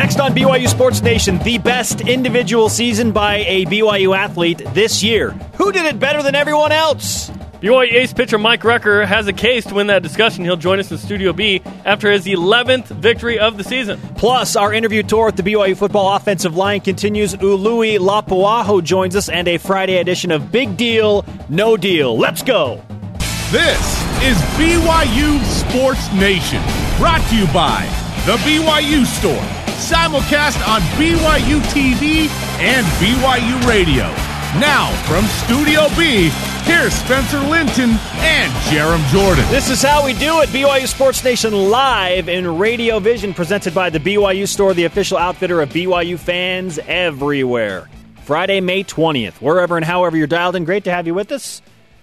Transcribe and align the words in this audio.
Next 0.00 0.18
on 0.18 0.34
BYU 0.34 0.66
Sports 0.66 1.02
Nation, 1.02 1.38
the 1.40 1.58
best 1.58 2.00
individual 2.00 2.70
season 2.70 3.12
by 3.12 3.44
a 3.46 3.66
BYU 3.66 4.16
athlete 4.16 4.62
this 4.72 5.02
year. 5.02 5.32
Who 5.58 5.72
did 5.72 5.84
it 5.84 5.98
better 5.98 6.22
than 6.22 6.34
everyone 6.34 6.72
else? 6.72 7.28
BYU 7.60 7.92
ace 7.92 8.14
pitcher 8.14 8.38
Mike 8.38 8.64
Rucker 8.64 9.04
has 9.04 9.28
a 9.28 9.34
case 9.34 9.66
to 9.66 9.74
win 9.74 9.88
that 9.88 10.02
discussion. 10.02 10.42
He'll 10.42 10.56
join 10.56 10.80
us 10.80 10.90
in 10.90 10.96
Studio 10.96 11.34
B 11.34 11.60
after 11.84 12.10
his 12.10 12.24
11th 12.24 12.86
victory 12.86 13.38
of 13.38 13.58
the 13.58 13.62
season. 13.62 14.00
Plus, 14.16 14.56
our 14.56 14.72
interview 14.72 15.02
tour 15.02 15.26
with 15.26 15.36
the 15.36 15.42
BYU 15.42 15.76
football 15.76 16.16
offensive 16.16 16.56
line 16.56 16.80
continues. 16.80 17.34
Ului 17.34 17.98
Lapuaho 17.98 18.82
joins 18.82 19.14
us, 19.14 19.28
and 19.28 19.48
a 19.48 19.58
Friday 19.58 19.98
edition 19.98 20.30
of 20.30 20.50
Big 20.50 20.78
Deal, 20.78 21.26
No 21.50 21.76
Deal. 21.76 22.16
Let's 22.16 22.42
go. 22.42 22.82
This 23.50 24.02
is 24.22 24.38
BYU 24.56 25.44
Sports 25.44 26.10
Nation, 26.14 26.62
brought 26.96 27.20
to 27.28 27.36
you 27.36 27.46
by 27.52 27.84
The 28.24 28.38
BYU 28.38 29.04
Store, 29.04 29.59
simulcast 29.80 30.60
on 30.68 30.80
BYU 31.00 31.58
TV 31.72 32.28
and 32.60 32.86
BYU 33.00 33.66
Radio. 33.66 34.04
Now, 34.60 34.92
from 35.06 35.24
Studio 35.24 35.88
B, 35.96 36.28
here's 36.64 36.92
Spencer 36.92 37.38
Linton 37.40 37.90
and 38.18 38.52
Jarom 38.68 39.02
Jordan. 39.10 39.44
This 39.48 39.70
is 39.70 39.80
how 39.80 40.04
we 40.04 40.12
do 40.12 40.40
it. 40.42 40.50
BYU 40.50 40.86
Sports 40.86 41.24
Nation 41.24 41.70
live 41.70 42.28
in 42.28 42.58
Radio 42.58 42.98
Vision, 42.98 43.32
presented 43.32 43.74
by 43.74 43.88
the 43.88 43.98
BYU 44.00 44.46
Store, 44.46 44.74
the 44.74 44.84
official 44.84 45.16
outfitter 45.16 45.62
of 45.62 45.70
BYU 45.70 46.18
fans 46.18 46.78
everywhere. 46.86 47.88
Friday, 48.24 48.60
May 48.60 48.84
20th, 48.84 49.40
wherever 49.40 49.76
and 49.76 49.84
however 49.84 50.16
you're 50.16 50.26
dialed 50.26 50.56
in. 50.56 50.64
Great 50.64 50.84
to 50.84 50.90
have 50.92 51.06
you 51.06 51.14
with 51.14 51.32
us. 51.32 51.62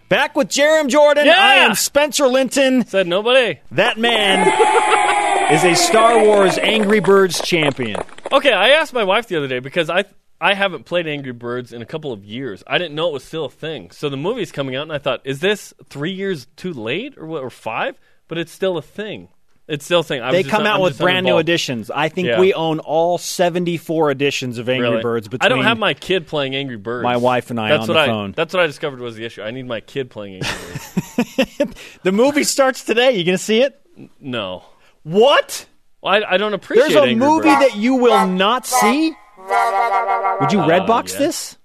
Back 0.09 0.35
with 0.35 0.48
Jarom 0.48 0.88
Jordan. 0.88 1.26
Yeah! 1.27 1.35
I 1.38 1.55
am 1.66 1.76
Spencer 1.76 2.27
Linton. 2.27 2.85
Said 2.85 3.07
nobody. 3.07 3.59
That 3.71 3.98
man 3.98 4.46
is 5.52 5.64
a 5.64 5.76
Star 5.76 6.24
Wars 6.24 6.58
Angry 6.58 7.00
Birds 7.00 7.42
champion. 7.42 8.02
Okay, 8.32 8.52
I 8.52 8.70
asked 8.70 8.94
my 8.94 9.04
wife 9.04 9.28
the 9.28 9.38
other 9.38 9.48
day 9.48 9.60
because 9.60 9.90
I 9.90 10.05
I 10.40 10.54
haven't 10.54 10.84
played 10.86 11.08
Angry 11.08 11.32
Birds 11.32 11.74
in 11.74 11.82
a 11.82 11.85
couple 11.85 12.12
of 12.12 12.24
years. 12.24 12.63
I 12.68 12.77
didn't 12.77 12.96
know 12.96 13.08
it 13.08 13.13
was 13.13 13.24
still 13.24 13.46
a 13.46 13.49
thing. 13.49 13.91
So 13.91 14.10
the 14.10 14.18
movie's 14.18 14.52
coming 14.52 14.76
out, 14.76 14.84
and 14.84 14.91
I 14.91 14.98
thought, 14.98 15.21
is 15.24 15.40
this 15.40 15.74
three 15.90 16.12
years 16.12 16.48
too 16.58 16.74
late 16.74 17.18
or 17.18 17.26
what, 17.26 17.44
or 17.44 17.49
five? 17.49 17.98
But 18.27 18.38
it's 18.38 18.52
still 18.52 18.77
a 18.77 18.82
thing. 18.82 19.30
It's 19.68 19.84
still 19.84 19.99
a 20.02 20.04
thing. 20.04 20.21
I 20.21 20.27
was 20.27 20.34
They 20.36 20.44
come 20.49 20.66
out 20.66 20.76
I'm 20.76 20.82
with 20.82 20.98
brand 20.98 21.26
new 21.26 21.38
editions. 21.40 21.90
I 21.91 22.08
think 22.10 22.27
Yeah. 22.27 22.40
we 22.40 22.54
own 22.54 22.80
all 22.80 23.18
74 23.18 24.12
editions 24.12 24.60
of 24.60 24.70
Angry 24.70 24.90
Really? 24.90 25.02
Birds. 25.02 25.27
I 25.41 25.49
don't 25.49 25.64
have 25.64 25.77
my 25.77 25.93
kid 25.93 26.27
playing 26.27 26.55
Angry 26.55 26.77
Birds. 26.77 27.04
My 27.04 27.18
wife 27.18 27.49
and 27.49 27.60
I 27.60 27.70
that's 27.70 27.84
on 27.84 27.88
what 27.90 27.93
the 27.96 27.99
I, 27.99 28.05
phone. 28.08 28.32
That's 28.34 28.54
what 28.54 28.64
I 28.64 28.68
discovered 28.68 28.99
was 29.02 29.16
the 29.16 29.26
issue. 29.26 29.41
I 29.41 29.52
need 29.52 29.66
my 29.66 29.82
kid 29.82 30.10
playing 30.10 30.36
Angry 30.36 30.49
Birds. 30.49 31.74
The 32.04 32.12
movie 32.12 32.43
starts 32.43 32.84
today. 32.84 33.12
You 33.18 33.24
going 33.26 33.38
to 33.38 33.43
see 33.43 33.62
it? 33.62 33.82
no, 34.21 34.64
What? 35.08 35.66
well, 36.02 36.16
I, 36.16 36.34
I 36.34 36.38
don't 36.38 36.54
appreciate. 36.54 36.90
There's 36.90 36.96
a 36.96 37.08
Angry 37.08 37.16
movie 37.16 37.48
Birds. 37.48 37.60
that 37.72 37.77
you 37.77 37.96
will 37.96 38.27
not 38.27 38.66
see? 38.66 39.16
Would 39.40 40.52
you 40.52 40.60
Redbox 40.60 41.14
yeah. 41.14 41.20
this? 41.20 41.58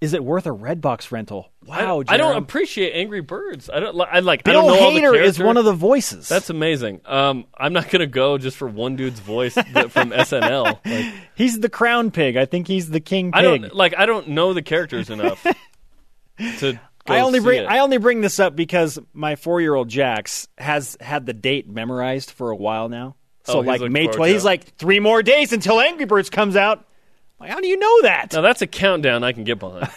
Is 0.00 0.14
it 0.14 0.24
worth 0.24 0.46
a 0.46 0.50
Redbox 0.50 1.12
rental? 1.12 1.52
I, 1.68 1.84
Wow, 1.84 2.02
I 2.08 2.16
don't 2.16 2.36
appreciate 2.36 2.92
Angry 2.92 3.20
Birds. 3.20 3.70
I 3.70 3.78
don't. 3.78 4.00
I 4.00 4.20
like. 4.20 4.48
I 4.48 4.52
don't 4.52 4.66
know 4.66 4.80
all 4.80 4.92
the 4.92 5.00
Hader 5.00 5.22
is 5.22 5.38
one 5.38 5.56
of 5.56 5.64
the 5.64 5.72
voices. 5.72 6.28
That's 6.28 6.50
amazing. 6.50 7.02
Um, 7.04 7.46
I'm 7.56 7.72
not 7.72 7.88
gonna 7.90 8.06
go 8.06 8.38
just 8.38 8.56
for 8.56 8.66
one 8.66 8.96
dude's 8.96 9.20
voice 9.20 9.54
from 9.54 9.62
SNL. 10.10 10.78
Like, 10.84 11.14
he's 11.34 11.60
the 11.60 11.68
crown 11.68 12.10
pig. 12.10 12.36
I 12.36 12.46
think 12.46 12.66
he's 12.66 12.90
the 12.90 13.00
king 13.00 13.32
pig. 13.32 13.38
I 13.38 13.42
don't 13.42 13.74
like. 13.74 13.94
I 13.96 14.06
don't 14.06 14.28
know 14.28 14.54
the 14.54 14.62
characters 14.62 15.10
enough 15.10 15.46
to. 16.58 16.80
Go 17.08 17.14
I 17.14 17.20
only 17.20 17.40
bring 17.40 17.62
it. 17.62 17.66
I 17.66 17.78
only 17.80 17.96
bring 17.98 18.20
this 18.20 18.38
up 18.38 18.54
because 18.54 18.98
my 19.12 19.36
four 19.36 19.60
year 19.60 19.74
old 19.74 19.88
Jax 19.88 20.46
has 20.58 20.96
had 21.00 21.26
the 21.26 21.32
date 21.32 21.68
memorized 21.68 22.30
for 22.30 22.50
a 22.50 22.56
while 22.56 22.88
now. 22.88 23.16
So 23.44 23.58
Oh, 23.58 23.60
like 23.60 23.80
May 23.80 24.06
twelfth, 24.06 24.30
he's 24.30 24.44
like 24.44 24.76
three 24.76 25.00
more 25.00 25.22
days 25.22 25.52
until 25.52 25.80
Angry 25.80 26.04
Birds 26.04 26.28
comes 26.28 26.54
out. 26.54 26.84
Like, 27.40 27.50
how 27.50 27.60
do 27.60 27.68
you 27.68 27.78
know 27.78 28.02
that? 28.02 28.32
Now 28.32 28.40
that's 28.40 28.62
a 28.62 28.66
countdown 28.66 29.22
I 29.22 29.32
can 29.32 29.44
get 29.44 29.60
behind. 29.60 29.88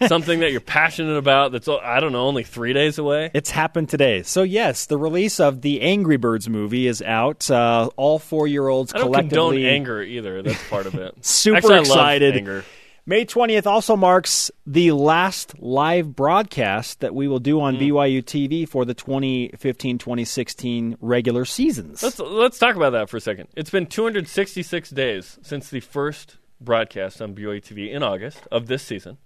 Something 0.08 0.40
that 0.40 0.50
you're 0.50 0.60
passionate 0.60 1.16
about. 1.16 1.52
That's 1.52 1.68
I 1.68 2.00
don't 2.00 2.12
know, 2.12 2.26
only 2.26 2.42
three 2.42 2.72
days 2.72 2.98
away. 2.98 3.30
It's 3.32 3.50
happened 3.50 3.88
today. 3.88 4.22
So 4.24 4.42
yes, 4.42 4.86
the 4.86 4.98
release 4.98 5.38
of 5.38 5.62
the 5.62 5.80
Angry 5.82 6.16
Birds 6.16 6.48
movie 6.48 6.88
is 6.88 7.00
out. 7.00 7.48
Uh, 7.48 7.90
all 7.96 8.18
four 8.18 8.48
year 8.48 8.66
olds 8.66 8.92
I 8.92 9.22
don't 9.22 9.56
anger 9.56 10.02
either. 10.02 10.42
That's 10.42 10.68
part 10.68 10.86
of 10.86 10.94
it. 10.96 11.14
Super 11.24 11.58
Actually, 11.58 11.78
excited. 11.78 12.64
May 13.06 13.26
20th 13.26 13.66
also 13.66 13.96
marks 13.96 14.50
the 14.66 14.92
last 14.92 15.60
live 15.60 16.16
broadcast 16.16 17.00
that 17.00 17.14
we 17.14 17.28
will 17.28 17.38
do 17.38 17.60
on 17.60 17.74
hmm. 17.74 17.82
BYU 17.82 18.24
TV 18.24 18.66
for 18.66 18.86
the 18.86 18.94
2015-2016 18.94 20.96
regular 21.02 21.44
seasons. 21.44 22.02
Let's 22.02 22.18
let's 22.18 22.58
talk 22.58 22.76
about 22.76 22.92
that 22.92 23.10
for 23.10 23.18
a 23.18 23.20
second. 23.20 23.48
It's 23.54 23.68
been 23.68 23.84
266 23.84 24.88
days 24.88 25.38
since 25.42 25.68
the 25.68 25.80
first 25.80 26.38
broadcast 26.58 27.20
on 27.20 27.34
BYU 27.34 27.60
TV 27.60 27.92
in 27.92 28.02
August 28.02 28.38
of 28.50 28.68
this 28.68 28.82
season. 28.82 29.18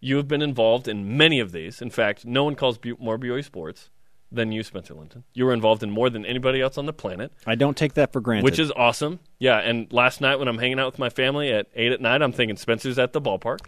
You 0.00 0.16
have 0.16 0.26
been 0.26 0.42
involved 0.42 0.88
in 0.88 1.16
many 1.16 1.38
of 1.38 1.52
these. 1.52 1.80
In 1.80 1.90
fact, 1.90 2.24
no 2.24 2.42
one 2.42 2.56
calls 2.56 2.76
Bu- 2.76 2.96
more 2.98 3.18
BYU 3.18 3.44
sports 3.44 3.88
than 4.34 4.50
you, 4.52 4.62
Spencer 4.62 4.94
Linton. 4.94 5.24
You 5.34 5.44
were 5.44 5.52
involved 5.52 5.82
in 5.82 5.90
more 5.90 6.08
than 6.10 6.24
anybody 6.24 6.60
else 6.60 6.78
on 6.78 6.86
the 6.86 6.92
planet, 6.92 7.32
I 7.46 7.54
don't 7.54 7.76
take 7.76 7.94
that 7.94 8.12
for 8.12 8.20
granted. 8.20 8.44
which 8.44 8.58
is 8.58 8.70
awesome. 8.72 9.20
Yeah, 9.38 9.58
and 9.58 9.92
last 9.92 10.20
night 10.20 10.38
when 10.38 10.48
I'm 10.48 10.58
hanging 10.58 10.78
out 10.78 10.86
with 10.86 10.98
my 10.98 11.10
family 11.10 11.52
at 11.52 11.66
eight 11.74 11.92
at 11.92 12.00
night, 12.00 12.22
I'm 12.22 12.32
thinking 12.32 12.56
Spencer's 12.56 12.98
at 12.98 13.12
the 13.12 13.20
ballpark, 13.20 13.58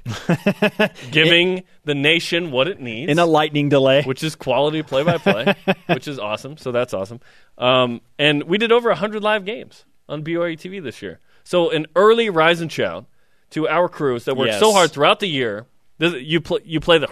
giving 1.11 1.65
the 1.85 1.95
nation 1.95 2.51
what 2.51 2.69
it 2.69 2.81
needs 2.81 3.11
in 3.11 3.19
a 3.19 3.27
lightning 3.27 3.69
delay. 3.69 4.03
which 4.03 4.23
is 4.23 4.35
quality 4.37 4.83
play 4.83 5.03
by 5.03 5.19
play, 5.19 5.55
which 5.87 6.09
is 6.09 6.19
awesome. 6.19 6.57
So 6.57 6.73
that's 6.73 6.95
awesome. 6.95 7.21
Um, 7.59 8.01
and 8.19 8.45
we 8.45 8.59
did 8.59 8.73
over 8.73 8.89
100 8.89 9.23
live 9.23 9.45
games 9.45 9.85
on 10.09 10.23
BYU 10.25 10.57
TV 10.59 10.83
this 10.83 11.03
year. 11.03 11.21
So 11.45 11.71
an 11.71 11.87
early 11.97 12.31
rise 12.31 12.61
and 12.61 12.71
shout 12.71 13.07
to 13.51 13.69
our 13.69 13.89
crews 13.89 14.25
that 14.25 14.37
worked 14.37 14.53
Yes. 14.53 14.61
so 14.61 14.73
hard 14.73 14.91
throughout 14.93 15.21
the 15.21 15.29
year. 15.29 15.67
You, 15.99 16.41
play, 16.41 16.59
you 16.65 16.81
play 16.81 16.99
the 16.99 17.07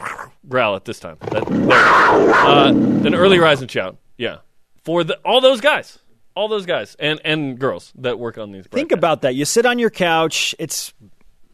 growl 0.48 0.76
at 0.76 0.84
this 0.84 1.00
time. 1.00 1.16
That. 1.20 1.44
Uh, 1.48 2.68
an 2.68 3.14
early 3.14 3.38
rise 3.38 3.60
and 3.60 3.70
shout. 3.70 3.96
Yeah. 4.16 4.38
For 4.84 5.04
the, 5.04 5.18
all 5.24 5.40
those 5.40 5.60
guys. 5.60 5.98
All 6.34 6.48
those 6.48 6.64
guys 6.64 6.96
and, 6.98 7.20
and 7.24 7.58
girls 7.58 7.92
that 7.96 8.18
work 8.18 8.38
on 8.38 8.52
these. 8.52 8.66
Think 8.66 8.90
about 8.92 9.22
that. 9.22 9.34
You 9.34 9.44
sit 9.44 9.66
on 9.66 9.78
your 9.78 9.90
couch. 9.90 10.54
It's 10.58 10.94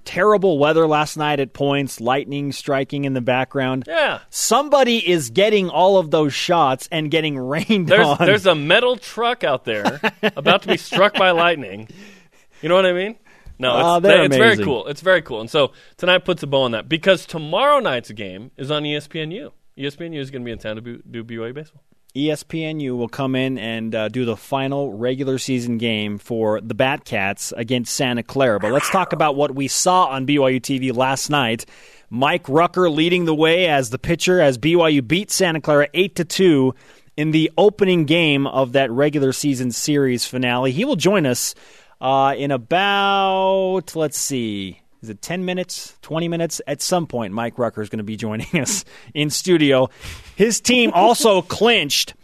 terrible 0.04 0.58
weather 0.58 0.86
last 0.86 1.16
night 1.16 1.38
at 1.40 1.52
points, 1.52 2.00
lightning 2.00 2.52
striking 2.52 3.04
in 3.04 3.12
the 3.12 3.20
background. 3.20 3.84
Yeah. 3.86 4.20
Somebody 4.30 5.06
is 5.06 5.30
getting 5.30 5.68
all 5.68 5.98
of 5.98 6.10
those 6.10 6.32
shots 6.32 6.88
and 6.90 7.10
getting 7.10 7.36
rained 7.36 7.88
There's, 7.88 8.06
on. 8.06 8.16
there's 8.20 8.46
a 8.46 8.54
metal 8.54 8.96
truck 8.96 9.44
out 9.44 9.64
there 9.64 10.00
about 10.22 10.62
to 10.62 10.68
be 10.68 10.76
struck 10.78 11.14
by 11.14 11.32
lightning. 11.32 11.88
You 12.62 12.68
know 12.68 12.74
what 12.76 12.86
I 12.86 12.92
mean? 12.92 13.16
No, 13.58 13.76
it's, 13.76 13.84
Ah, 13.84 14.00
they're 14.00 14.24
it's 14.24 14.36
very 14.36 14.56
cool. 14.56 14.86
It's 14.86 15.00
very 15.00 15.22
cool. 15.22 15.40
And 15.40 15.50
so 15.50 15.72
tonight 15.96 16.24
puts 16.24 16.42
a 16.42 16.46
bow 16.46 16.62
on 16.62 16.70
that 16.72 16.88
because 16.88 17.26
tomorrow 17.26 17.80
night's 17.80 18.10
game 18.12 18.50
is 18.56 18.70
on 18.70 18.84
ESPNU. 18.84 19.50
ESPNU 19.76 20.18
is 20.18 20.30
going 20.30 20.42
to 20.42 20.44
be 20.44 20.52
in 20.52 20.58
town 20.58 20.76
to 20.76 20.82
bu- 20.82 21.02
do 21.10 21.24
BYU 21.24 21.54
baseball. 21.54 21.82
ESPNU 22.16 22.96
will 22.96 23.08
come 23.08 23.34
in 23.36 23.58
and 23.58 23.94
uh, 23.94 24.08
do 24.08 24.24
the 24.24 24.36
final 24.36 24.92
regular 24.92 25.38
season 25.38 25.78
game 25.78 26.18
for 26.18 26.60
the 26.60 26.74
Batcats 26.74 27.52
against 27.56 27.94
Santa 27.94 28.22
Clara. 28.22 28.58
But 28.58 28.72
let's 28.72 28.90
talk 28.90 29.12
about 29.12 29.36
what 29.36 29.54
we 29.54 29.68
saw 29.68 30.06
on 30.06 30.26
BYU 30.26 30.60
TV 30.60 30.94
last 30.94 31.30
night. 31.30 31.66
Mike 32.10 32.48
Rucker 32.48 32.88
leading 32.90 33.24
the 33.26 33.34
way 33.34 33.68
as 33.68 33.90
the 33.90 33.98
pitcher 33.98 34.40
as 34.40 34.56
BYU 34.58 35.06
beat 35.06 35.30
Santa 35.30 35.60
Clara 35.60 35.88
8 35.94 36.16
to 36.16 36.24
2 36.24 36.74
in 37.16 37.30
the 37.32 37.50
opening 37.58 38.04
game 38.04 38.46
of 38.46 38.72
that 38.72 38.90
regular 38.90 39.32
season 39.32 39.70
series 39.70 40.24
finale. 40.24 40.72
He 40.72 40.84
will 40.84 40.96
join 40.96 41.26
us 41.26 41.54
uh, 42.00 42.34
in 42.36 42.50
about, 42.50 43.94
let's 43.94 44.18
see, 44.18 44.80
is 45.02 45.08
it 45.10 45.22
10 45.22 45.44
minutes, 45.44 45.96
20 46.02 46.28
minutes? 46.28 46.60
At 46.66 46.82
some 46.82 47.06
point, 47.06 47.32
Mike 47.32 47.58
Rucker 47.58 47.82
is 47.82 47.88
going 47.88 47.98
to 47.98 48.04
be 48.04 48.16
joining 48.16 48.48
us 48.60 48.84
in 49.14 49.30
studio. 49.30 49.90
His 50.36 50.60
team 50.60 50.90
also 50.94 51.42
clinched 51.42 52.14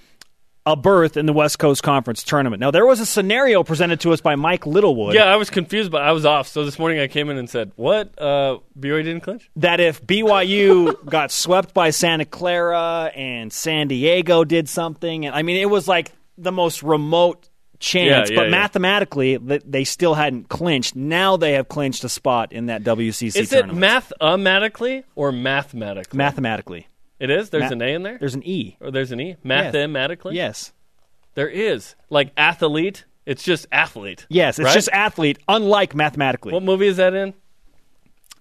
a 0.66 0.74
berth 0.76 1.16
in 1.16 1.26
the 1.26 1.32
West 1.32 1.58
Coast 1.58 1.82
Conference 1.82 2.22
tournament. 2.22 2.58
Now, 2.60 2.70
there 2.70 2.86
was 2.86 2.98
a 2.98 3.04
scenario 3.06 3.62
presented 3.62 4.00
to 4.00 4.12
us 4.12 4.20
by 4.22 4.34
Mike 4.34 4.66
Littlewood 4.66 5.14
Yeah, 5.14 5.24
I 5.24 5.36
was 5.36 5.50
confused, 5.50 5.90
but 5.90 6.02
I 6.02 6.12
was 6.12 6.24
off. 6.24 6.48
So 6.48 6.64
this 6.64 6.78
morning 6.78 7.00
I 7.00 7.06
came 7.06 7.28
in 7.28 7.36
and 7.36 7.50
said, 7.50 7.72
"What? 7.76 8.18
Uh, 8.18 8.58
BYU 8.78 9.04
didn't 9.04 9.20
clinch?" 9.20 9.50
that 9.56 9.80
if 9.80 10.02
BYU 10.06 11.04
got 11.10 11.30
swept 11.30 11.74
by 11.74 11.90
Santa 11.90 12.24
Clara 12.24 13.10
and 13.14 13.52
San 13.52 13.88
Diego 13.88 14.44
did 14.44 14.68
something, 14.68 15.26
and 15.26 15.34
I 15.34 15.42
mean, 15.42 15.56
it 15.56 15.68
was 15.68 15.86
like 15.86 16.12
the 16.38 16.52
most 16.52 16.82
remote 16.82 17.50
chance, 17.84 18.30
Yeah, 18.30 18.34
yeah, 18.34 18.40
but 18.40 18.44
yeah. 18.46 18.50
mathematically, 18.50 19.36
they 19.36 19.84
still 19.84 20.14
hadn't 20.14 20.48
clinched. 20.48 20.96
Now 20.96 21.36
they 21.36 21.52
have 21.52 21.68
clinched 21.68 22.02
a 22.04 22.08
spot 22.08 22.52
in 22.52 22.66
that 22.66 22.82
WCC 22.82 23.36
Is 23.40 23.52
it 23.52 23.72
mathematically 23.74 25.04
or 25.14 25.30
mathematically? 25.32 26.16
mathematically, 26.16 26.88
It 27.20 27.30
is. 27.30 27.50
There's 27.50 27.64
Ma- 27.70 27.72
an 27.72 27.82
A 27.82 27.94
in 27.94 28.02
there, 28.02 28.18
there's 28.18 28.34
an 28.34 28.42
E. 28.46 28.76
or 28.80 28.90
there's 28.90 29.12
an 29.12 29.20
E. 29.20 29.36
Mathematically. 29.44 30.34
Yes. 30.34 30.72
There 31.34 31.48
is. 31.48 31.94
Like 32.10 32.32
athlete. 32.36 33.04
It's 33.26 33.42
just 33.42 33.66
athlete. 33.72 34.26
Yes, 34.28 34.58
it's 34.58 34.66
Right? 34.66 34.74
just 34.74 34.88
athlete, 34.92 35.38
unlike 35.48 35.94
mathematically. 35.94 36.52
What 36.52 36.62
movie 36.62 36.86
is 36.88 36.98
that 36.98 37.14
in? 37.14 37.32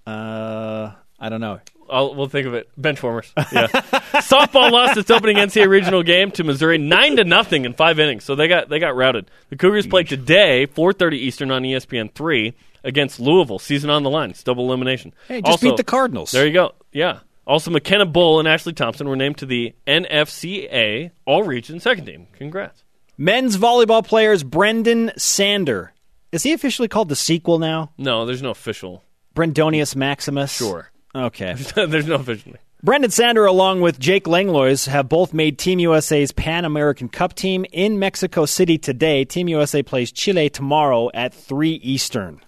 uh, 0.06 0.92
I 1.20 1.30
don't 1.30 1.42
know. 1.42 1.60
I'll, 1.94 2.16
we'll 2.16 2.28
think 2.28 2.48
of 2.48 2.54
it. 2.54 2.70
Bench 2.76 3.02
warmers. 3.04 3.32
Yeah. 3.38 3.68
Softball 3.68 4.72
lost 4.72 4.98
its 4.98 5.12
opening 5.12 5.38
NCAA 5.38 5.68
regional 5.70 6.04
game 6.04 6.32
to 6.32 6.44
Missouri 6.44 6.78
nine 6.78 7.16
to 7.18 7.24
nothing 7.24 7.66
in 7.66 7.74
five 7.74 8.00
innings, 8.00 8.24
so 8.24 8.36
they 8.36 8.48
got 8.48 8.68
they 8.70 8.80
got 8.80 8.96
routed. 8.96 9.30
The 9.50 9.56
Cougars 9.56 9.88
play 9.88 10.04
today, 10.04 10.68
4:30 10.68 11.14
Eastern 11.14 11.52
on 11.52 11.64
ESPN 11.64 12.12
three 12.14 12.54
against 12.84 13.20
Louisville. 13.20 13.60
Season 13.60 13.90
on 13.90 14.04
the 14.04 14.10
line. 14.10 14.32
It's 14.32 14.44
double 14.44 14.66
elimination. 14.66 15.14
Hey, 15.28 15.42
just 15.42 15.52
Also- 15.52 15.70
beat 15.70 15.78
the 15.78 15.84
Cardinals. 15.84 16.32
There 16.32 16.46
you 16.46 16.54
go. 16.54 16.74
Yeah. 16.92 17.20
Also, 17.46 17.72
McKenna 17.72 18.06
Bull 18.06 18.40
and 18.40 18.48
Ashley 18.48 18.72
Thompson 18.74 19.08
were 19.10 19.18
named 19.18 19.38
to 19.40 19.46
the 19.46 19.74
NFCA 19.86 21.12
All 21.26 21.44
Region 21.44 21.80
Second 21.80 22.06
Team. 22.06 22.28
Congrats. 22.34 22.84
Men's 23.18 23.58
volleyball 23.58 24.06
players 24.06 24.44
Brendan 24.44 25.12
Sander. 25.18 25.94
Is 26.32 26.44
he 26.44 26.54
officially 26.54 26.88
called 26.88 27.10
the 27.10 27.16
sequel 27.16 27.60
now? 27.60 27.92
No, 27.98 28.26
there's 28.26 28.42
no 28.42 28.50
official. 28.50 29.04
Brendonius 29.36 29.96
Maximus? 29.96 30.52
Sure. 30.56 30.90
Okay. 31.16 31.54
there's 31.76 32.08
no 32.08 32.16
official. 32.16 32.54
Brendan 32.84 33.12
Sander, 33.12 33.46
along 33.46 33.80
with 33.80 33.98
Jake 33.98 34.28
Langlois, 34.28 34.88
have 34.88 35.08
both 35.08 35.34
made 35.34 35.58
Team 35.58 35.80
USA's 35.80 36.34
Pan 36.34 36.66
American 36.66 37.08
Cup 37.08 37.34
team 37.34 37.66
in 37.72 37.98
Mexico 37.98 38.46
City 38.46 38.78
today. 38.78 39.24
Team 39.24 39.48
USA 39.48 39.82
plays 39.84 40.12
Chile 40.12 40.50
tomorrow 40.50 41.10
at 41.14 41.34
3 41.34 41.76
Eastern. 41.76 42.42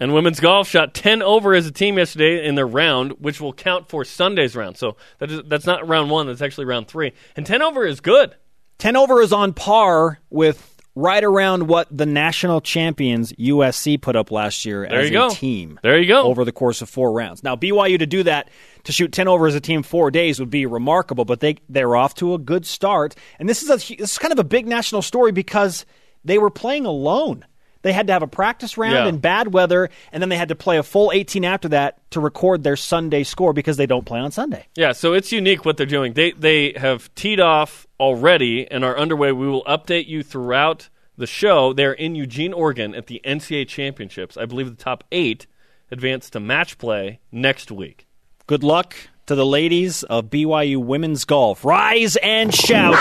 And 0.00 0.12
women's 0.12 0.40
golf 0.40 0.68
shot 0.68 0.94
10 0.94 1.22
over 1.22 1.54
as 1.54 1.66
a 1.66 1.70
team 1.70 1.96
yesterday 1.96 2.44
in 2.44 2.54
their 2.54 2.66
round, 2.66 3.12
which 3.20 3.40
will 3.40 3.52
count 3.52 3.88
for 3.88 4.04
Sunday's 4.04 4.56
round. 4.56 4.76
So 4.76 4.96
that 5.18 5.30
is, 5.30 5.42
that's 5.46 5.64
not 5.64 5.86
round 5.86 6.10
one, 6.10 6.26
that's 6.26 6.42
actually 6.42 6.66
round 6.66 6.88
three. 6.88 7.12
And 7.36 7.46
10 7.46 7.62
over 7.62 7.86
is 7.86 8.00
good. 8.00 8.34
10 8.78 8.96
over 8.96 9.22
is 9.22 9.32
on 9.32 9.52
par 9.54 10.18
with 10.28 10.75
right 10.96 11.22
around 11.22 11.68
what 11.68 11.86
the 11.96 12.06
national 12.06 12.60
champions 12.62 13.30
USC 13.34 14.00
put 14.00 14.16
up 14.16 14.30
last 14.30 14.64
year 14.64 14.86
There 14.88 15.00
as 15.00 15.10
a 15.10 15.12
go. 15.12 15.28
team. 15.28 15.78
There 15.82 15.98
you 15.98 16.08
go. 16.08 16.22
Over 16.22 16.44
the 16.44 16.52
course 16.52 16.80
of 16.82 16.88
four 16.88 17.12
rounds. 17.12 17.44
Now, 17.44 17.54
BYU 17.54 17.98
to 17.98 18.06
do 18.06 18.22
that, 18.24 18.48
to 18.84 18.92
shoot 18.92 19.12
10 19.12 19.28
over 19.28 19.46
as 19.46 19.54
a 19.54 19.60
team 19.60 19.82
four 19.82 20.10
days 20.10 20.40
would 20.40 20.50
be 20.50 20.64
remarkable, 20.64 21.26
but 21.26 21.40
they, 21.40 21.56
they're 21.68 21.94
off 21.94 22.14
to 22.16 22.32
a 22.34 22.38
good 22.38 22.64
start. 22.64 23.14
And 23.38 23.46
this 23.48 23.62
is, 23.62 23.68
a, 23.68 23.76
this 23.96 24.12
is 24.12 24.18
kind 24.18 24.32
of 24.32 24.38
a 24.38 24.44
big 24.44 24.66
national 24.66 25.02
story 25.02 25.32
because 25.32 25.84
they 26.24 26.38
were 26.38 26.50
playing 26.50 26.86
alone. 26.86 27.44
They 27.86 27.92
had 27.92 28.08
to 28.08 28.12
have 28.12 28.22
a 28.24 28.26
practice 28.26 28.76
round 28.76 28.94
Yeah. 28.94 29.06
in 29.06 29.18
bad 29.18 29.54
weather, 29.54 29.90
and 30.10 30.20
then 30.20 30.28
they 30.28 30.36
had 30.36 30.48
to 30.48 30.56
play 30.56 30.76
a 30.76 30.82
full 30.82 31.12
18 31.14 31.44
after 31.44 31.68
that 31.68 31.98
to 32.10 32.18
record 32.18 32.64
their 32.64 32.74
Sunday 32.74 33.22
score 33.22 33.52
because 33.52 33.76
they 33.76 33.86
don't 33.86 34.04
play 34.04 34.18
on 34.18 34.32
Sunday. 34.32 34.66
Yeah, 34.74 34.90
so 34.90 35.12
it's 35.12 35.30
unique 35.30 35.64
what 35.64 35.76
they're 35.76 35.86
doing. 35.86 36.14
They 36.14 36.32
they 36.32 36.72
have 36.76 37.14
teed 37.14 37.38
off 37.38 37.86
already 38.00 38.68
and 38.68 38.84
are 38.84 38.98
underway. 38.98 39.30
We 39.30 39.46
will 39.46 39.62
update 39.66 40.08
you 40.08 40.24
throughout 40.24 40.88
the 41.16 41.28
show. 41.28 41.72
They're 41.72 41.92
in 41.92 42.16
Eugene, 42.16 42.52
Oregon 42.52 42.92
at 42.92 43.06
the 43.06 43.20
NCAA 43.24 43.68
Championships. 43.68 44.36
I 44.36 44.46
believe 44.46 44.68
the 44.68 44.82
top 44.82 45.04
eight 45.12 45.46
advance 45.92 46.28
to 46.30 46.40
match 46.40 46.78
play 46.78 47.20
next 47.30 47.70
week. 47.70 48.08
Good 48.48 48.64
luck 48.64 48.96
to 49.26 49.36
the 49.36 49.46
ladies 49.46 50.02
of 50.02 50.24
BYU 50.28 50.78
women's 50.78 51.24
golf. 51.24 51.64
Rise 51.64 52.16
and 52.16 52.52
shout. 52.52 52.96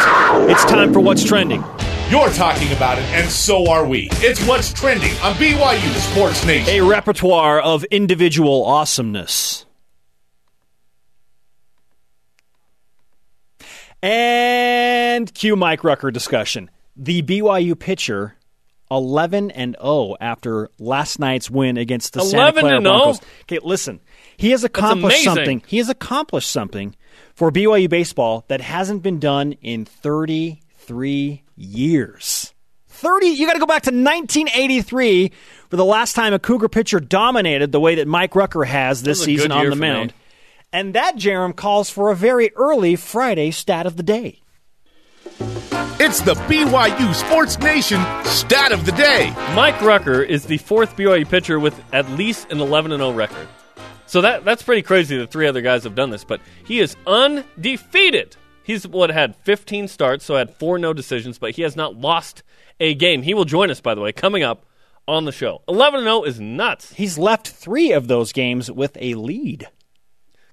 It's 0.50 0.64
time 0.66 0.94
for 0.94 1.00
what's 1.00 1.24
trending. 1.24 1.64
You're 2.08 2.30
talking 2.30 2.72
about 2.72 3.00
it, 3.00 3.06
and 3.06 3.28
so 3.28 3.68
are 3.68 3.84
we. 3.84 4.10
It's 4.14 4.46
what's 4.46 4.72
trending 4.72 5.12
on 5.24 5.34
BYU 5.34 5.94
Sports 6.12 6.46
Nation. 6.46 6.70
A 6.70 6.82
repertoire 6.88 7.60
of 7.60 7.84
individual 7.86 8.64
awesomeness. 8.64 9.66
And 14.04 15.34
cue 15.34 15.56
Mike 15.56 15.84
Rucker 15.84 16.12
discussion. 16.12 16.70
The 16.96 17.24
BYU 17.24 17.78
pitcher 17.78 18.36
11 18.92 19.50
and 19.50 19.76
0 19.82 20.16
after 20.22 20.70
last 20.78 21.18
night's 21.18 21.50
win 21.50 21.78
against 21.78 22.14
the 22.14 22.22
Santa 22.22 22.38
11 22.38 22.60
Clara 22.62 22.78
and 22.78 22.86
0? 22.86 22.96
Broncos. 22.98 23.22
Okay, 23.42 23.60
listen. 23.64 24.00
He 24.38 24.52
has 24.52 24.64
accomplished 24.64 25.24
something. 25.24 25.64
He 25.66 25.78
has 25.78 25.90
accomplished 25.90 26.52
something 26.52 26.96
for 27.34 27.52
BYU 27.52 27.90
baseball 27.90 28.46
that 28.48 28.62
hasn't 28.62 29.02
been 29.02 29.20
done 29.20 29.54
in 29.54 29.86
33 29.86 31.42
years. 31.56 32.54
30 32.90 33.28
you 33.28 33.46
got 33.46 33.54
to 33.54 33.60
go 33.60 33.66
back 33.66 33.84
to 33.84 33.90
1983 33.92 35.32
for 35.70 35.76
the 35.76 35.84
last 35.86 36.14
time 36.14 36.34
a 36.34 36.40
Cougar 36.40 36.70
pitcher 36.70 37.00
dominated 37.00 37.72
the 37.72 37.80
way 37.80 37.96
that 37.96 38.08
Mike 38.08 38.36
Rucker 38.36 38.64
has 38.64 39.04
this 39.04 39.20
That 39.20 39.22
was 39.22 39.28
a 39.28 39.32
good 39.32 39.38
season 39.38 39.52
on 39.52 39.66
the 39.66 39.72
for 39.72 39.76
me. 39.76 39.88
mound. 39.88 40.14
And 40.72 40.94
that 40.94 41.16
Jarom 41.18 41.56
calls 41.56 41.90
for 41.90 42.10
a 42.12 42.16
very 42.16 42.52
early 42.56 42.96
Friday 42.96 43.52
stat 43.52 43.86
of 43.86 43.98
the 43.98 44.04
day. 44.04 44.42
It's 45.98 46.22
the 46.22 46.34
BYU 46.36 47.14
Sports 47.16 47.58
Nation 47.60 48.02
stat 48.26 48.72
of 48.72 48.86
the 48.86 48.92
day. 48.92 49.34
Mike 49.56 49.82
Rucker 49.82 50.22
is 50.22 50.46
the 50.46 50.58
fourth 50.58 50.96
BYU 50.96 51.28
pitcher 51.28 51.60
with 51.60 51.80
at 51.94 52.10
least 52.12 52.52
an 52.52 52.60
11 52.60 52.92
and 52.92 53.00
0 53.02 53.12
record. 53.14 53.48
So 54.06 54.22
that 54.22 54.46
that's 54.46 54.62
pretty 54.64 54.82
crazy 54.84 55.18
that 55.18 55.32
three 55.32 55.48
other 55.48 55.62
guys 55.62 55.84
have 55.84 55.96
done 55.96 56.10
this, 56.12 56.24
but 56.24 56.42
he 56.66 56.80
is 56.80 56.96
undefeated. 57.08 58.36
He's 58.66 58.88
what 58.88 59.12
had 59.12 59.36
15 59.36 59.88
starts, 59.88 60.26
so 60.26 60.36
had 60.36 60.56
four 60.56 60.78
no 60.80 60.92
decisions, 60.94 61.38
but 61.38 61.52
he 61.52 61.62
has 61.62 61.76
not 61.76 61.96
lost 61.96 62.44
a 62.80 62.94
game. 62.96 63.22
He 63.22 63.34
will 63.34 63.46
join 63.46 63.70
us 63.70 63.80
by 63.80 63.94
the 63.96 64.02
way 64.02 64.12
coming 64.12 64.44
up 64.44 64.66
on 65.08 65.26
the 65.26 65.32
show. 65.32 65.62
11 65.68 66.00
and 66.00 66.06
0 66.08 66.24
is 66.24 66.40
nuts. 66.40 66.94
He's 66.94 67.18
left 67.18 67.48
3 67.48 67.92
of 67.92 68.08
those 68.08 68.34
games 68.34 68.72
with 68.72 68.98
a 69.00 69.14
lead 69.14 69.68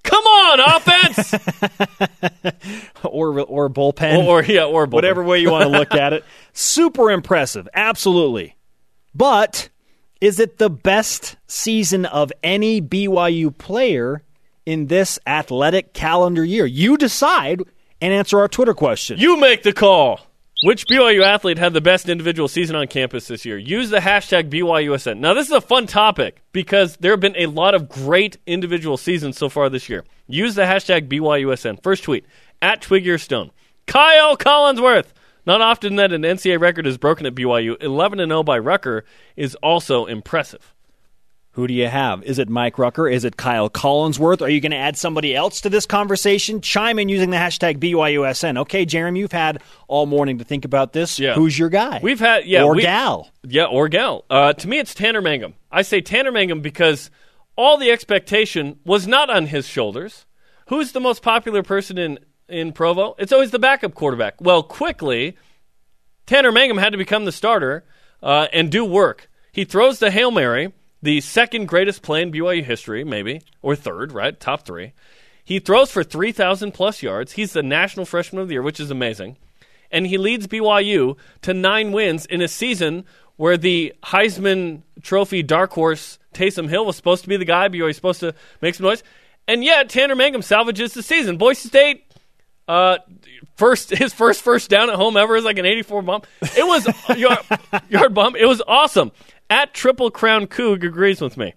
Come 0.02 0.24
on, 0.24 0.60
offense. 0.60 1.34
or 3.04 3.38
or 3.40 3.70
bullpen. 3.70 4.18
or, 4.24 4.40
or 4.40 4.44
yeah, 4.44 4.64
or 4.64 4.86
bullpen. 4.86 4.92
whatever 4.92 5.22
way 5.22 5.38
you 5.38 5.50
want 5.50 5.62
to 5.62 5.68
look 5.68 5.94
at 5.94 6.12
it. 6.12 6.24
Super 6.52 7.10
impressive, 7.10 7.68
absolutely. 7.72 8.56
But 9.14 9.68
is 10.20 10.40
it 10.40 10.58
the 10.58 10.70
best 10.70 11.36
season 11.46 12.04
of 12.06 12.32
any 12.42 12.80
BYU 12.80 13.56
player 13.56 14.22
in 14.66 14.86
this 14.88 15.18
athletic 15.26 15.92
calendar 15.94 16.44
year? 16.44 16.66
You 16.66 16.96
decide 16.96 17.62
and 18.02 18.12
answer 18.12 18.40
our 18.40 18.48
Twitter 18.48 18.74
question. 18.74 19.18
You 19.18 19.38
make 19.38 19.62
the 19.62 19.72
call. 19.72 20.20
Which 20.64 20.86
BYU 20.86 21.24
athlete 21.24 21.58
had 21.58 21.72
the 21.72 21.80
best 21.80 22.08
individual 22.08 22.46
season 22.46 22.76
on 22.76 22.86
campus 22.86 23.26
this 23.26 23.44
year? 23.44 23.58
Use 23.58 23.90
the 23.90 23.98
hashtag 23.98 24.48
BYUSN. 24.48 25.18
Now, 25.18 25.34
this 25.34 25.48
is 25.48 25.52
a 25.52 25.60
fun 25.60 25.88
topic 25.88 26.40
because 26.52 26.96
there 26.98 27.10
have 27.12 27.20
been 27.20 27.36
a 27.36 27.46
lot 27.46 27.74
of 27.74 27.88
great 27.88 28.36
individual 28.46 28.96
seasons 28.96 29.36
so 29.36 29.48
far 29.48 29.68
this 29.68 29.88
year. 29.88 30.04
Use 30.28 30.54
the 30.54 30.62
hashtag 30.62 31.08
BYUSN. 31.08 31.82
First 31.82 32.04
tweet 32.04 32.24
at 32.60 32.80
Twiggier 32.80 33.20
Stone. 33.20 33.50
Kyle 33.86 34.36
Collinsworth. 34.36 35.08
Not 35.46 35.60
often 35.60 35.96
that 35.96 36.12
an 36.12 36.22
NCAA 36.22 36.60
record 36.60 36.86
is 36.86 36.96
broken 36.96 37.26
at 37.26 37.34
BYU. 37.34 37.80
11 37.82 38.18
0 38.18 38.42
by 38.44 38.58
Rucker 38.58 39.04
is 39.34 39.56
also 39.56 40.06
impressive. 40.06 40.71
Who 41.52 41.66
do 41.66 41.74
you 41.74 41.86
have? 41.88 42.22
Is 42.22 42.38
it 42.38 42.48
Mike 42.48 42.78
Rucker? 42.78 43.06
Is 43.06 43.26
it 43.26 43.36
Kyle 43.36 43.68
Collinsworth? 43.68 44.40
Are 44.40 44.48
you 44.48 44.60
going 44.60 44.72
to 44.72 44.78
add 44.78 44.96
somebody 44.96 45.36
else 45.36 45.60
to 45.60 45.68
this 45.68 45.84
conversation? 45.84 46.62
Chime 46.62 46.98
in 46.98 47.10
using 47.10 47.28
the 47.28 47.36
hashtag 47.36 47.76
BYUSN. 47.78 48.56
Okay, 48.60 48.86
Jeremy, 48.86 49.20
you've 49.20 49.32
had 49.32 49.62
all 49.86 50.06
morning 50.06 50.38
to 50.38 50.44
think 50.44 50.64
about 50.64 50.94
this. 50.94 51.18
Yeah. 51.18 51.34
Who's 51.34 51.58
your 51.58 51.68
guy? 51.68 52.00
We've 52.02 52.18
had 52.20 52.46
yeah, 52.46 52.62
or 52.62 52.74
we- 52.74 52.82
gal. 52.82 53.30
Yeah, 53.42 53.66
or 53.66 53.88
gal. 53.88 54.24
Uh, 54.30 54.54
to 54.54 54.66
me, 54.66 54.78
it's 54.78 54.94
Tanner 54.94 55.20
Mangum. 55.20 55.52
I 55.70 55.82
say 55.82 56.00
Tanner 56.00 56.32
Mangum 56.32 56.62
because 56.62 57.10
all 57.54 57.76
the 57.76 57.90
expectation 57.90 58.78
was 58.86 59.06
not 59.06 59.28
on 59.28 59.46
his 59.46 59.66
shoulders. 59.66 60.24
Who's 60.68 60.92
the 60.92 61.00
most 61.00 61.22
popular 61.22 61.62
person 61.62 61.98
in, 61.98 62.18
in 62.48 62.72
Provo? 62.72 63.14
It's 63.18 63.32
always 63.32 63.50
the 63.50 63.58
backup 63.58 63.94
quarterback. 63.94 64.40
Well, 64.40 64.62
quickly, 64.62 65.36
Tanner 66.24 66.50
Mangum 66.50 66.78
had 66.78 66.92
to 66.92 66.98
become 66.98 67.26
the 67.26 67.32
starter 67.32 67.84
uh, 68.22 68.46
and 68.54 68.70
do 68.72 68.86
work. 68.86 69.28
He 69.52 69.66
throws 69.66 69.98
the 69.98 70.10
Hail 70.10 70.30
Mary, 70.30 70.72
the 71.02 71.20
second 71.20 71.66
greatest 71.66 72.02
play 72.02 72.22
in 72.22 72.32
BYU 72.32 72.62
history, 72.62 73.04
maybe, 73.04 73.42
or 73.60 73.74
third, 73.74 74.12
right? 74.12 74.38
Top 74.38 74.64
three. 74.64 74.92
He 75.44 75.58
throws 75.58 75.90
for 75.90 76.04
3,000 76.04 76.72
plus 76.72 77.02
yards. 77.02 77.32
He's 77.32 77.52
the 77.52 77.62
National 77.62 78.06
Freshman 78.06 78.40
of 78.40 78.48
the 78.48 78.54
Year, 78.54 78.62
which 78.62 78.78
is 78.78 78.90
amazing. 78.90 79.36
And 79.90 80.06
he 80.06 80.16
leads 80.16 80.46
BYU 80.46 81.16
to 81.42 81.52
nine 81.52 81.92
wins 81.92 82.24
in 82.26 82.40
a 82.40 82.48
season 82.48 83.04
where 83.36 83.56
the 83.56 83.92
Heisman 84.04 84.82
Trophy 85.02 85.42
dark 85.42 85.72
horse 85.72 86.18
Taysom 86.32 86.68
Hill 86.68 86.86
was 86.86 86.96
supposed 86.96 87.24
to 87.24 87.28
be 87.28 87.36
the 87.36 87.44
guy. 87.44 87.68
BYU 87.68 87.86
was 87.86 87.96
supposed 87.96 88.20
to 88.20 88.34
make 88.60 88.74
some 88.74 88.86
noise. 88.86 89.02
And 89.48 89.64
yet, 89.64 89.88
Tanner 89.88 90.14
Mangum 90.14 90.42
salvages 90.42 90.94
the 90.94 91.02
season. 91.02 91.36
Boise 91.36 91.68
State 91.68 92.04
uh, 92.68 92.98
first 93.56 93.90
his 93.96 94.12
first 94.12 94.42
first 94.42 94.70
down 94.70 94.90
at 94.90 94.96
home 94.96 95.16
ever 95.16 95.36
is 95.36 95.44
like 95.44 95.58
an 95.58 95.66
84 95.66 96.02
bump. 96.02 96.26
It 96.40 96.66
was 96.66 96.86
yard, 97.18 97.38
yard 97.88 98.14
bump. 98.14 98.36
It 98.36 98.46
was 98.46 98.62
awesome. 98.66 99.12
At 99.52 99.74
Triple 99.74 100.10
Crown 100.10 100.46
Coug 100.46 100.82
agrees 100.82 101.20
with 101.20 101.36
me. 101.36 101.52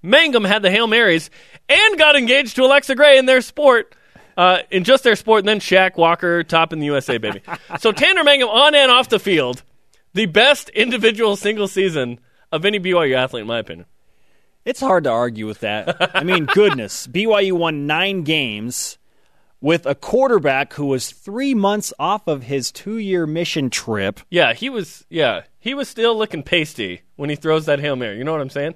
Mangum 0.00 0.44
had 0.44 0.62
the 0.62 0.70
Hail 0.70 0.86
Marys 0.86 1.28
and 1.68 1.98
got 1.98 2.16
engaged 2.16 2.56
to 2.56 2.64
Alexa 2.64 2.94
Gray 2.94 3.18
in 3.18 3.26
their 3.26 3.42
sport. 3.42 3.94
Uh, 4.34 4.60
in 4.70 4.82
just 4.82 5.04
their 5.04 5.14
sport, 5.14 5.40
and 5.40 5.48
then 5.48 5.60
Shaq 5.60 5.98
Walker 5.98 6.42
top 6.42 6.72
in 6.72 6.78
the 6.78 6.86
USA, 6.86 7.18
baby. 7.18 7.42
so 7.80 7.92
Tanner 7.92 8.24
Mangum 8.24 8.48
on 8.48 8.74
and 8.74 8.90
off 8.90 9.10
the 9.10 9.18
field, 9.18 9.62
the 10.14 10.24
best 10.24 10.70
individual 10.70 11.36
single 11.36 11.68
season 11.68 12.18
of 12.50 12.64
any 12.64 12.80
BYU 12.80 13.14
athlete, 13.14 13.42
in 13.42 13.46
my 13.46 13.58
opinion. 13.58 13.84
It's 14.64 14.80
hard 14.80 15.04
to 15.04 15.10
argue 15.10 15.46
with 15.46 15.60
that. 15.60 16.16
I 16.16 16.24
mean, 16.24 16.46
goodness. 16.46 17.06
BYU 17.12 17.52
won 17.52 17.86
nine 17.86 18.22
games 18.22 18.96
with 19.60 19.84
a 19.84 19.94
quarterback 19.94 20.72
who 20.72 20.86
was 20.86 21.10
three 21.10 21.52
months 21.52 21.92
off 21.98 22.26
of 22.26 22.44
his 22.44 22.72
two 22.72 22.96
year 22.96 23.26
mission 23.26 23.68
trip. 23.68 24.20
Yeah, 24.30 24.54
he 24.54 24.70
was. 24.70 25.04
Yeah, 25.10 25.42
he 25.62 25.74
was 25.74 25.88
still 25.88 26.18
looking 26.18 26.42
pasty 26.42 27.02
when 27.16 27.30
he 27.30 27.36
throws 27.36 27.66
that 27.66 27.78
hail 27.78 27.94
mary. 27.96 28.18
You 28.18 28.24
know 28.24 28.32
what 28.32 28.40
I'm 28.40 28.50
saying? 28.50 28.74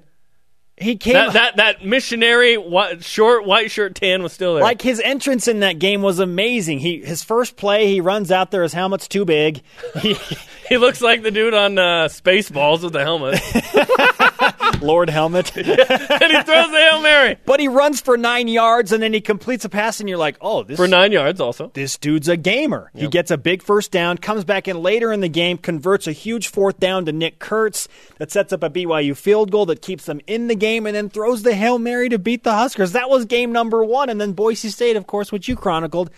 He 0.79 0.95
came 0.95 1.13
That 1.13 1.33
that 1.33 1.55
that 1.57 1.85
missionary 1.85 2.55
white, 2.55 3.03
short 3.03 3.45
white 3.45 3.71
shirt 3.71 3.95
tan 3.95 4.21
was 4.23 4.31
still 4.31 4.53
there. 4.53 4.63
like 4.63 4.79
his 4.81 4.99
entrance 4.99 5.47
in 5.47 5.61
that 5.61 5.79
game 5.79 6.01
was 6.03 6.19
amazing. 6.19 6.79
He 6.79 7.03
his 7.03 7.23
first 7.23 7.57
play, 7.57 7.87
he 7.87 7.99
runs 7.99 8.31
out 8.31 8.51
there, 8.51 8.61
his 8.63 8.73
helmet's 8.73 9.07
too 9.07 9.25
big. 9.25 9.61
He, 10.01 10.15
he 10.69 10.77
looks 10.77 11.01
like 11.01 11.23
the 11.23 11.31
dude 11.31 11.55
on 11.55 11.77
uh, 11.79 12.07
Spaceballs 12.09 12.83
with 12.83 12.93
the 12.93 13.01
helmet, 13.03 13.41
Lord 14.81 15.09
helmet. 15.09 15.55
and 15.57 15.65
he 15.65 15.73
throws 15.73 16.71
the 16.71 16.87
hail 16.89 17.01
mary 17.01 17.37
but 17.45 17.59
he 17.59 17.67
runs 17.67 18.01
for 18.01 18.17
nine 18.17 18.47
yards 18.47 18.91
and 18.91 19.01
then 19.01 19.13
he 19.13 19.21
completes 19.21 19.65
a 19.65 19.69
pass, 19.69 19.99
and 19.99 20.09
you're 20.09 20.17
like, 20.17 20.37
oh, 20.41 20.63
this 20.63 20.77
for 20.77 20.87
nine 20.87 21.11
yards. 21.11 21.39
Also, 21.39 21.71
this 21.73 21.97
dude's 21.97 22.27
a 22.27 22.37
gamer. 22.37 22.91
He 22.93 23.07
gets 23.07 23.31
a 23.31 23.37
big 23.37 23.61
first 23.61 23.91
down, 23.91 24.17
comes 24.17 24.43
back 24.43 24.67
in 24.67 24.81
later 24.81 25.11
in 25.11 25.21
the 25.21 25.29
game, 25.29 25.57
converts 25.57 26.07
a 26.07 26.11
huge 26.11 26.47
fourth 26.47 26.79
down 26.79 27.05
to 27.05 27.11
Nick 27.11 27.39
Kurtz 27.39 27.87
that 28.17 28.31
sets 28.31 28.53
up 28.53 28.63
a 28.63 28.69
BYU 28.69 29.15
field 29.15 29.51
goal 29.51 29.65
that 29.67 29.81
keeps 29.81 30.05
them 30.05 30.21
in 30.27 30.47
the 30.47 30.55
game, 30.55 30.85
and 30.85 30.95
then 30.95 31.09
throws 31.09 31.43
the 31.43 31.55
Hail 31.55 31.79
Mary 31.79 32.09
to 32.09 32.19
beat 32.19 32.43
the 32.43 32.53
Huskers. 32.53 32.93
That 32.93 33.09
was 33.09 33.25
game 33.25 33.51
number 33.51 33.83
one. 33.83 34.09
And 34.09 34.19
then 34.19 34.33
Boise 34.33 34.69
State, 34.69 34.95
of 34.95 35.07
course, 35.07 35.31
which 35.31 35.47
you 35.47 35.55
chronicled. 35.55 36.09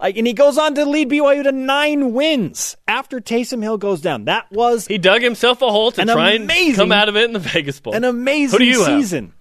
Like, 0.00 0.16
and 0.16 0.26
he 0.26 0.32
goes 0.32 0.58
on 0.58 0.74
to 0.76 0.84
lead 0.84 1.10
BYU 1.10 1.42
to 1.42 1.50
nine 1.52 2.12
wins 2.12 2.76
after 2.86 3.20
Taysom 3.20 3.62
Hill 3.62 3.78
goes 3.78 4.00
down. 4.00 4.26
That 4.26 4.50
was 4.52 4.86
he 4.86 4.96
dug 4.98 5.22
himself 5.22 5.60
a 5.60 5.68
hole 5.70 5.90
to 5.92 6.04
try 6.04 6.32
amazing- 6.34 6.68
and 6.68 6.76
come 6.76 6.92
out 6.92 7.08
of 7.08 7.16
it 7.16 7.24
in 7.24 7.32
the 7.32 7.40
Vegas 7.40 7.80
Bowl. 7.80 7.94
an 7.94 8.04
amazing 8.04 8.58
do 8.60 8.64
have? 8.64 8.86
season. 8.86 9.32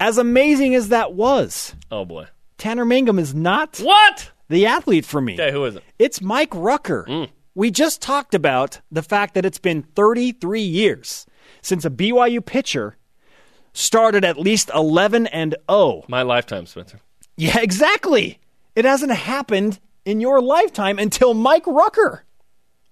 As 0.00 0.16
amazing 0.16 0.76
as 0.76 0.90
that 0.90 1.14
was, 1.14 1.74
Oh 1.90 2.04
boy, 2.04 2.26
Tanner 2.58 2.84
Mangum 2.84 3.18
is 3.18 3.34
not 3.34 3.78
what? 3.78 4.30
the 4.48 4.66
athlete 4.66 5.04
for 5.04 5.20
me. 5.20 5.34
Okay, 5.34 5.50
who 5.50 5.64
is 5.64 5.74
it? 5.74 5.82
It's 5.98 6.20
Mike 6.22 6.54
Rucker. 6.54 7.04
Mm. 7.08 7.28
We 7.56 7.72
just 7.72 8.00
talked 8.00 8.36
about 8.36 8.80
the 8.92 9.02
fact 9.02 9.34
that 9.34 9.44
it's 9.44 9.58
been 9.58 9.82
33 9.82 10.60
years 10.62 11.26
since 11.60 11.84
a 11.84 11.90
BYU 11.90 12.40
pitcher 12.44 12.96
started 13.72 14.24
at 14.24 14.38
least 14.38 14.70
11 14.72 15.26
and 15.26 15.56
0. 15.68 16.04
My 16.06 16.22
lifetime, 16.22 16.66
Spencer. 16.66 17.00
Yeah, 17.36 17.58
exactly. 17.58 18.38
It 18.76 18.84
hasn't 18.84 19.10
happened 19.10 19.80
in 20.08 20.20
your 20.20 20.40
lifetime 20.40 20.98
until 20.98 21.34
Mike 21.34 21.66
Rucker. 21.66 22.24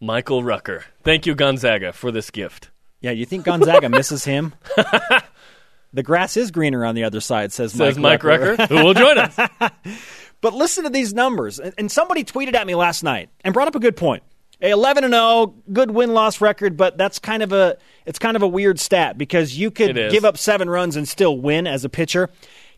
Michael 0.00 0.42
Rucker. 0.42 0.85
Thank 1.02 1.25
you, 1.25 1.35
Gonzaga, 1.35 1.94
for 1.94 2.12
this 2.12 2.30
gift. 2.30 2.70
Yeah, 3.00 3.12
you 3.12 3.25
think 3.25 3.46
Gonzaga 3.46 3.88
misses 3.88 4.25
him? 4.25 4.54
the 5.94 6.02
grass 6.02 6.37
is 6.37 6.50
greener 6.50 6.85
on 6.85 6.94
the 6.94 7.04
other 7.04 7.20
side, 7.20 7.54
says, 7.54 7.73
Says 7.73 7.96
Mike 7.96 8.23
Rucker, 8.23 8.56
who 8.66 8.85
will 8.85 8.94
join 8.94 9.18
us. 9.18 9.38
But 10.42 10.52
listen 10.52 10.85
to 10.85 10.90
these 10.90 11.14
numbers. 11.14 11.58
And 11.58 11.73
and 11.78 11.90
somebody 11.90 12.23
tweeted 12.23 12.54
at 12.54 12.66
me 12.66 12.75
last 12.75 13.02
night 13.02 13.30
and 13.42 13.54
brought 13.54 13.68
up 13.68 13.75
a 13.75 13.80
good 13.80 13.96
point. 13.96 14.23
A 14.61 14.70
11 14.70 15.02
and 15.02 15.12
0, 15.12 15.54
good 15.73 15.90
win 15.90 16.12
loss 16.12 16.40
record, 16.42 16.76
but 16.76 16.96
that's 16.96 17.18
kind 17.18 17.42
of 17.42 17.52
a 17.52 17.78
it's 18.04 18.18
kind 18.18 18.37
of 18.37 18.42
a 18.42 18.46
weird 18.46 18.78
stat 18.78 19.16
because 19.16 19.58
you 19.58 19.70
could 19.70 19.96
give 19.96 20.26
up 20.26 20.37
7 20.37 20.68
runs 20.68 20.94
and 20.94 21.08
still 21.08 21.38
win 21.38 21.66
as 21.66 21.87
a 21.87 21.88
pitcher. 21.88 22.28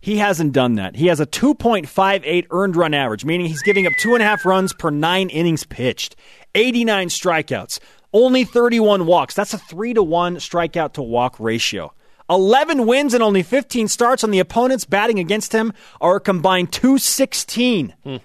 He 0.00 0.18
hasn't 0.18 0.52
done 0.52 0.74
that. 0.74 0.96
He 0.96 1.06
has 1.06 1.20
a 1.20 1.26
2.58 1.26 2.46
earned 2.50 2.76
run 2.76 2.94
average, 2.94 3.24
meaning 3.24 3.46
he's 3.46 3.62
giving 3.62 3.86
up 3.86 3.92
two 4.00 4.14
and 4.14 4.22
a 4.22 4.26
half 4.26 4.44
runs 4.44 4.72
per 4.72 4.90
nine 4.90 5.28
innings 5.28 5.64
pitched, 5.64 6.16
89 6.54 7.08
strikeouts, 7.08 7.80
only 8.12 8.44
31 8.44 9.06
walks. 9.06 9.34
That's 9.34 9.54
a 9.54 9.58
3 9.58 9.94
to 9.94 10.02
1 10.02 10.36
strikeout 10.36 10.94
to 10.94 11.02
walk 11.02 11.38
ratio. 11.38 11.92
11 12.30 12.86
wins 12.86 13.14
and 13.14 13.22
only 13.22 13.42
15 13.42 13.88
starts 13.88 14.22
on 14.22 14.30
the 14.30 14.38
opponents 14.38 14.84
batting 14.84 15.18
against 15.18 15.52
him 15.52 15.72
are 16.00 16.16
a 16.16 16.20
combined 16.20 16.72
216. 16.72 17.94
Hmm. 18.04 18.16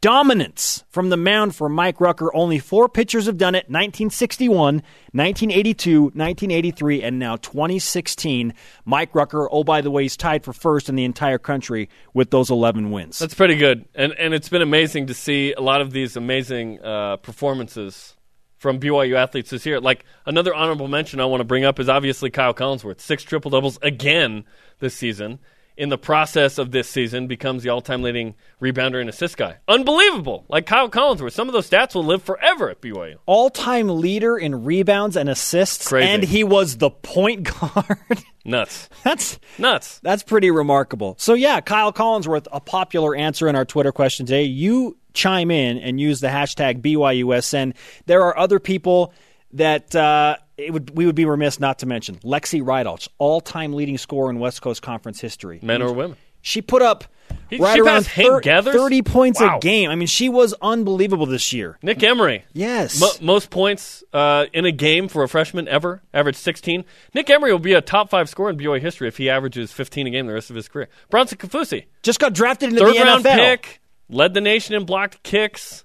Dominance 0.00 0.84
from 0.90 1.10
the 1.10 1.16
mound 1.16 1.56
for 1.56 1.68
Mike 1.68 2.00
Rucker. 2.00 2.34
Only 2.34 2.58
four 2.58 2.88
pitchers 2.88 3.26
have 3.26 3.36
done 3.36 3.54
it 3.54 3.64
1961, 3.68 4.76
1982, 4.76 6.02
1983, 6.02 7.02
and 7.02 7.18
now 7.18 7.36
2016. 7.36 8.54
Mike 8.84 9.14
Rucker, 9.14 9.48
oh, 9.50 9.64
by 9.64 9.80
the 9.80 9.90
way, 9.90 10.02
he's 10.04 10.16
tied 10.16 10.44
for 10.44 10.52
first 10.52 10.88
in 10.88 10.94
the 10.94 11.04
entire 11.04 11.38
country 11.38 11.88
with 12.14 12.30
those 12.30 12.50
11 12.50 12.90
wins. 12.90 13.18
That's 13.18 13.34
pretty 13.34 13.56
good, 13.56 13.86
and 13.94 14.12
and 14.12 14.34
it's 14.34 14.48
been 14.48 14.62
amazing 14.62 15.06
to 15.08 15.14
see 15.14 15.52
a 15.52 15.60
lot 15.60 15.80
of 15.80 15.90
these 15.90 16.16
amazing 16.16 16.80
uh, 16.80 17.16
performances 17.16 18.16
from 18.58 18.78
BYU 18.78 19.16
athletes 19.16 19.50
this 19.50 19.64
year. 19.64 19.80
Like 19.80 20.04
another 20.26 20.54
honorable 20.54 20.88
mention 20.88 21.20
I 21.20 21.24
want 21.24 21.40
to 21.40 21.44
bring 21.44 21.64
up 21.64 21.78
is 21.80 21.88
obviously 21.88 22.30
Kyle 22.30 22.54
Collinsworth, 22.54 23.00
six 23.00 23.22
triple 23.22 23.50
doubles 23.50 23.78
again 23.82 24.44
this 24.80 24.94
season. 24.94 25.38
In 25.78 25.90
the 25.90 25.96
process 25.96 26.58
of 26.58 26.72
this 26.72 26.88
season, 26.88 27.28
becomes 27.28 27.62
the 27.62 27.68
all-time 27.68 28.02
leading 28.02 28.34
rebounder 28.60 29.00
and 29.00 29.08
assist 29.08 29.36
guy. 29.36 29.58
Unbelievable! 29.68 30.44
Like 30.48 30.66
Kyle 30.66 30.90
Collinsworth, 30.90 31.30
some 31.30 31.46
of 31.48 31.52
those 31.52 31.70
stats 31.70 31.94
will 31.94 32.04
live 32.04 32.20
forever 32.24 32.68
at 32.68 32.80
BYU. 32.80 33.14
All 33.26 33.48
time 33.48 33.88
leader 33.88 34.36
in 34.36 34.64
rebounds 34.64 35.16
and 35.16 35.28
assists, 35.28 35.86
Crazy. 35.86 36.08
and 36.08 36.24
he 36.24 36.42
was 36.42 36.78
the 36.78 36.90
point 36.90 37.44
guard. 37.60 37.96
Nuts, 38.44 38.88
That's 39.04 39.38
nuts. 39.56 40.00
That's 40.02 40.24
pretty 40.24 40.50
remarkable. 40.50 41.14
So 41.18 41.34
yeah, 41.34 41.60
Kyle 41.60 41.92
Collinsworth, 41.92 42.48
a 42.50 42.58
popular 42.60 43.14
answer 43.14 43.46
in 43.46 43.54
our 43.54 43.64
Twitter 43.64 43.92
question 43.92 44.26
today. 44.26 44.44
You 44.44 44.96
chime 45.14 45.50
in 45.52 45.78
and 45.78 46.00
use 46.00 46.18
the 46.20 46.28
hashtag 46.28 46.80
BYUSN. 46.82 47.74
There 48.06 48.22
are 48.24 48.36
other 48.36 48.58
people 48.58 49.12
that 49.52 49.94
uh, 49.94 50.38
it 50.58 50.72
would 50.72 50.90
we 50.96 51.06
would 51.06 51.14
be 51.14 51.24
remiss 51.24 51.58
not 51.60 51.78
to 51.80 51.86
mention. 51.86 52.16
Lexi 52.16 52.62
Rydalch, 52.62 53.08
all-time 53.18 53.72
leading 53.72 53.96
scorer 53.98 54.28
in 54.30 54.38
West 54.40 54.60
Coast 54.60 54.82
Conference 54.82 55.20
history. 55.20 55.60
Men 55.62 55.80
or 55.82 55.92
women? 55.92 56.16
She 56.40 56.62
put 56.62 56.82
up 56.82 57.04
He- 57.50 57.56
right 57.58 57.78
around 57.78 58.04
passed 58.04 58.08
Hank 58.10 58.28
thir- 58.28 58.40
Gathers? 58.40 58.74
30 58.74 59.02
points 59.02 59.40
Wow. 59.40 59.56
a 59.56 59.60
game. 59.60 59.90
I 59.90 59.96
mean, 59.96 60.06
she 60.06 60.28
was 60.28 60.54
unbelievable 60.62 61.26
this 61.26 61.52
year. 61.52 61.78
Nick 61.82 62.02
Emery. 62.02 62.44
Yes. 62.52 63.00
Mo- 63.00 63.10
most 63.20 63.50
points 63.50 64.04
uh, 64.12 64.46
in 64.52 64.64
a 64.64 64.70
game 64.72 65.08
for 65.08 65.24
a 65.24 65.28
freshman 65.28 65.66
ever, 65.68 66.00
averaged 66.14 66.38
16. 66.38 66.84
Nick 67.12 67.28
Emery 67.28 67.50
will 67.52 67.58
be 67.58 67.72
a 67.74 67.80
top 67.80 68.08
five 68.08 68.28
scorer 68.28 68.50
in 68.50 68.56
BYU 68.56 68.80
history 68.80 69.08
if 69.08 69.16
he 69.16 69.28
averages 69.28 69.72
15 69.72 70.06
a 70.06 70.10
game 70.10 70.26
the 70.26 70.32
rest 70.32 70.48
of 70.48 70.56
his 70.56 70.68
career. 70.68 70.88
Bronson 71.10 71.38
Kafusi, 71.38 71.86
Just 72.02 72.20
got 72.20 72.32
drafted 72.34 72.70
into 72.70 72.84
third 72.84 72.94
the 72.94 73.00
round 73.00 73.24
NFL. 73.24 73.34
pick, 73.36 73.80
led 74.08 74.32
the 74.32 74.40
nation 74.40 74.74
in 74.76 74.84
blocked 74.86 75.22
kicks. 75.24 75.84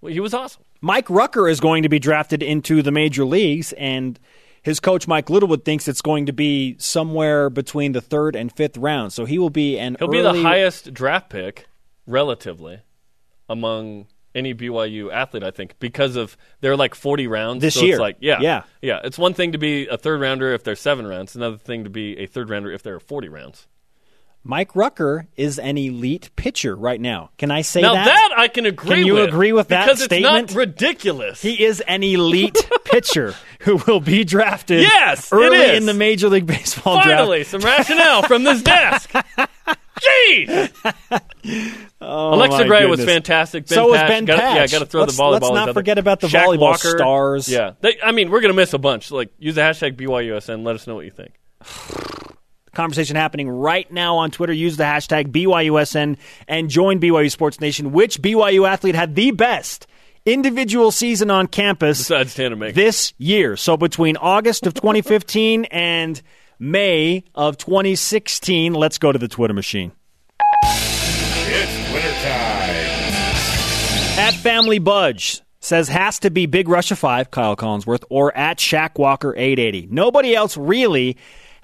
Well, 0.00 0.12
he 0.12 0.20
was 0.20 0.34
awesome. 0.34 0.62
Mike 0.80 1.08
Rucker 1.10 1.48
is 1.48 1.60
going 1.60 1.82
to 1.82 1.88
be 1.88 1.98
drafted 1.98 2.42
into 2.42 2.82
the 2.82 2.90
major 2.92 3.24
leagues, 3.24 3.72
and 3.74 4.18
his 4.62 4.80
coach 4.80 5.06
Mike 5.08 5.30
Littlewood 5.30 5.64
thinks 5.64 5.88
it's 5.88 6.02
going 6.02 6.26
to 6.26 6.32
be 6.32 6.76
somewhere 6.78 7.48
between 7.50 7.92
the 7.92 8.00
third 8.00 8.36
and 8.36 8.52
fifth 8.52 8.76
round. 8.76 9.12
So 9.12 9.24
he 9.24 9.38
will 9.38 9.50
be 9.50 9.78
an 9.78 9.96
He'll 9.98 10.08
be 10.08 10.20
the 10.22 10.42
highest 10.42 10.92
draft 10.92 11.30
pick, 11.30 11.66
relatively, 12.06 12.80
among 13.48 14.06
any 14.34 14.54
BYU 14.54 15.10
athlete, 15.12 15.42
I 15.42 15.50
think, 15.50 15.78
because 15.78 16.14
of 16.16 16.36
they're 16.60 16.76
like 16.76 16.94
40 16.94 17.26
rounds 17.26 17.62
This 17.62 17.74
so 17.74 17.80
year. 17.82 17.94
It's 17.94 18.00
like, 18.00 18.16
yeah, 18.20 18.38
Yeah. 18.40 18.62
yeah. 18.82 19.00
It's 19.02 19.18
one 19.18 19.32
thing 19.32 19.52
to 19.52 19.58
be 19.58 19.86
a 19.86 19.96
third 19.96 20.20
rounder 20.20 20.52
if 20.52 20.62
they're 20.62 20.76
seven 20.76 21.06
rounds. 21.06 21.34
Another 21.34 21.56
thing 21.56 21.84
to 21.84 21.90
be 21.90 22.18
a 22.18 22.26
third 22.26 22.50
rounder 22.50 22.70
if 22.70 22.82
there 22.82 22.94
are 22.94 23.00
40 23.00 23.28
rounds. 23.28 23.66
Mike 24.48 24.76
Rucker 24.76 25.26
is 25.36 25.58
an 25.58 25.76
elite 25.76 26.30
pitcher 26.36 26.76
right 26.76 27.00
now. 27.00 27.30
Can 27.36 27.50
I 27.50 27.62
say 27.62 27.82
Now 27.82 27.94
that? 27.94 28.04
that 28.04 28.30
I 28.38 28.46
can 28.46 28.64
agree 28.64 28.88
with 28.90 28.98
Can 28.98 29.06
you 29.06 29.14
with. 29.14 29.24
agree 29.28 29.52
with 29.52 29.68
that 29.68 29.86
because 29.86 30.04
statement? 30.04 30.44
it's 30.44 30.54
not 30.54 30.58
ridiculous. 30.58 31.42
He 31.42 31.64
is 31.64 31.80
an 31.80 32.04
elite 32.04 32.56
pitcher 32.84 33.34
who 33.60 33.76
will 33.88 33.98
be 33.98 34.22
drafted 34.22 34.82
Yes, 34.82 35.32
early 35.32 35.74
in 35.76 35.86
the 35.86 35.94
Major 35.94 36.28
League 36.28 36.46
Baseball 36.46 37.02
Finally, 37.02 37.42
some 37.42 37.60
rationale 37.60 38.22
from 38.22 38.44
this 38.44 38.62
desk. 38.62 39.10
Jeez! 40.00 40.72
Oh 42.00 42.34
Alexa 42.34 42.58
my 42.58 42.66
Gray 42.68 42.86
was 42.86 43.04
fantastic. 43.04 43.66
Ben 43.66 43.74
So 43.76 43.88
was 43.88 44.00
Ben 44.02 44.26
Gotta- 44.26 44.42
Yeah, 44.42 44.54
Patch. 44.58 44.70
got 44.72 44.78
to 44.80 44.86
throw 44.86 45.00
Let's- 45.00 45.16
the 45.16 45.22
volleyball. 45.22 45.32
let's 45.32 45.50
not 45.66 45.74
forget 45.74 45.98
about 45.98 46.20
the 46.20 46.28
Shaq 46.28 46.44
volleyball 46.44 46.58
Walker. 46.60 46.88
stars. 46.98 47.48
Yeah, 47.48 47.72
they, 47.80 47.96
I 48.04 48.12
mean, 48.12 48.30
we're 48.30 48.40
going 48.42 48.52
to 48.52 48.56
miss 48.56 48.74
a 48.74 48.78
bunch. 48.78 49.10
Like, 49.10 49.30
use 49.40 49.56
the 49.56 49.62
hashtag 49.62 49.96
BYUSN. 49.96 50.64
Let 50.64 50.76
us 50.76 50.86
know 50.86 50.94
what 50.94 51.04
you 51.06 51.10
think. 51.10 51.32
conversation 52.76 53.16
happening 53.16 53.48
right 53.48 53.90
now 53.90 54.18
on 54.18 54.30
Twitter. 54.30 54.52
Use 54.52 54.76
the 54.76 54.84
hashtag 54.84 55.32
BYUSN 55.32 56.16
and 56.46 56.70
join 56.70 57.00
BYU 57.00 57.30
Sports 57.30 57.60
Nation. 57.60 57.90
Which 57.90 58.20
BYU 58.22 58.68
athlete 58.68 58.94
had 58.94 59.16
the 59.16 59.32
best 59.32 59.88
individual 60.24 60.92
season 60.92 61.30
on 61.30 61.46
campus 61.48 61.98
Besides 61.98 62.34
Tanner 62.34 62.54
Make. 62.54 62.74
this 62.74 63.14
year? 63.18 63.56
So 63.56 63.76
between 63.76 64.16
August 64.16 64.66
of 64.66 64.74
2015 64.74 65.64
and 65.72 66.20
May 66.58 67.24
of 67.34 67.56
2016, 67.56 68.74
let's 68.74 68.98
go 68.98 69.10
to 69.10 69.18
the 69.18 69.28
Twitter 69.28 69.54
machine. 69.54 69.92
It's 70.72 71.90
Twitter 71.90 72.12
time. 72.22 72.76
At 74.18 74.34
Family 74.34 74.78
Budge 74.78 75.42
says 75.60 75.88
has 75.88 76.18
to 76.20 76.30
be 76.30 76.46
Big 76.46 76.68
Russia 76.68 76.96
5, 76.96 77.30
Kyle 77.30 77.56
Collinsworth, 77.56 78.04
or 78.08 78.36
at 78.36 78.58
Shaq 78.58 78.98
Walker 78.98 79.34
880. 79.36 79.88
Nobody 79.90 80.34
else 80.34 80.56
really 80.56 81.16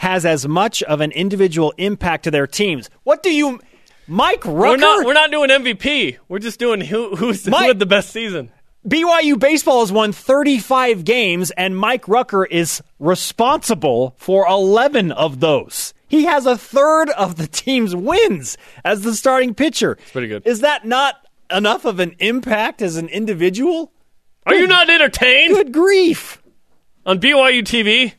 has 0.02 0.26
as 0.26 0.48
much 0.48 0.82
of 0.82 1.00
an 1.00 1.12
individual 1.12 1.72
impact 1.78 2.24
to 2.24 2.30
their 2.32 2.48
teams. 2.48 2.90
What 3.04 3.22
do 3.22 3.32
you 3.32 3.60
Mike 4.08 4.44
Rucker 4.44 4.58
We're 4.58 4.76
not, 4.76 5.06
we're 5.06 5.12
not 5.12 5.30
doing 5.30 5.48
MVP. 5.48 6.18
We're 6.28 6.40
just 6.40 6.58
doing 6.58 6.80
who, 6.80 7.14
who's 7.14 7.46
who 7.46 7.54
had 7.54 7.78
the 7.78 7.86
best 7.86 8.10
season. 8.10 8.50
BYU 8.86 9.38
baseball 9.38 9.78
has 9.78 9.92
won 9.92 10.10
35 10.12 11.04
games 11.04 11.52
and 11.52 11.78
Mike 11.78 12.08
Rucker 12.08 12.44
is 12.44 12.82
responsible 12.98 14.16
for 14.18 14.44
11 14.48 15.12
of 15.12 15.38
those. 15.38 15.94
He 16.08 16.24
has 16.24 16.46
a 16.46 16.58
third 16.58 17.08
of 17.10 17.36
the 17.36 17.46
team's 17.46 17.94
wins 17.94 18.58
as 18.84 19.02
the 19.02 19.14
starting 19.14 19.54
pitcher. 19.54 19.92
It's 19.92 20.10
pretty 20.10 20.26
good. 20.26 20.44
Is 20.44 20.60
that 20.60 20.84
not 20.84 21.14
enough 21.48 21.84
of 21.84 22.00
an 22.00 22.16
impact 22.18 22.82
as 22.82 22.96
an 22.96 23.06
individual? 23.06 23.92
Are 24.46 24.54
you 24.56 24.66
not 24.66 24.90
entertained 24.90 25.54
Good 25.54 25.72
grief. 25.72 26.42
on 27.06 27.20
BYU 27.20 27.62
TV 27.62 28.14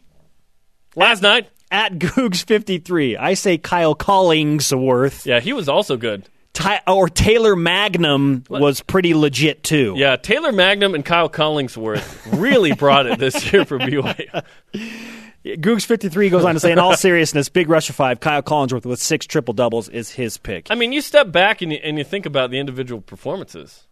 last 0.95 1.21
night? 1.21 1.49
At 1.73 1.93
Googs53, 1.97 3.17
I 3.19 3.33
say 3.33 3.57
Kyle 3.57 3.95
Collingsworth. 3.95 5.25
Yeah, 5.25 5.39
he 5.39 5.53
was 5.53 5.67
also 5.67 5.97
good. 5.97 6.29
Ty- 6.53 6.83
or 6.87 7.09
Taylor 7.09 7.55
Magnum 7.55 8.43
was 8.47 8.81
pretty 8.81 9.15
legit 9.15 9.63
too. 9.63 9.95
Yeah, 9.97 10.15
Taylor 10.17 10.51
Magnum 10.51 10.93
and 10.93 11.03
Kyle 11.03 11.29
Collingsworth 11.29 12.39
really 12.39 12.73
brought 12.73 13.07
it 13.07 13.17
this 13.17 13.51
year 13.51 13.65
for 13.65 13.79
BYU. 13.79 14.43
Googs53 15.45 16.29
goes 16.29 16.45
on 16.45 16.53
to 16.53 16.59
say, 16.59 16.71
in 16.71 16.77
all 16.77 16.95
seriousness, 16.95 17.49
Big 17.49 17.67
Russia 17.69 17.91
5, 17.91 18.19
Kyle 18.19 18.43
Collingsworth 18.43 18.85
with 18.85 19.01
six 19.01 19.25
triple 19.25 19.55
doubles 19.55 19.89
is 19.89 20.11
his 20.11 20.37
pick. 20.37 20.67
I 20.69 20.75
mean, 20.75 20.93
you 20.93 21.01
step 21.01 21.31
back 21.31 21.63
and 21.63 21.71
you, 21.71 21.79
and 21.83 21.97
you 21.97 22.03
think 22.03 22.27
about 22.27 22.51
the 22.51 22.59
individual 22.59 23.01
performances. 23.01 23.87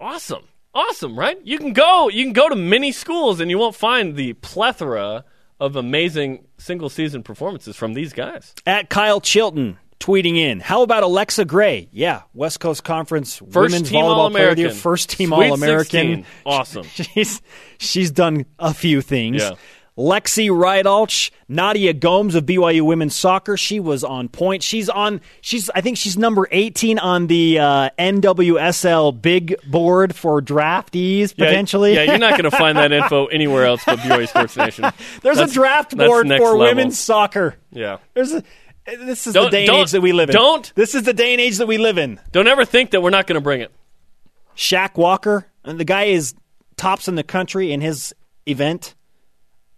Awesome. 0.00 0.44
Awesome, 0.72 1.18
right? 1.18 1.38
You 1.44 1.58
can 1.58 1.72
go 1.72 2.08
you 2.08 2.24
can 2.24 2.32
go 2.32 2.48
to 2.48 2.56
many 2.56 2.90
schools 2.90 3.40
and 3.40 3.48
you 3.50 3.58
won't 3.58 3.76
find 3.76 4.16
the 4.16 4.32
plethora 4.34 5.24
of 5.60 5.76
amazing 5.76 6.44
single 6.58 6.88
season 6.88 7.22
performances 7.22 7.76
from 7.76 7.94
these 7.94 8.12
guys. 8.12 8.54
At 8.66 8.90
Kyle 8.90 9.20
Chilton, 9.20 9.78
tweeting 10.00 10.36
in, 10.36 10.60
how 10.60 10.82
about 10.82 11.02
Alexa 11.02 11.44
Gray? 11.44 11.88
Yeah, 11.92 12.22
West 12.34 12.60
Coast 12.60 12.84
Conference 12.84 13.38
First 13.38 13.54
Women's 13.54 13.90
team 13.90 14.04
Volleyball 14.04 14.30
Player 14.30 14.48
of 14.50 14.56
the 14.56 14.62
Year, 14.62 14.70
first 14.72 15.10
team 15.10 15.32
All 15.32 15.52
American. 15.54 16.24
Awesome. 16.44 16.84
She's 16.94 17.40
she's 17.78 18.10
done 18.10 18.46
a 18.58 18.74
few 18.74 19.00
things. 19.00 19.42
Yeah. 19.42 19.52
Lexi 19.96 20.48
Rydalch, 20.50 21.30
Nadia 21.48 21.92
Gomes 21.92 22.34
of 22.34 22.44
BYU 22.44 22.82
women's 22.82 23.14
soccer. 23.14 23.56
She 23.56 23.78
was 23.78 24.02
on 24.02 24.28
point. 24.28 24.64
She's 24.64 24.88
on. 24.88 25.20
She's. 25.40 25.70
I 25.70 25.82
think 25.82 25.98
she's 25.98 26.16
number 26.18 26.48
eighteen 26.50 26.98
on 26.98 27.28
the 27.28 27.60
uh, 27.60 27.90
NWSL 27.98 29.22
big 29.22 29.54
board 29.70 30.14
for 30.14 30.42
draftees 30.42 31.36
potentially. 31.36 31.94
Yeah, 31.94 32.02
you're 32.02 32.18
not 32.18 32.32
going 32.32 32.44
to 32.50 32.56
find 32.56 32.76
that 32.76 32.90
info 32.90 33.26
anywhere 33.26 33.66
else 33.66 33.82
but 33.86 34.00
BYU 34.00 34.28
Sports 34.28 34.56
Nation. 34.56 34.84
There's 35.22 35.36
That's- 35.36 35.50
a 35.52 35.54
draft 35.54 35.96
board 35.96 36.26
for 36.26 36.32
level. 36.32 36.58
women's 36.58 36.98
soccer. 36.98 37.54
Yeah. 37.70 37.98
There's 38.14 38.32
a. 38.32 38.42
This 38.86 39.26
is 39.28 39.34
Don't- 39.34 39.44
the 39.46 39.50
day 39.50 39.66
and 39.66 39.76
age 39.76 39.92
that 39.92 40.00
we 40.02 40.12
live 40.12 40.28
in. 40.28 40.34
don't- 40.34 40.72
This 40.74 40.94
is 40.94 41.04
the 41.04 41.14
day 41.14 41.32
and 41.32 41.40
age 41.40 41.56
that 41.58 41.66
we 41.68 41.78
live 41.78 41.98
in. 41.98 42.20
Don't 42.32 42.48
ever 42.48 42.64
think 42.64 42.90
that 42.90 43.00
we're 43.00 43.10
not 43.10 43.26
going 43.26 43.36
to 43.36 43.40
bring 43.40 43.60
it. 43.60 43.70
Shaq 44.56 44.96
Walker, 44.98 45.46
and 45.64 45.78
the 45.80 45.84
guy 45.84 46.04
is 46.04 46.34
tops 46.76 47.08
in 47.08 47.14
the 47.14 47.22
country 47.22 47.72
in 47.72 47.80
his 47.80 48.14
event. 48.46 48.94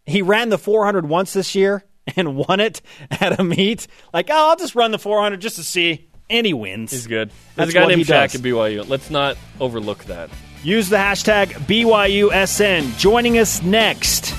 He 0.06 0.22
ran 0.22 0.48
the 0.48 0.58
400 0.58 1.08
once 1.08 1.32
this 1.32 1.54
year 1.54 1.84
and 2.16 2.36
won 2.36 2.60
it 2.60 2.80
at 3.10 3.38
a 3.38 3.44
meet. 3.44 3.86
Like, 4.12 4.28
oh, 4.30 4.50
I'll 4.50 4.56
just 4.56 4.74
run 4.74 4.90
the 4.92 4.98
400 4.98 5.40
just 5.40 5.56
to 5.56 5.62
see. 5.62 6.08
And 6.28 6.44
he 6.44 6.54
wins. 6.54 6.90
He's 6.90 7.06
good. 7.06 7.30
That's 7.54 7.70
a 7.70 7.74
guy 7.74 7.82
what 7.82 7.90
he 7.90 7.96
named 7.96 8.08
Shaq 8.08 8.32
does. 8.32 8.34
at 8.36 8.40
BYU. 8.40 8.88
Let's 8.88 9.10
not 9.10 9.36
overlook 9.60 10.04
that. 10.04 10.28
Use 10.64 10.88
the 10.88 10.96
hashtag 10.96 11.50
BYUSN. 11.50 12.98
Joining 12.98 13.38
us 13.38 13.62
next, 13.62 14.34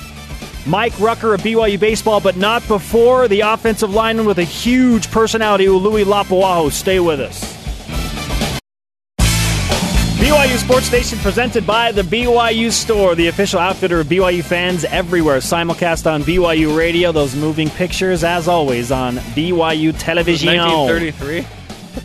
Mike 0.66 0.98
Rucker 1.00 1.32
of 1.32 1.40
BYU 1.40 1.80
Baseball, 1.80 2.20
but 2.20 2.36
not 2.36 2.66
before 2.68 3.26
the 3.26 3.40
offensive 3.40 3.94
lineman 3.94 4.26
with 4.26 4.38
a 4.38 4.44
huge 4.44 5.10
personality, 5.10 5.64
Ului 5.64 6.04
Lapuaho. 6.04 6.70
Stay 6.70 7.00
with 7.00 7.20
us. 7.20 7.57
BYU 10.18 10.56
Sports 10.58 10.90
Nation 10.90 11.16
presented 11.20 11.64
by 11.64 11.92
the 11.92 12.02
BYU 12.02 12.72
Store, 12.72 13.14
the 13.14 13.28
official 13.28 13.60
outfitter 13.60 14.00
of 14.00 14.08
BYU 14.08 14.42
fans 14.42 14.84
everywhere. 14.84 15.38
Simulcast 15.38 16.10
on 16.12 16.24
BYU 16.24 16.76
Radio. 16.76 17.12
Those 17.12 17.36
moving 17.36 17.70
pictures, 17.70 18.24
as 18.24 18.48
always, 18.48 18.90
on 18.90 19.16
BYU 19.16 19.94
Television. 19.96 20.56
1933. 20.58 21.46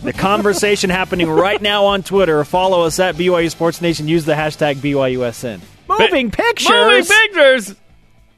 The 0.04 0.14
conversation 0.14 0.90
happening 0.92 1.28
right 1.28 1.60
now 1.60 1.86
on 1.86 2.04
Twitter. 2.04 2.44
Follow 2.46 2.84
us 2.84 3.00
at 3.00 3.16
BYU 3.16 3.50
Sports 3.50 3.82
Nation. 3.82 4.08
Use 4.08 4.26
the 4.26 4.34
hashtag 4.34 4.76
BYUSN. 4.76 5.60
Moving 5.90 6.30
pictures. 6.30 6.70
Moving 6.70 7.06
pictures. 7.06 7.76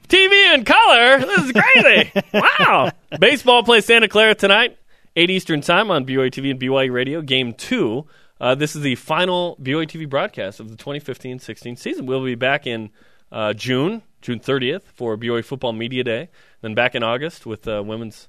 TV 0.08 0.54
in 0.54 0.64
color. 0.64 1.20
This 1.20 1.40
is 1.40 1.52
crazy. 1.52 2.12
wow. 2.34 2.92
Baseball 3.20 3.64
plays 3.64 3.86
Santa 3.86 4.08
Clara 4.08 4.36
tonight, 4.36 4.78
8 5.18 5.30
Eastern 5.30 5.60
Time 5.60 5.92
on 5.92 6.06
BYU 6.06 6.32
TV 6.32 6.52
and 6.52 6.60
BYU 6.62 6.94
Radio. 6.94 7.22
Game 7.22 7.54
two. 7.54 8.06
Uh, 8.40 8.54
this 8.56 8.76
is 8.76 8.82
the 8.82 8.96
final 8.96 9.58
BYU 9.62 9.88
TV 9.88 10.10
broadcast 10.10 10.60
of 10.60 10.70
the 10.70 10.76
2015-16 10.76 11.78
season. 11.78 12.06
We'll 12.06 12.24
be 12.24 12.36
back 12.36 12.68
in 12.68 12.90
uh, 13.32 13.54
June, 13.54 14.02
June 14.22 14.40
30th, 14.40 14.84
for 14.94 15.18
BYU 15.18 15.44
Football 15.44 15.74
Media 15.74 16.04
Day. 16.04 16.30
Then 16.62 16.74
back 16.76 16.96
in 16.96 17.04
August 17.04 17.46
with 17.46 17.68
uh, 17.68 17.82
women's 17.86 18.28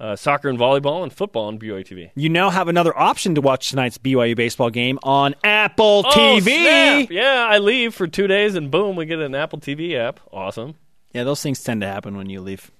uh, 0.00 0.16
soccer 0.16 0.48
and 0.48 0.58
volleyball 0.58 1.02
and 1.02 1.12
football 1.12 1.44
on 1.48 1.58
BYU 1.58 1.86
TV. 1.86 2.10
You 2.14 2.28
now 2.28 2.50
have 2.50 2.66
another 2.68 2.96
option 2.98 3.34
to 3.36 3.40
watch 3.40 3.70
tonight's 3.70 3.98
BYU 3.98 4.34
baseball 4.34 4.70
game 4.70 4.98
on 5.02 5.34
Apple 5.44 6.02
Oh, 6.06 6.10
TV. 6.10 6.42
snap. 6.42 7.10
Yeah, 7.10 7.46
I 7.48 7.58
leave 7.58 7.94
for 7.94 8.06
two 8.06 8.26
days 8.26 8.54
and 8.54 8.70
boom, 8.70 8.96
we 8.96 9.06
get 9.06 9.20
an 9.20 9.34
Apple 9.34 9.60
TV 9.60 9.94
app. 9.96 10.18
Awesome. 10.32 10.74
Yeah, 11.12 11.24
those 11.24 11.42
things 11.42 11.62
tend 11.62 11.82
to 11.82 11.86
happen 11.86 12.16
when 12.16 12.28
you 12.30 12.40
leave. 12.40 12.70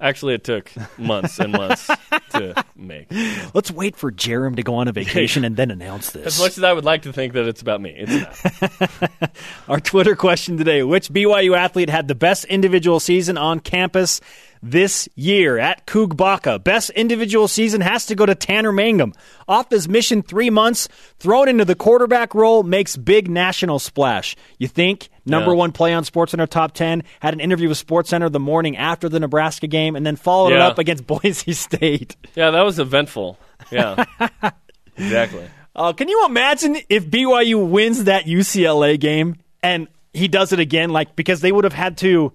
Actually, 0.00 0.34
it 0.34 0.42
took 0.42 0.72
months 0.98 1.38
and 1.38 1.52
months 1.52 1.88
to 2.30 2.64
make. 2.74 3.06
Let's 3.54 3.70
wait 3.70 3.94
for 3.94 4.10
Jarom 4.10 4.56
to 4.56 4.62
go 4.62 4.74
on 4.74 4.88
a 4.88 4.92
vacation 4.92 5.44
and 5.44 5.56
then 5.56 5.70
announce 5.70 6.10
this. 6.10 6.26
As 6.26 6.38
much 6.40 6.58
as 6.58 6.64
I 6.64 6.72
would 6.72 6.84
like 6.84 7.02
to 7.02 7.12
think 7.12 7.32
that 7.34 7.46
it's 7.46 7.62
about 7.62 7.80
me, 7.80 7.94
it's 7.96 8.70
not. 8.90 9.36
Our 9.68 9.80
Twitter 9.80 10.16
question 10.16 10.56
today 10.58 10.82
Which 10.82 11.10
BYU 11.10 11.56
athlete 11.56 11.90
had 11.90 12.08
the 12.08 12.14
best 12.16 12.44
individual 12.46 12.98
season 12.98 13.38
on 13.38 13.60
campus 13.60 14.20
this 14.62 15.08
year? 15.14 15.58
At 15.58 15.86
Kugbaka. 15.86 16.62
Best 16.62 16.90
individual 16.90 17.46
season 17.46 17.80
has 17.80 18.06
to 18.06 18.16
go 18.16 18.26
to 18.26 18.34
Tanner 18.34 18.72
Mangum. 18.72 19.14
Off 19.46 19.70
his 19.70 19.88
mission 19.88 20.22
three 20.22 20.50
months, 20.50 20.88
thrown 21.20 21.48
into 21.48 21.64
the 21.64 21.76
quarterback 21.76 22.34
role, 22.34 22.64
makes 22.64 22.96
big 22.96 23.30
national 23.30 23.78
splash. 23.78 24.34
You 24.58 24.66
think? 24.66 25.08
Number 25.26 25.52
Yeah. 25.52 25.56
one 25.56 25.72
play 25.72 25.94
on 25.94 26.04
SportsCenter 26.04 26.48
top 26.48 26.72
10. 26.74 27.02
Had 27.20 27.32
an 27.34 27.40
interview 27.40 27.68
with 27.68 27.84
SportsCenter 27.86 28.30
the 28.30 28.40
morning 28.40 28.76
after 28.76 29.08
the 29.08 29.18
Nebraska 29.20 29.66
game, 29.66 29.96
and 29.96 30.04
then 30.06 30.16
followed 30.16 30.52
it 30.52 30.60
up 30.60 30.78
against 30.78 31.06
Boise 31.08 31.52
State. 31.52 32.16
Yeah, 32.34 32.50
that 32.50 32.62
was 32.62 32.78
eventful. 32.78 33.38
Yeah, 33.70 34.04
exactly. 34.96 35.46
Uh, 35.76 35.92
can 35.92 36.08
you 36.08 36.24
imagine 36.26 36.76
if 36.88 37.06
BYU 37.06 37.68
wins 37.68 38.04
that 38.04 38.26
UCLA 38.26 38.98
game 39.00 39.36
and 39.62 39.88
he 40.12 40.28
does 40.28 40.52
it 40.52 40.60
again? 40.60 40.90
Like 40.90 41.16
because 41.16 41.40
they 41.40 41.50
would 41.52 41.64
have 41.64 41.72
had 41.72 41.96
to, 41.98 42.32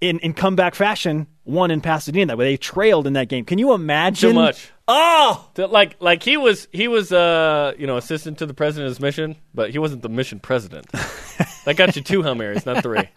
in 0.00 0.18
in 0.20 0.32
comeback 0.32 0.74
fashion, 0.74 1.26
won 1.44 1.70
in 1.70 1.80
Pasadena. 1.80 2.26
That 2.26 2.38
way 2.38 2.52
they 2.52 2.56
trailed 2.56 3.06
in 3.06 3.14
that 3.14 3.28
game. 3.28 3.44
Can 3.44 3.58
you 3.58 3.72
imagine? 3.72 4.30
Too 4.30 4.34
much. 4.34 4.70
Oh, 4.88 5.48
like, 5.56 5.96
like 6.00 6.22
he 6.24 6.36
was, 6.36 6.66
he 6.72 6.88
was, 6.88 7.12
uh, 7.12 7.74
you 7.78 7.86
know, 7.86 7.96
assistant 7.96 8.38
to 8.38 8.46
the 8.46 8.54
president's 8.54 8.98
mission, 8.98 9.36
but 9.54 9.70
he 9.70 9.78
wasn't 9.78 10.02
the 10.02 10.08
mission 10.08 10.40
president. 10.40 10.90
that 11.64 11.76
got 11.76 11.94
you 11.94 12.02
two 12.02 12.22
Hail 12.22 12.34
Marys, 12.34 12.66
not 12.66 12.82
three. 12.82 13.08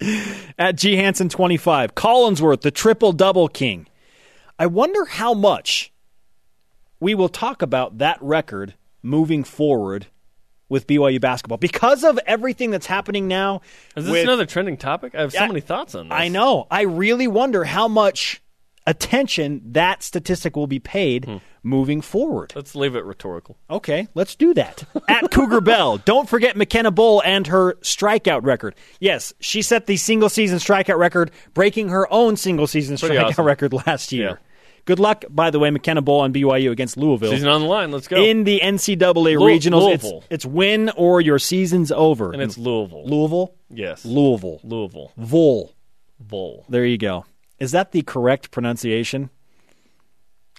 at 0.58 0.76
G 0.76 0.96
Hansen 0.96 1.28
twenty 1.28 1.56
five, 1.56 1.94
Collinsworth, 1.94 2.60
the 2.60 2.70
triple 2.70 3.12
double 3.12 3.48
king. 3.48 3.86
I 4.58 4.66
wonder 4.66 5.04
how 5.04 5.34
much 5.34 5.92
we 7.00 7.14
will 7.14 7.28
talk 7.28 7.62
about 7.62 7.98
that 7.98 8.18
record 8.20 8.74
moving 9.02 9.42
forward 9.42 10.06
with 10.72 10.86
BYU 10.88 11.20
basketball 11.20 11.58
because 11.58 12.02
of 12.02 12.18
everything 12.26 12.70
that's 12.72 12.86
happening 12.86 13.28
now. 13.28 13.60
Is 13.96 14.04
this 14.06 14.12
with- 14.12 14.24
another 14.24 14.46
trending 14.46 14.76
topic? 14.76 15.14
I 15.14 15.20
have 15.20 15.32
so 15.32 15.38
Yeah, 15.40 15.46
many 15.46 15.60
thoughts 15.60 15.94
on 15.94 16.08
this. 16.08 16.16
I 16.18 16.28
know. 16.28 16.66
I 16.70 16.82
really 16.82 17.28
wonder 17.28 17.62
how 17.64 17.86
much 17.86 18.40
attention 18.86 19.60
that 19.72 20.02
statistic 20.02 20.56
will 20.56 20.66
be 20.66 20.80
paid 20.80 21.24
Hmm. 21.26 21.36
moving 21.62 22.00
forward. 22.00 22.52
Let's 22.56 22.74
leave 22.74 22.96
it 22.96 23.04
rhetorical. 23.04 23.56
Okay, 23.70 24.08
let's 24.14 24.34
do 24.34 24.52
that. 24.54 24.82
At 25.08 25.30
Cougar 25.30 25.60
Bell, 25.60 25.98
don't 25.98 26.28
forget 26.28 26.56
McKenna 26.56 26.90
Bull 26.90 27.22
and 27.24 27.46
her 27.46 27.74
strikeout 27.82 28.42
record. 28.44 28.74
Yes, 28.98 29.32
she 29.40 29.62
set 29.62 29.86
the 29.86 29.96
single 29.96 30.28
season 30.28 30.58
strikeout 30.58 30.98
record, 30.98 31.30
breaking 31.54 31.90
her 31.90 32.12
own 32.12 32.36
single 32.36 32.66
season 32.66 32.96
Pretty 32.96 33.14
strikeout 33.14 33.28
awesome. 33.30 33.44
record 33.46 33.72
last 33.86 34.10
year. 34.10 34.28
Yeah. 34.30 34.36
Good 34.84 34.98
luck, 34.98 35.24
by 35.30 35.50
the 35.50 35.58
way, 35.60 35.70
McKenna 35.70 36.02
Bull 36.02 36.20
on 36.20 36.32
BYU 36.32 36.72
against 36.72 36.96
Louisville. 36.96 37.30
Season 37.30 37.48
on 37.48 37.60
the 37.60 37.66
line. 37.68 37.92
Let's 37.92 38.08
go. 38.08 38.16
in 38.22 38.42
the 38.44 38.60
NCAA 38.60 39.14
Lou- 39.38 39.46
regionals, 39.46 39.94
it's, 39.94 40.02
Louisville. 40.04 40.24
it's 40.28 40.44
win 40.44 40.90
or 40.96 41.20
your 41.20 41.38
season's 41.38 41.92
over. 41.92 42.32
and 42.32 42.42
it's 42.42 42.58
Louisville. 42.58 43.06
Louisville, 43.06 43.54
yes. 43.70 44.04
Louisville, 44.04 44.60
Louisville. 44.64 45.12
Vol. 45.16 45.72
Bowl. 46.18 46.64
There 46.68 46.84
you 46.84 46.98
go. 46.98 47.24
Is 47.58 47.72
that 47.72 47.92
the 47.92 48.02
correct 48.02 48.50
pronunciation? 48.50 49.30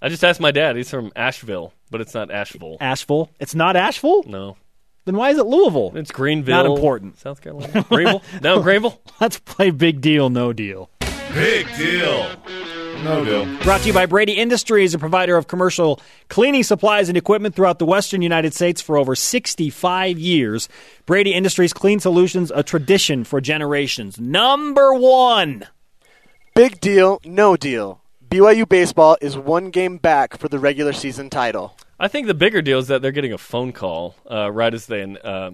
I 0.01 0.09
just 0.09 0.23
asked 0.23 0.39
my 0.41 0.51
dad. 0.51 0.75
He's 0.75 0.89
from 0.89 1.11
Asheville, 1.15 1.73
but 1.89 2.01
it's 2.01 2.13
not 2.13 2.31
Asheville. 2.31 2.77
Asheville. 2.81 3.29
It's 3.39 3.55
not 3.55 3.75
Asheville? 3.77 4.23
No. 4.23 4.57
Then 5.05 5.15
why 5.17 5.29
is 5.31 5.37
it 5.37 5.45
Louisville? 5.45 5.91
It's 5.95 6.11
Greenville. 6.11 6.55
Not 6.55 6.65
important. 6.65 7.19
South 7.19 7.41
Carolina. 7.41 7.85
Greenville? 7.89 8.21
No, 8.41 8.59
Greenville? 8.63 9.01
Let's 9.21 9.39
play 9.39 9.69
big 9.71 9.99
deal, 10.01 10.29
no 10.29 10.51
deal. 10.53 10.89
Big 11.33 11.67
deal. 11.77 12.29
No 13.03 13.25
deal. 13.25 13.45
Brought 13.63 13.81
to 13.81 13.87
you 13.87 13.93
by 13.93 14.05
Brady 14.05 14.33
Industries, 14.33 14.93
a 14.93 14.99
provider 14.99 15.35
of 15.35 15.47
commercial 15.47 15.99
cleaning 16.29 16.63
supplies 16.63 17.09
and 17.09 17.17
equipment 17.17 17.53
throughout 17.53 17.77
the 17.77 17.85
western 17.85 18.21
United 18.21 18.53
States 18.53 18.81
for 18.81 18.97
over 18.97 19.13
65 19.13 20.17
years. 20.17 20.69
Brady 21.05 21.33
Industries 21.33 21.73
Clean 21.73 21.99
Solutions, 21.99 22.49
a 22.55 22.63
tradition 22.63 23.25
for 23.25 23.41
generations. 23.41 24.19
Number 24.19 24.93
one. 24.93 25.67
Big 26.55 26.79
deal, 26.79 27.19
no 27.25 27.57
deal. 27.57 28.01
BYU 28.29 28.67
baseball 28.67 29.17
is 29.19 29.37
one 29.37 29.69
game 29.69 29.97
back 29.97 30.37
for 30.37 30.47
the 30.47 30.57
regular 30.57 30.93
season 30.93 31.29
title. 31.29 31.75
I 31.99 32.07
think 32.07 32.27
the 32.27 32.33
bigger 32.33 32.61
deal 32.61 32.79
is 32.79 32.87
that 32.87 33.01
they're 33.01 33.11
getting 33.11 33.33
a 33.33 33.37
phone 33.37 33.73
call 33.73 34.15
uh, 34.31 34.49
right 34.49 34.73
as 34.73 34.85
they 34.85 35.03
uh, 35.23 35.51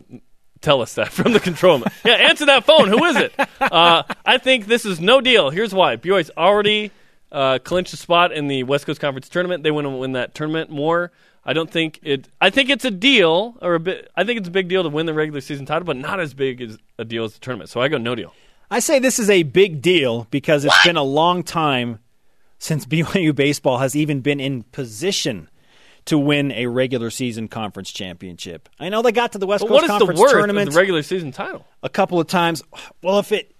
tell 0.62 0.81
us 0.81 0.93
that 0.95 1.07
from 1.12 1.33
the 1.33 1.39
control 1.39 1.79
room. 1.79 1.85
yeah, 2.05 2.13
answer 2.13 2.45
that 2.45 2.65
phone. 2.65 2.89
Who 2.89 3.03
is 3.05 3.15
it? 3.15 3.33
Uh, 3.59 4.01
I 4.25 4.39
think 4.39 4.65
this 4.65 4.83
is 4.83 4.99
no 4.99 5.21
deal. 5.21 5.51
Here's 5.51 5.73
why. 5.73 5.97
BYU's 5.97 6.31
already 6.35 6.91
uh, 7.31 7.59
clinch 7.63 7.93
a 7.93 7.97
spot 7.97 8.31
in 8.31 8.47
the 8.47 8.63
West 8.63 8.85
Coast 8.85 8.99
Conference 8.99 9.29
tournament. 9.29 9.63
They 9.63 9.71
want 9.71 9.85
to 9.85 9.91
win 9.91 10.13
that 10.13 10.33
tournament 10.33 10.69
more. 10.69 11.11
I 11.45 11.53
don't 11.53 11.69
think 11.71 11.99
it. 12.03 12.27
I 12.41 12.49
think 12.49 12.69
it's 12.69 12.85
a 12.85 12.91
deal, 12.91 13.57
or 13.61 13.75
a 13.75 13.79
bit. 13.79 14.11
I 14.15 14.23
think 14.23 14.39
it's 14.39 14.47
a 14.47 14.51
big 14.51 14.67
deal 14.67 14.83
to 14.83 14.89
win 14.89 15.05
the 15.05 15.13
regular 15.13 15.41
season 15.41 15.65
title, 15.65 15.85
but 15.85 15.97
not 15.97 16.19
as 16.19 16.33
big 16.33 16.61
as 16.61 16.77
a 16.97 17.05
deal 17.05 17.23
as 17.23 17.33
the 17.33 17.39
tournament. 17.39 17.69
So 17.69 17.81
I 17.81 17.87
go 17.87 17.97
no 17.97 18.13
deal. 18.15 18.33
I 18.69 18.79
say 18.79 18.99
this 18.99 19.17
is 19.17 19.29
a 19.29 19.43
big 19.43 19.81
deal 19.81 20.27
because 20.29 20.63
it's 20.63 20.83
been 20.83 20.97
a 20.97 21.03
long 21.03 21.43
time 21.43 21.99
since 22.59 22.85
BYU 22.87 23.33
baseball 23.33 23.79
has 23.79 23.95
even 23.95 24.21
been 24.21 24.39
in 24.39 24.63
position 24.63 25.49
to 26.05 26.17
win 26.17 26.51
a 26.51 26.67
regular 26.67 27.09
season 27.09 27.47
conference 27.47 27.91
championship. 27.91 28.69
I 28.79 28.89
know 28.89 29.01
they 29.01 29.11
got 29.11 29.31
to 29.33 29.37
the 29.37 29.47
West 29.47 29.61
But 29.61 29.69
Coast 29.69 29.73
what 29.73 29.83
is 29.83 29.87
the 29.87 29.97
Conference 29.97 30.19
worth 30.19 30.31
tournament 30.31 30.67
of 30.67 30.73
the 30.73 30.79
regular 30.79 31.03
season 31.03 31.31
title? 31.31 31.65
a 31.83 31.89
couple 31.89 32.19
of 32.19 32.27
times. 32.27 32.63
Well, 33.01 33.19
if 33.19 33.31
it 33.31 33.55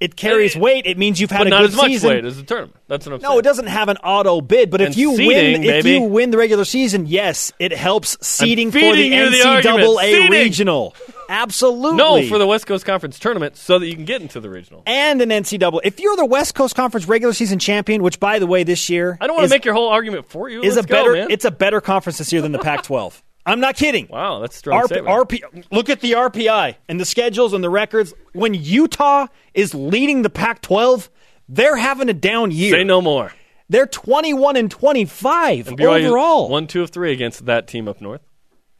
it 0.00 0.16
carries 0.16 0.56
weight, 0.56 0.86
it 0.86 0.98
means 0.98 1.20
you've 1.20 1.30
had 1.30 1.38
But 1.38 1.46
a 1.46 1.50
not 1.50 1.60
good 1.62 1.70
as 1.70 1.76
much 1.76 1.86
season. 1.86 2.10
weight 2.10 2.24
as 2.24 2.36
the 2.36 2.42
tournament. 2.42 2.76
That's 2.88 3.06
what 3.06 3.14
I'm 3.14 3.20
No, 3.22 3.28
saying. 3.28 3.38
it 3.38 3.42
doesn't 3.42 3.66
have 3.68 3.88
an 3.88 3.96
auto 3.98 4.40
bid, 4.40 4.70
but 4.70 4.80
if 4.80 4.88
And 4.88 4.96
you 4.96 5.10
win, 5.12 5.18
seeding, 5.18 5.64
if 5.64 5.86
you 5.86 6.00
win 6.02 6.30
the 6.30 6.36
regular 6.38 6.64
season, 6.64 7.06
yes, 7.06 7.52
it 7.58 7.72
helps 7.72 8.16
seeding 8.20 8.70
for 8.70 8.78
the 8.80 9.02
you 9.02 9.30
the. 9.30 9.36
NCAA 9.38 10.28
regional. 10.28 10.94
Absolutely. 11.28 11.96
No, 11.96 12.22
for 12.28 12.38
the 12.38 12.46
West 12.46 12.66
Coast 12.66 12.84
Conference 12.84 13.18
tournament, 13.18 13.56
so 13.56 13.78
that 13.78 13.86
you 13.86 13.94
can 13.94 14.04
get 14.04 14.20
into 14.20 14.40
the 14.40 14.50
regional. 14.50 14.82
and 14.86 15.22
an 15.22 15.30
NCAA. 15.30 15.80
If 15.84 15.98
you're 16.00 16.16
the 16.16 16.26
West 16.26 16.54
Coast 16.54 16.76
Conference 16.76 17.08
regular 17.08 17.32
season 17.32 17.58
champion, 17.58 18.02
which 18.02 18.20
by 18.20 18.38
the 18.38 18.46
way 18.46 18.62
this 18.62 18.90
year 18.90 19.16
I 19.20 19.26
don't 19.26 19.36
want 19.36 19.48
to 19.48 19.54
make 19.54 19.64
your 19.64 19.74
whole 19.74 19.88
argument 19.88 20.28
for 20.28 20.48
you. 20.50 20.62
is 20.62 20.76
Let's 20.76 20.84
a 20.86 20.88
better 20.88 21.12
Go, 21.14 21.26
it's 21.30 21.44
a 21.44 21.50
better 21.50 21.80
conference 21.80 22.18
this 22.18 22.32
year 22.32 22.42
than 22.42 22.52
the 22.52 22.58
Pac-12. 22.58 23.22
I'm 23.46 23.60
not 23.60 23.76
kidding. 23.76 24.08
wow, 24.08 24.40
that's 24.40 24.56
strong. 24.56 24.82
RP. 24.82 25.04
RP, 25.04 25.64
look 25.70 25.90
at 25.90 26.00
the 26.00 26.12
RPI 26.12 26.76
and 26.88 26.98
the 26.98 27.04
schedules 27.04 27.52
and 27.52 27.62
the 27.62 27.70
records. 27.70 28.14
When 28.32 28.54
Utah 28.54 29.26
is 29.52 29.74
leading 29.74 30.22
the 30.22 30.30
Pac-12, 30.30 31.08
they're 31.48 31.76
having 31.76 32.08
a 32.08 32.14
down 32.14 32.50
year. 32.50 32.72
Say 32.72 32.84
no 32.84 33.00
more. 33.02 33.32
They're 33.68 33.86
21 33.86 34.56
and 34.56 34.70
25 34.70 35.66
BYU 35.66 36.06
overall. 36.06 36.48
one, 36.48 36.66
two 36.66 36.82
of 36.82 36.90
three 36.90 37.12
against 37.12 37.46
that 37.46 37.66
team 37.66 37.88
up 37.88 38.00
north. 38.00 38.20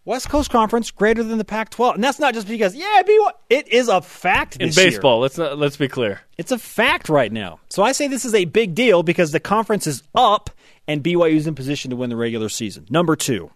West 0.07 0.29
Coast 0.29 0.51
Conference 0.51 0.91
greater 0.91 1.23
than 1.23 1.39
the 1.39 1.47
Pac-12, 1.47 1.95
and 1.95 2.05
that's 2.05 2.19
not 2.19 2.35
just 2.35 2.47
because 2.47 2.75
yeah, 2.75 3.01
BYU, 3.03 3.31
it 3.49 3.69
is 3.69 3.89
a 3.89 4.03
fact 4.03 4.57
In 4.57 4.69
this 4.69 4.77
year. 4.77 4.91
baseball, 4.91 5.21
let's 5.21 5.39
not 5.39 5.57
let's 5.59 5.79
be 5.79 5.89
clear. 5.89 6.21
It's 6.37 6.53
a 6.53 6.59
fact 6.59 7.09
right 7.09 7.33
now. 7.33 7.61
So 7.71 7.83
I 7.83 7.93
say 7.93 8.09
this 8.09 8.27
is 8.27 8.35
a 8.35 8.45
big 8.45 8.75
deal 8.75 9.03
because 9.03 9.33
the 9.33 9.41
conference 9.41 9.87
is 9.87 10.03
up 10.15 10.51
and 10.87 11.03
BYU's 11.03 11.47
in 11.47 11.55
position 11.55 11.91
to 11.91 11.97
win 11.97 12.11
the 12.11 12.17
regular 12.17 12.51
season. 12.51 12.87
Number 12.91 13.17
two. 13.17 13.51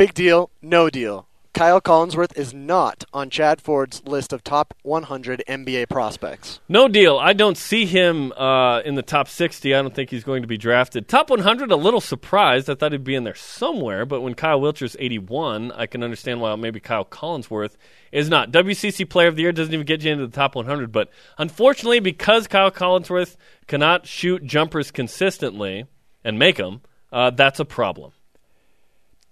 Big 0.00 0.14
deal, 0.14 0.50
no 0.62 0.88
deal. 0.88 1.28
Kyle 1.52 1.78
Collinsworth 1.78 2.34
is 2.34 2.54
not 2.54 3.04
on 3.12 3.28
Chad 3.28 3.60
Ford's 3.60 4.02
list 4.06 4.32
of 4.32 4.42
top 4.42 4.72
100 4.82 5.44
NBA 5.46 5.90
prospects. 5.90 6.58
No 6.70 6.88
deal. 6.88 7.18
I 7.18 7.34
don't 7.34 7.58
see 7.58 7.84
him 7.84 8.32
uh, 8.32 8.80
in 8.80 8.94
the 8.94 9.02
top 9.02 9.28
60. 9.28 9.74
I 9.74 9.82
don't 9.82 9.94
think 9.94 10.08
he's 10.08 10.24
going 10.24 10.40
to 10.40 10.48
be 10.48 10.56
drafted. 10.56 11.06
Top 11.06 11.28
100, 11.28 11.70
a 11.70 11.76
little 11.76 12.00
surprised. 12.00 12.70
I 12.70 12.76
thought 12.76 12.92
he'd 12.92 13.04
be 13.04 13.14
in 13.14 13.24
there 13.24 13.34
somewhere, 13.34 14.06
but 14.06 14.22
when 14.22 14.32
Kyle 14.32 14.58
Wiltjer's 14.58 14.96
81, 14.98 15.70
I 15.72 15.84
can 15.84 16.02
understand 16.02 16.40
why 16.40 16.56
maybe 16.56 16.80
Kyle 16.80 17.04
Collinsworth 17.04 17.76
is 18.10 18.30
not. 18.30 18.50
WCC 18.50 19.06
Player 19.06 19.28
of 19.28 19.36
the 19.36 19.42
Year 19.42 19.52
doesn't 19.52 19.74
even 19.74 19.84
get 19.84 20.02
you 20.02 20.12
into 20.12 20.26
the 20.26 20.34
top 20.34 20.54
100, 20.54 20.90
but 20.90 21.10
unfortunately, 21.36 22.00
because 22.00 22.46
Kyle 22.46 22.70
Collinsworth 22.70 23.36
cannot 23.66 24.06
shoot 24.06 24.44
jumpers 24.44 24.90
consistently 24.90 25.84
and 26.24 26.38
make 26.38 26.56
them, 26.56 26.80
uh, 27.12 27.28
that's 27.28 27.60
a 27.60 27.66
problem. 27.66 28.12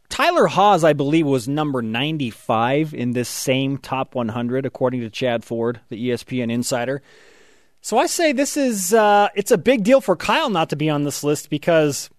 Tyler 0.08 0.46
Haws, 0.46 0.84
I 0.84 0.94
believe, 0.94 1.26
was 1.26 1.48
number 1.48 1.82
95 1.82 2.94
in 2.94 3.12
this 3.12 3.28
same 3.28 3.78
top 3.78 4.14
100, 4.14 4.66
according 4.66 5.00
to 5.00 5.10
Chad 5.10 5.44
Ford, 5.44 5.80
the 5.88 6.10
ESPN 6.10 6.50
insider. 6.50 7.02
So 7.80 7.98
I 7.98 8.06
say 8.06 8.32
this 8.32 8.56
is 8.56 8.92
uh, 8.92 9.28
it's 9.34 9.50
a 9.50 9.58
big 9.58 9.84
deal 9.84 10.00
for 10.00 10.16
Kyle 10.16 10.50
not 10.50 10.70
to 10.70 10.76
be 10.76 10.90
on 10.90 11.04
this 11.04 11.22
list 11.22 11.48
because 11.50 12.10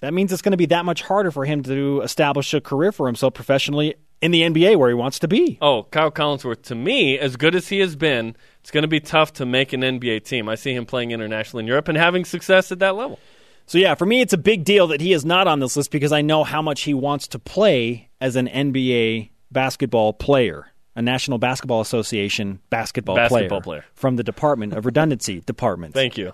that 0.00 0.14
means 0.14 0.32
it's 0.32 0.42
going 0.42 0.52
to 0.52 0.56
be 0.56 0.66
that 0.66 0.84
much 0.84 1.02
harder 1.02 1.30
for 1.30 1.44
him 1.44 1.62
to 1.64 2.00
establish 2.02 2.52
a 2.54 2.60
career 2.60 2.92
for 2.92 3.06
himself 3.06 3.34
professionally 3.34 3.94
in 4.20 4.30
the 4.30 4.42
NBA 4.42 4.76
where 4.76 4.88
he 4.88 4.94
wants 4.94 5.18
to 5.20 5.28
be. 5.28 5.58
Oh, 5.60 5.84
Kyle 5.84 6.10
Collinsworth, 6.10 6.62
to 6.64 6.74
me, 6.74 7.18
as 7.18 7.36
good 7.36 7.54
as 7.54 7.68
he 7.68 7.80
has 7.80 7.96
been, 7.96 8.36
it's 8.60 8.70
going 8.70 8.82
to 8.82 8.88
be 8.88 9.00
tough 9.00 9.34
to 9.34 9.46
make 9.46 9.72
an 9.72 9.82
NBA 9.82 10.24
team. 10.24 10.48
I 10.48 10.54
see 10.54 10.74
him 10.74 10.86
playing 10.86 11.10
internationally 11.10 11.64
in 11.64 11.68
Europe 11.68 11.88
and 11.88 11.98
having 11.98 12.24
success 12.24 12.72
at 12.72 12.78
that 12.78 12.96
level. 12.96 13.18
So 13.66 13.78
yeah, 13.78 13.94
for 13.96 14.06
me, 14.06 14.20
it's 14.20 14.32
a 14.32 14.38
big 14.38 14.64
deal 14.64 14.86
that 14.88 15.00
he 15.00 15.12
is 15.12 15.24
not 15.24 15.48
on 15.48 15.58
this 15.60 15.76
list 15.76 15.90
because 15.90 16.12
I 16.12 16.22
know 16.22 16.44
how 16.44 16.62
much 16.62 16.82
he 16.82 16.94
wants 16.94 17.26
to 17.28 17.38
play 17.38 18.08
as 18.20 18.36
an 18.36 18.46
NBA 18.46 19.30
basketball 19.50 20.12
player, 20.12 20.68
a 20.94 21.02
National 21.02 21.38
Basketball 21.38 21.80
Association 21.80 22.60
basketball, 22.70 23.16
Basketball 23.16 23.60
player. 23.60 23.84
from 23.94 24.16
the 24.16 24.22
Department 24.22 24.72
of 24.72 24.86
Redundancy 24.86 25.40
Department. 25.46 25.94
Thank 25.94 26.16
you. 26.16 26.32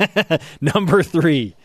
Number 0.60 1.02
three. 1.02 1.56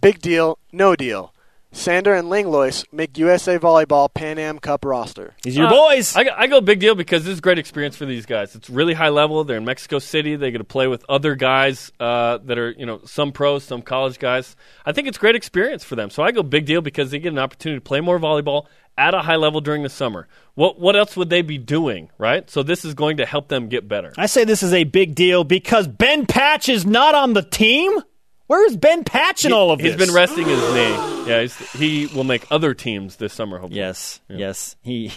Big 0.00 0.20
deal, 0.20 0.58
no 0.72 0.96
deal. 0.96 1.34
Sander 1.72 2.12
and 2.14 2.28
Langlois 2.28 2.84
make 2.92 3.16
USA 3.18 3.58
Volleyball 3.58 4.12
Pan 4.12 4.38
Am 4.38 4.58
Cup 4.58 4.84
roster. 4.84 5.34
These 5.42 5.56
are 5.56 5.62
your 5.62 5.68
Uh, 5.68 5.88
boys. 5.88 6.16
I, 6.16 6.24
go- 6.24 6.34
I 6.36 6.46
go 6.48 6.60
big 6.60 6.80
deal 6.80 6.94
because 6.96 7.22
this 7.24 7.32
is 7.34 7.38
a 7.38 7.42
great 7.42 7.58
experience 7.58 7.96
for 7.96 8.06
these 8.06 8.26
guys. 8.26 8.56
It's 8.56 8.68
really 8.68 8.92
high 8.94 9.08
level. 9.10 9.44
They're 9.44 9.56
in 9.58 9.64
Mexico 9.64 10.00
City. 10.00 10.34
They 10.36 10.50
get 10.50 10.58
to 10.58 10.64
play 10.64 10.88
with 10.88 11.04
other 11.08 11.36
guys 11.36 11.92
uh, 12.00 12.38
that 12.44 12.58
are, 12.58 12.70
you 12.72 12.86
know, 12.86 13.00
some 13.04 13.30
pros, 13.30 13.62
some 13.64 13.82
college 13.82 14.18
guys. 14.18 14.56
I 14.84 14.92
think 14.92 15.06
it's 15.06 15.18
great 15.18 15.36
experience 15.36 15.84
for 15.84 15.94
them. 15.94 16.10
So 16.10 16.22
I 16.24 16.32
go 16.32 16.42
big 16.42 16.66
deal 16.66 16.80
because 16.80 17.12
they 17.12 17.20
get 17.20 17.32
an 17.32 17.38
opportunity 17.38 17.78
to 17.78 17.84
play 17.84 18.00
more 18.00 18.18
volleyball 18.18 18.66
at 18.98 19.14
a 19.14 19.20
high 19.20 19.36
level 19.36 19.60
during 19.60 19.82
the 19.84 19.88
summer. 19.88 20.26
What 20.56 20.78
what 20.80 20.96
else 20.96 21.16
would 21.16 21.30
they 21.30 21.42
be 21.42 21.56
doing, 21.56 22.10
right? 22.18 22.50
So 22.50 22.62
this 22.64 22.84
is 22.84 22.92
going 22.94 23.18
to 23.18 23.24
help 23.26 23.48
them 23.48 23.68
get 23.68 23.86
better. 23.88 24.12
I 24.18 24.26
say 24.26 24.44
this 24.44 24.62
is 24.64 24.74
a 24.74 24.84
big 24.84 25.14
deal 25.14 25.44
because 25.44 25.86
Ben 25.86 26.26
Patch 26.26 26.68
is 26.68 26.84
not 26.84 27.14
on 27.14 27.32
the 27.32 27.42
team. 27.42 27.92
Where 28.50 28.66
is 28.66 28.76
Ben 28.76 29.04
Patch 29.04 29.44
in 29.44 29.52
all 29.52 29.70
of 29.70 29.78
He's 29.78 29.94
this? 29.96 30.06
been 30.08 30.12
resting 30.12 30.44
his 30.44 30.58
knee. 30.74 31.28
Yeah, 31.28 31.42
he's, 31.42 31.56
he 31.74 32.06
will 32.06 32.24
make 32.24 32.44
other 32.50 32.74
teams 32.74 33.14
this 33.14 33.32
summer. 33.32 33.58
Hopefully. 33.58 33.78
Yes, 33.78 34.20
yes. 34.28 34.74
He. 34.82 35.12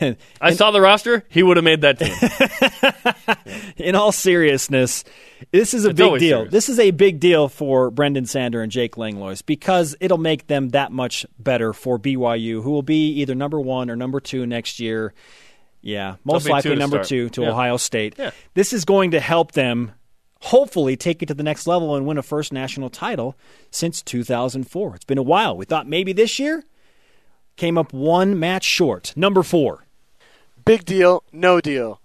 I 0.40 0.54
saw 0.54 0.70
the 0.70 0.80
roster. 0.80 1.24
He 1.28 1.42
would 1.42 1.58
have 1.58 1.64
made 1.64 1.82
that 1.82 1.98
team. 1.98 3.74
in 3.76 3.94
all 3.94 4.12
seriousness, 4.12 5.04
this 5.52 5.74
is 5.74 5.84
a 5.84 5.90
It's 5.90 5.98
big 5.98 6.18
deal. 6.20 6.38
serious. 6.38 6.50
This 6.50 6.68
is 6.70 6.78
a 6.78 6.90
big 6.90 7.20
deal 7.20 7.48
for 7.50 7.90
Brendan 7.90 8.24
Sander 8.24 8.62
and 8.62 8.72
Jake 8.72 8.96
Langlois 8.96 9.42
because 9.44 9.94
it'll 10.00 10.16
make 10.16 10.46
them 10.46 10.70
that 10.70 10.90
much 10.90 11.26
better 11.38 11.74
for 11.74 11.98
BYU, 11.98 12.62
who 12.62 12.70
will 12.70 12.80
be 12.82 13.08
either 13.20 13.34
number 13.34 13.60
one 13.60 13.90
or 13.90 13.96
number 13.96 14.20
two 14.20 14.46
next 14.46 14.80
year. 14.80 15.12
Yeah, 15.82 16.16
most 16.24 16.44
be 16.44 16.48
two 16.48 16.52
likely 16.54 16.76
number 16.76 16.96
start. 16.96 17.08
two 17.08 17.28
to 17.28 17.42
Yeah. 17.42 17.50
Ohio 17.50 17.76
State. 17.76 18.14
Yeah. 18.18 18.30
This 18.54 18.72
is 18.72 18.86
going 18.86 19.10
to 19.10 19.20
help 19.20 19.52
them 19.52 19.92
hopefully 20.40 20.96
take 20.96 21.22
it 21.22 21.26
to 21.26 21.34
the 21.34 21.42
next 21.42 21.66
level 21.66 21.94
and 21.94 22.06
win 22.06 22.18
a 22.18 22.22
first 22.22 22.52
national 22.52 22.90
title 22.90 23.36
since 23.70 24.02
2004. 24.02 24.94
It's 24.94 25.04
been 25.04 25.18
a 25.18 25.22
while. 25.22 25.56
We 25.56 25.64
thought 25.64 25.88
maybe 25.88 26.12
this 26.12 26.38
year 26.38 26.64
came 27.56 27.76
up 27.76 27.92
one 27.92 28.38
match 28.38 28.64
short. 28.64 29.12
Number 29.16 29.42
four. 29.42 29.84
Big 30.64 30.84
deal, 30.84 31.24
no 31.32 31.60
deal. 31.60 32.00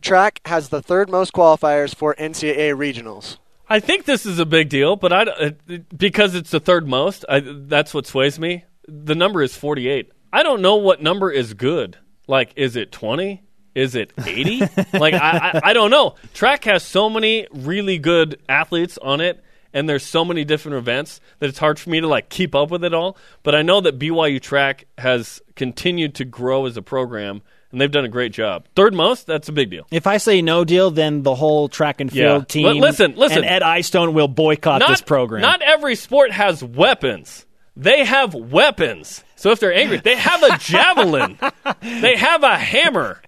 Track 0.00 0.40
has 0.44 0.68
the 0.68 0.82
third 0.82 1.08
most 1.10 1.32
qualifiers 1.32 1.94
for 1.94 2.14
NCAA 2.14 2.74
regionals. 2.76 3.38
I 3.68 3.80
think 3.80 4.04
this 4.04 4.26
is 4.26 4.38
a 4.38 4.44
big 4.44 4.68
deal, 4.68 4.96
but 4.96 5.12
I 5.12 5.22
uh, 5.22 5.50
because 5.96 6.34
it's 6.34 6.50
the 6.50 6.60
third 6.60 6.86
most. 6.86 7.24
I, 7.28 7.40
that's 7.40 7.94
what 7.94 8.06
sways 8.06 8.38
me. 8.38 8.64
The 8.86 9.14
number 9.14 9.42
is 9.42 9.56
forty-eight. 9.56 10.12
I 10.32 10.42
don't 10.42 10.60
know 10.60 10.76
what 10.76 11.02
number 11.02 11.30
is 11.30 11.54
good. 11.54 11.96
Like, 12.26 12.52
is 12.56 12.76
it 12.76 12.92
twenty? 12.92 13.43
Is 13.74 13.94
it 13.94 14.12
eighty? 14.26 14.60
like, 14.92 15.14
I, 15.14 15.50
I 15.54 15.60
I 15.64 15.72
don't 15.72 15.90
know. 15.90 16.14
Track 16.32 16.64
has 16.64 16.82
so 16.82 17.08
many 17.10 17.46
really 17.52 17.98
good 17.98 18.40
athletes 18.48 18.98
on 18.98 19.20
it, 19.20 19.42
and 19.72 19.88
there's 19.88 20.04
so 20.04 20.24
many 20.24 20.44
different 20.44 20.78
events 20.78 21.20
that 21.40 21.48
it's 21.48 21.58
hard 21.58 21.78
for 21.78 21.90
me 21.90 22.00
to 22.00 22.06
like 22.06 22.28
keep 22.28 22.54
up 22.54 22.70
with 22.70 22.84
it 22.84 22.94
all. 22.94 23.16
But 23.42 23.54
I 23.54 23.62
know 23.62 23.80
that 23.80 23.98
BYU 23.98 24.40
Track 24.40 24.86
has 24.98 25.42
continued 25.56 26.14
to 26.16 26.24
grow 26.24 26.66
as 26.66 26.76
a 26.76 26.82
program, 26.82 27.42
and 27.72 27.80
they've 27.80 27.90
done 27.90 28.04
a 28.04 28.08
great 28.08 28.32
job. 28.32 28.66
Third 28.76 28.94
most. 28.94 29.26
That's 29.26 29.48
a 29.48 29.52
big 29.52 29.70
deal. 29.70 29.86
If 29.90 30.06
I 30.06 30.18
say 30.18 30.40
no 30.40 30.64
deal, 30.64 30.92
then 30.92 31.22
the 31.24 31.34
whole 31.34 31.68
track 31.68 32.00
and 32.00 32.12
field 32.12 32.42
Yeah. 32.42 32.44
team 32.46 32.66
Li- 32.66 32.80
listen, 32.80 33.14
listen. 33.16 33.38
and 33.38 33.46
Ed 33.46 33.62
Eyestone 33.64 34.14
will 34.14 34.28
boycott 34.28 34.78
not, 34.78 34.88
this 34.90 35.00
program. 35.02 35.42
Not 35.42 35.62
every 35.62 35.96
sport 35.96 36.30
has 36.30 36.62
weapons. 36.62 37.44
They 37.76 38.04
have 38.04 38.34
weapons. 38.34 39.24
So 39.34 39.50
if 39.50 39.58
they're 39.58 39.74
angry, 39.74 39.98
they 39.98 40.14
have 40.14 40.42
a 40.44 40.56
javelin. 40.58 41.36
they 41.82 42.14
have 42.14 42.44
a 42.44 42.56
hammer. 42.56 43.20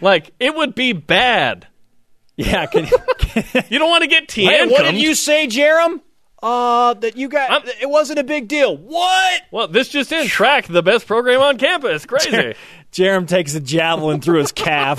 Like 0.00 0.32
it 0.40 0.54
would 0.54 0.74
be 0.74 0.92
bad. 0.92 1.66
yeah. 2.36 2.66
Can, 2.66 2.86
You 3.68 3.78
don't 3.78 3.90
want 3.90 4.02
to 4.02 4.08
get 4.08 4.22
Wait, 4.36 4.48
Tian. 4.48 4.70
what 4.70 4.82
did 4.82 4.96
you 5.00 5.14
say, 5.14 5.46
Jarom? 5.46 6.00
Uh, 6.42 6.94
that 6.94 7.16
you 7.16 7.28
got 7.28 7.50
I'm- 7.52 7.62
it 7.80 7.88
wasn't 7.88 8.18
a 8.18 8.24
big 8.24 8.48
deal. 8.48 8.76
What? 8.76 9.42
Well, 9.52 9.68
this 9.68 9.88
just 9.88 10.10
in. 10.10 10.26
Track 10.26 10.66
the 10.66 10.82
best 10.82 11.06
program 11.06 11.40
on 11.40 11.56
campus. 11.56 12.04
Crazy. 12.04 12.54
Jarom 12.90 13.28
takes 13.28 13.54
a 13.54 13.60
javelin 13.60 14.20
through 14.20 14.40
his 14.40 14.50
calf. 14.52 14.98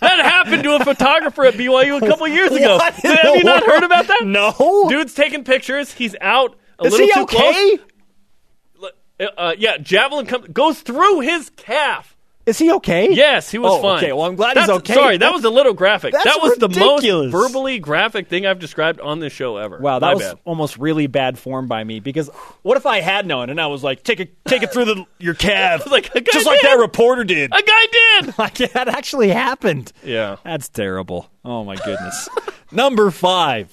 that 0.00 0.20
happened 0.20 0.62
to 0.62 0.76
a 0.76 0.84
photographer 0.84 1.44
at 1.44 1.54
BYU 1.54 2.00
a 2.00 2.06
couple 2.06 2.28
years 2.28 2.52
ago. 2.52 2.76
What 2.76 2.94
Have 2.94 3.02
the 3.02 3.32
you 3.38 3.42
not 3.44 3.64
heard 3.66 3.82
about 3.82 4.06
that? 4.06 4.22
No. 4.24 4.86
Dude's 4.88 5.12
taking 5.12 5.42
pictures. 5.44 5.92
He's 5.92 6.14
out 6.20 6.56
a 6.78 6.86
Is 6.86 6.92
little 6.92 7.06
he 7.08 7.12
too 7.12 7.20
okay? 7.22 7.76
close. 7.76 8.90
Uh, 9.20 9.24
uh, 9.38 9.54
yeah, 9.58 9.76
javelin 9.78 10.26
comes 10.26 10.48
goes 10.48 10.80
through 10.80 11.20
his 11.20 11.50
calf. 11.50 12.13
Is 12.46 12.58
he 12.58 12.70
okay? 12.72 13.10
Yes, 13.10 13.50
he 13.50 13.56
was 13.56 13.72
Oh, 13.72 13.80
fine. 13.80 13.96
okay. 14.04 14.12
Well, 14.12 14.26
I'm 14.26 14.36
glad 14.36 14.58
he's 14.58 14.66
That's- 14.66 14.78
okay. 14.80 14.92
Sorry, 14.92 15.16
that 15.16 15.32
was 15.32 15.44
a 15.44 15.50
little 15.50 15.72
graphic. 15.72 16.12
that's 16.12 16.24
That 16.24 16.42
was 16.42 16.58
the 16.58 16.68
most 16.68 17.06
verbally 17.32 17.78
graphic 17.78 18.28
thing 18.28 18.44
I've 18.44 18.58
described 18.58 19.00
on 19.00 19.18
this 19.20 19.32
show 19.32 19.56
ever. 19.56 19.78
Wow, 19.78 19.98
that 19.98 20.06
My 20.08 20.14
was 20.14 20.22
bad. 20.24 20.38
almost 20.44 20.76
really 20.76 21.06
bad 21.06 21.38
form 21.38 21.68
by 21.68 21.82
me 21.84 22.00
because 22.00 22.28
what 22.60 22.76
if 22.76 22.84
I 22.84 23.00
had 23.00 23.26
known 23.26 23.48
and 23.48 23.58
I 23.58 23.68
was 23.68 23.82
like, 23.82 24.02
take 24.02 24.20
it, 24.20 24.44
take 24.44 24.62
it 24.62 24.70
through 24.74 24.84
the, 24.84 25.06
your 25.18 25.32
calf, 25.32 25.86
Like, 25.90 26.14
a 26.14 26.20
guy 26.20 26.32
just 26.34 26.44
like 26.44 26.60
that 26.60 26.74
reporter 26.78 27.24
did. 27.24 27.50
A 27.50 27.62
guy 27.62 27.86
did. 28.20 28.38
like 28.38 28.56
that 28.72 28.88
actually 28.88 29.30
happened. 29.30 29.92
yeah. 30.02 30.36
That's 30.44 30.68
terrible. 30.68 31.30
Oh 31.46 31.64
my 31.64 31.76
goodness. 31.76 32.28
Number 32.70 33.10
five. 33.10 33.72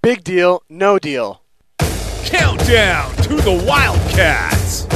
Big 0.00 0.24
deal, 0.24 0.62
no 0.70 0.98
deal. 0.98 1.42
Countdown 2.24 3.14
to 3.16 3.36
the 3.36 3.64
Wildcats. 3.68 4.86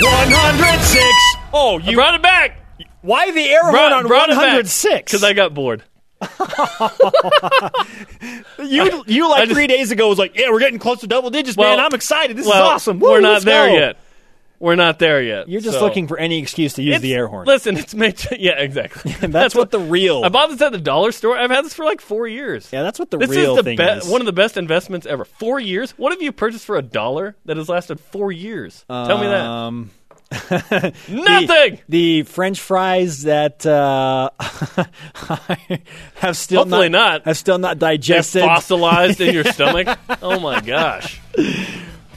106. 0.00 1.29
Oh, 1.52 1.78
I 1.80 1.82
you 1.82 1.96
brought 1.96 2.14
it 2.14 2.22
back. 2.22 2.58
why 3.02 3.30
the 3.30 3.42
air 3.48 3.62
horn 3.62 3.92
on 3.92 4.06
brought 4.06 4.28
it 4.30 4.36
back 4.36 4.42
106? 4.46 5.10
because 5.12 5.24
I 5.24 5.32
got 5.32 5.54
bored. 5.54 5.82
you 8.58 9.04
you 9.06 9.28
like 9.28 9.40
I 9.40 9.44
just- 9.46 9.54
three 9.54 9.66
days 9.66 9.90
ago 9.90 10.08
was 10.08 10.18
like, 10.18 10.36
yeah, 10.36 10.50
we're 10.50 10.60
getting 10.60 10.78
close 10.78 11.00
to 11.00 11.06
double 11.06 11.30
digits, 11.30 11.56
Well- 11.56 11.76
man. 11.76 11.84
I'm 11.84 11.94
excited. 11.94 12.36
This 12.36 12.46
well, 12.46 12.62
is 12.64 12.70
awesome. 12.70 12.98
Woo, 13.00 13.10
we're 13.10 13.20
not 13.20 13.32
let's 13.34 13.44
there 13.44 13.68
go. 13.68 13.74
yet. 13.74 13.96
We're 14.58 14.74
not 14.74 14.98
there 14.98 15.22
yet. 15.22 15.48
You're 15.48 15.62
just 15.62 15.78
So- 15.78 15.84
looking 15.84 16.06
for 16.06 16.18
any 16.18 16.38
excuse 16.38 16.74
to 16.74 16.82
use 16.82 16.96
It's- 16.96 17.02
the 17.02 17.14
air 17.14 17.26
horn. 17.26 17.46
Listen, 17.46 17.78
it's 17.78 17.94
made. 17.94 18.18
To, 18.18 18.38
yeah, 18.38 18.58
exactly. 18.58 19.12
That's, 19.26 19.54
what 19.54 19.70
the 19.70 19.78
real. 19.80 20.22
I 20.22 20.28
bought 20.28 20.50
this 20.50 20.60
at 20.60 20.72
the 20.72 20.78
dollar 20.78 21.12
store. 21.12 21.38
I've 21.38 21.50
had 21.50 21.64
this 21.64 21.72
for 21.72 21.86
like 21.86 22.02
four 22.02 22.28
years. 22.28 22.68
yeah, 22.70 22.82
that's 22.82 22.98
what 22.98 23.10
the 23.10 23.16
This 23.16 23.30
real 23.30 23.52
is 23.52 23.56
the 23.56 23.62
thing 23.62 23.80
is. 23.80 24.06
one 24.06 24.20
of 24.20 24.26
the 24.26 24.32
best 24.34 24.58
investments 24.58 25.06
ever. 25.06 25.24
Four 25.24 25.58
years. 25.60 25.92
What 25.92 26.12
have 26.12 26.20
you 26.20 26.32
purchased 26.32 26.66
for 26.66 26.76
a 26.76 26.82
dollar 26.82 27.36
that 27.46 27.56
has 27.56 27.70
lasted 27.70 27.98
four 28.00 28.30
years? 28.30 28.84
Tell 28.88 29.16
me 29.18 29.26
that. 29.28 29.40
Um, 29.46 29.90
Nothing. 30.30 31.08
The, 31.08 31.80
the 31.88 32.22
French 32.22 32.60
fries 32.60 33.22
that 33.24 33.64
uh, 33.66 34.30
have 36.14 36.36
still 36.36 36.60
Hopefully 36.62 36.88
not. 36.88 37.24
have 37.24 37.36
still 37.36 37.58
not 37.58 37.78
digested. 37.78 38.42
fossilized 38.42 39.20
in 39.20 39.34
your 39.34 39.44
stomach. 39.52 39.98
Oh 40.22 40.38
my 40.40 40.60
gosh. 40.60 41.20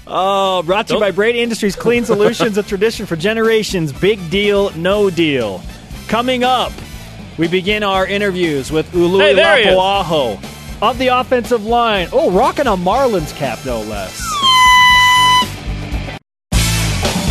Oh, 0.05 0.61
brought 0.63 0.87
to 0.87 0.93
you 0.93 0.99
Don't- 0.99 1.07
by 1.07 1.11
Brady 1.11 1.41
Industries 1.41 1.75
Clean 1.75 2.05
Solutions, 2.05 2.57
a 2.57 2.63
tradition 2.63 3.05
for 3.05 3.15
generations. 3.15 3.91
Big 3.93 4.29
deal, 4.29 4.69
no 4.71 5.09
deal. 5.09 5.61
Coming 6.07 6.43
up, 6.43 6.71
we 7.37 7.47
begin 7.47 7.81
our 7.83 8.05
interviews 8.05 8.71
with 8.71 8.91
Ului 8.91 9.21
Hey, 9.21 9.33
there 9.33 9.57
he 9.57 9.63
is. 9.69 9.75
Lapuaho 9.75 10.43
of 10.81 10.97
the 10.99 11.07
offensive 11.07 11.65
line. 11.65 12.09
Oh, 12.11 12.29
rocking 12.31 12.67
a 12.67 12.71
Marlins 12.75 13.33
cap, 13.35 13.59
no 13.65 13.79
less. 13.81 14.21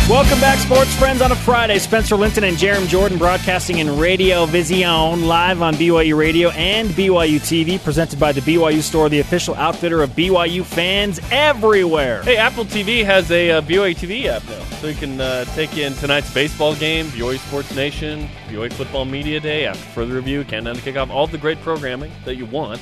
Welcome 0.09 0.41
back, 0.41 0.59
sports 0.59 0.93
friends, 0.95 1.21
on 1.21 1.31
a 1.31 1.35
Friday. 1.35 1.79
Spencer 1.79 2.17
Linton 2.17 2.43
and 2.43 2.57
Jarom 2.57 2.89
Jordan 2.89 3.17
broadcasting 3.17 3.79
in 3.79 3.97
Radio 3.97 4.45
Vision, 4.45 5.25
live 5.25 5.61
on 5.61 5.75
BYU 5.75 6.17
Radio 6.17 6.49
and 6.49 6.89
BYU 6.89 7.39
TV, 7.39 7.81
presented 7.81 8.19
by 8.19 8.33
the 8.33 8.41
BYU 8.41 8.81
Store, 8.81 9.07
the 9.07 9.21
official 9.21 9.55
outfitter 9.55 10.03
of 10.03 10.09
BYU 10.09 10.65
fans 10.65 11.21
everywhere. 11.31 12.21
Hey, 12.23 12.35
Apple 12.35 12.65
TV 12.65 13.05
has 13.05 13.31
a 13.31 13.51
uh, 13.51 13.61
BYU 13.61 13.95
TV 13.95 14.25
app 14.25 14.43
now, 14.49 14.61
so 14.81 14.87
you 14.87 14.93
can 14.93 15.21
uh, 15.21 15.45
take 15.55 15.77
in 15.77 15.93
tonight's 15.93 16.31
baseball 16.33 16.75
game, 16.75 17.05
BYU 17.07 17.39
Sports 17.39 17.73
Nation, 17.73 18.27
BYU 18.49 18.73
Football 18.73 19.05
Media 19.05 19.39
Day, 19.39 19.65
after 19.65 19.83
further 19.91 20.15
review, 20.15 20.43
countdown 20.43 20.75
to 20.75 20.81
kickoff, 20.81 21.11
all 21.11 21.27
the 21.27 21.37
great 21.37 21.61
programming 21.61 22.11
that 22.25 22.35
you 22.35 22.45
want, 22.45 22.81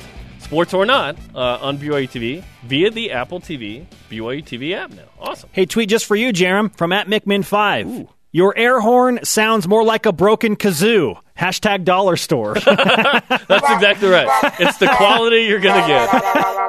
sports 0.52 0.74
or 0.74 0.84
not, 0.84 1.16
uh, 1.34 1.58
on 1.62 1.78
BYU 1.78 2.06
TV 2.06 2.44
via 2.64 2.90
the 2.90 3.10
Apple 3.10 3.40
TV 3.40 3.86
BYU 4.10 4.44
TV 4.44 4.74
app 4.74 4.90
now. 4.90 5.04
Awesome. 5.18 5.48
Hey, 5.50 5.64
tweet 5.64 5.88
just 5.88 6.04
for 6.04 6.14
you, 6.14 6.30
Jarom, 6.30 6.76
from 6.76 6.92
at 6.92 7.06
McMinn5. 7.06 8.06
Your 8.32 8.54
air 8.56 8.78
horn 8.78 9.20
sounds 9.24 9.66
more 9.66 9.82
like 9.82 10.04
a 10.04 10.12
broken 10.12 10.56
kazoo. 10.56 11.18
Hashtag 11.38 11.84
dollar 11.84 12.16
store. 12.16 12.54
That's 12.64 13.70
exactly 13.70 14.08
right. 14.08 14.54
It's 14.60 14.76
the 14.78 14.86
quality 14.86 15.44
you're 15.44 15.60
going 15.60 15.80
to 15.80 15.88
get. 15.88 16.08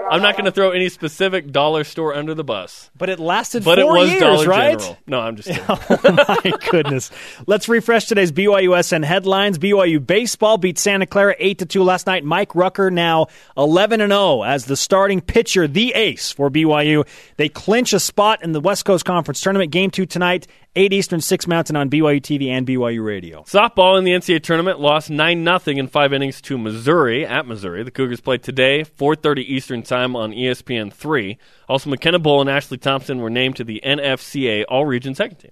I'm 0.09 0.21
not 0.21 0.35
going 0.35 0.45
to 0.45 0.51
throw 0.51 0.71
any 0.71 0.89
specific 0.89 1.51
dollar 1.51 1.83
store 1.83 2.13
under 2.13 2.33
the 2.33 2.43
bus, 2.43 2.89
but 2.97 3.09
it 3.09 3.19
lasted 3.19 3.63
but 3.65 3.79
four 3.79 3.97
it 3.97 3.99
was 3.99 4.09
years, 4.09 4.21
Dollar 4.21 4.45
right? 4.45 4.79
General. 4.79 4.97
No, 5.07 5.19
I'm 5.19 5.35
just 5.35 5.49
kidding. 5.49 5.63
oh 5.69 6.37
my 6.43 6.53
goodness. 6.71 7.11
Let's 7.45 7.67
refresh 7.67 8.05
today's 8.05 8.31
BYUSN 8.31 9.03
headlines. 9.03 9.57
BYU 9.57 10.05
baseball 10.05 10.57
beat 10.57 10.77
Santa 10.79 11.05
Clara 11.05 11.35
8 11.39 11.59
to 11.59 11.65
2 11.65 11.83
last 11.83 12.07
night. 12.07 12.23
Mike 12.23 12.55
Rucker 12.55 12.89
now 12.89 13.27
11 13.57 14.01
and 14.01 14.11
0 14.11 14.43
as 14.43 14.65
the 14.65 14.77
starting 14.77 15.19
pitcher, 15.19 15.67
the 15.67 15.93
ace 15.93 16.31
for 16.31 16.49
BYU. 16.49 17.05
They 17.37 17.49
clinch 17.49 17.93
a 17.93 17.99
spot 17.99 18.43
in 18.43 18.53
the 18.53 18.61
West 18.61 18.85
Coast 18.85 19.05
Conference 19.05 19.41
Tournament 19.41 19.71
game 19.71 19.89
2 19.91 20.05
tonight, 20.05 20.47
8 20.75 20.93
Eastern, 20.93 21.21
6 21.21 21.47
Mountain 21.47 21.75
on 21.75 21.89
BYU 21.89 22.21
TV 22.21 22.47
and 22.47 22.65
BYU 22.65 23.03
Radio. 23.05 23.41
Softball 23.43 23.97
in 23.97 24.03
the 24.03 24.11
NCAA 24.11 24.41
tournament 24.41 24.52
lost 24.61 25.09
9 25.09 25.45
0 25.45 25.77
in 25.77 25.87
five 25.87 26.13
innings 26.13 26.41
to 26.41 26.57
Missouri 26.57 27.25
at 27.25 27.45
Missouri. 27.45 27.83
The 27.83 27.91
Cougars 27.91 28.21
play 28.21 28.37
today, 28.37 28.83
4.30 28.83 29.39
Eastern 29.39 29.83
Time 29.83 30.15
on 30.15 30.31
ESPN 30.31 30.91
3. 30.91 31.37
Also, 31.67 31.89
McKenna 31.89 32.19
Bull 32.19 32.41
and 32.41 32.49
Ashley 32.49 32.77
Thompson 32.77 33.19
were 33.19 33.29
named 33.29 33.55
to 33.57 33.63
the 33.63 33.81
NFCA 33.83 34.65
All-Region 34.67 35.15
Second 35.15 35.37
Team. 35.37 35.51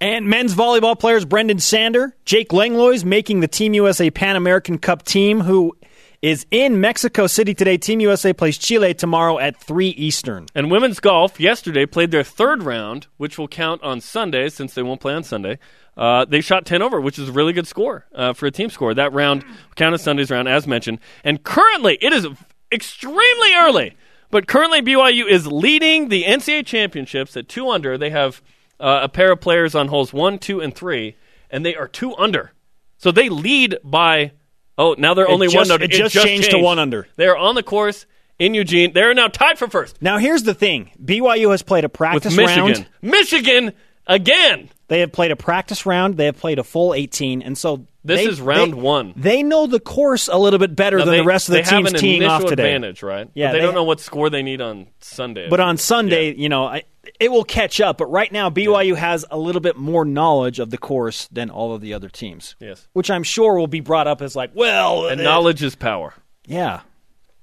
And 0.00 0.26
men's 0.26 0.54
volleyball 0.54 0.98
players 0.98 1.24
Brendan 1.24 1.58
Sander, 1.58 2.14
Jake 2.24 2.52
Langlois 2.52 3.04
making 3.04 3.40
the 3.40 3.48
Team 3.48 3.74
USA 3.74 4.10
Pan 4.10 4.36
American 4.36 4.78
Cup 4.78 5.02
team, 5.04 5.40
who 5.40 5.76
is 6.22 6.46
in 6.50 6.80
Mexico 6.80 7.26
City 7.26 7.54
today. 7.54 7.76
Team 7.78 8.00
USA 8.00 8.32
plays 8.32 8.58
Chile 8.58 8.94
tomorrow 8.94 9.38
at 9.38 9.60
3 9.60 9.88
Eastern. 9.88 10.46
And 10.54 10.70
women's 10.70 11.00
golf 11.00 11.38
yesterday 11.38 11.86
played 11.86 12.10
their 12.10 12.24
third 12.24 12.62
round, 12.62 13.06
which 13.16 13.38
will 13.38 13.48
count 13.48 13.82
on 13.82 14.00
Sunday 14.00 14.48
since 14.48 14.74
they 14.74 14.82
won't 14.82 15.00
play 15.00 15.14
on 15.14 15.22
Sunday. 15.22 15.58
Uh, 15.98 16.24
they 16.24 16.40
shot 16.40 16.64
10 16.64 16.80
over, 16.80 17.00
which 17.00 17.18
is 17.18 17.28
a 17.28 17.32
really 17.32 17.52
good 17.52 17.66
score 17.66 18.06
uh, 18.14 18.32
for 18.32 18.46
a 18.46 18.50
team 18.52 18.70
score. 18.70 18.94
That 18.94 19.12
round 19.12 19.44
counted 19.74 19.98
Sunday's 19.98 20.30
round, 20.30 20.48
as 20.48 20.64
mentioned. 20.66 21.00
And 21.24 21.42
currently, 21.42 21.98
it 22.00 22.12
is 22.12 22.26
extremely 22.70 23.54
early, 23.56 23.96
but 24.30 24.46
currently 24.46 24.80
BYU 24.80 25.28
is 25.28 25.46
leading 25.46 26.08
the 26.08 26.22
NCAA 26.24 26.64
championships 26.64 27.36
at 27.36 27.48
two 27.48 27.68
under. 27.68 27.98
They 27.98 28.10
have 28.10 28.40
uh, 28.78 29.00
a 29.02 29.08
pair 29.08 29.32
of 29.32 29.40
players 29.40 29.74
on 29.74 29.88
holes 29.88 30.12
one, 30.12 30.38
two, 30.38 30.60
and 30.60 30.74
three, 30.74 31.16
and 31.50 31.66
they 31.66 31.74
are 31.74 31.88
two 31.88 32.14
under. 32.16 32.52
So 32.98 33.10
they 33.10 33.28
lead 33.28 33.76
by, 33.82 34.32
oh, 34.76 34.94
now 34.98 35.14
they're 35.14 35.28
only 35.28 35.48
just- 35.48 35.56
one 35.56 35.70
under. 35.70 35.84
it 35.84 35.90
just 35.90 36.14
changed 36.14 36.50
to 36.52 36.58
one 36.58 36.78
under. 36.78 37.08
They 37.16 37.26
are 37.26 37.36
on 37.36 37.54
the 37.56 37.62
course 37.64 38.06
in 38.38 38.54
Eugene. 38.54 38.92
They 38.92 39.02
are 39.02 39.14
now 39.14 39.26
tied 39.28 39.58
for 39.58 39.66
first 39.66 40.00
Now, 40.00 40.18
here's 40.18 40.44
the 40.44 40.54
thing 40.54 40.92
BYU 41.04 41.50
has 41.50 41.62
played 41.62 41.84
a 41.84 41.88
practice 41.88 42.36
with 42.36 42.46
Michigan. 42.46 42.64
round. 42.72 42.86
Michigan 43.02 43.72
again. 44.08 44.70
They 44.88 45.00
have 45.00 45.12
played 45.12 45.30
a 45.30 45.36
practice 45.36 45.84
round. 45.84 46.16
They 46.16 46.24
have 46.24 46.38
played 46.38 46.58
a 46.58 46.64
full 46.64 46.94
18. 46.94 47.42
And 47.42 47.58
so 47.58 47.84
This 48.04 48.20
they- 48.20 48.26
is 48.26 48.40
round 48.40 48.72
they- 48.72 48.78
one. 48.80 49.12
They 49.16 49.42
know 49.42 49.66
the 49.66 49.80
course 49.80 50.28
a 50.28 50.38
little 50.38 50.58
bit 50.58 50.74
better 50.74 50.96
Now, 50.98 51.04
than 51.04 51.12
they, 51.12 51.18
the 51.20 51.24
rest 51.26 51.48
of 51.50 51.52
the 51.52 51.58
they 51.58 51.68
teams 51.68 51.88
have 51.88 51.94
an 51.94 52.00
teeing 52.00 52.24
off 52.24 52.40
today. 52.46 52.52
advantage, 52.74 53.02
right? 53.02 53.28
Yeah, 53.34 53.48
but 53.48 53.52
they, 53.52 53.60
don't 53.60 53.74
know 53.74 53.84
what 53.84 54.00
score 54.00 54.30
they 54.30 54.42
need 54.42 54.62
on 54.62 54.86
Sunday. 55.00 55.48
But 55.50 55.60
on 55.60 55.76
Sunday, 55.76 56.28
Yeah. 56.30 56.36
you 56.38 56.48
know, 56.48 56.64
I, 56.64 56.84
it 57.20 57.30
will 57.30 57.44
catch 57.44 57.82
up. 57.82 57.98
But 57.98 58.06
right 58.06 58.32
now, 58.32 58.48
BYU 58.48 58.96
has 58.96 59.26
a 59.30 59.36
little 59.36 59.60
bit 59.60 59.76
more 59.76 60.06
knowledge 60.06 60.58
of 60.58 60.70
the 60.70 60.78
course 60.78 61.28
than 61.30 61.50
all 61.50 61.74
of 61.74 61.82
the 61.82 61.92
other 61.92 62.08
teams. 62.08 62.56
Yes. 62.58 62.88
Which 62.94 63.10
I'm 63.10 63.24
sure 63.24 63.58
will 63.58 63.66
be 63.66 63.80
brought 63.80 64.06
up 64.06 64.22
as 64.22 64.34
like, 64.34 64.52
well, 64.54 65.06
and 65.06 65.20
uh, 65.20 65.24
knowledge 65.24 65.62
is 65.62 65.74
power. 65.74 66.14
Yeah. 66.46 66.80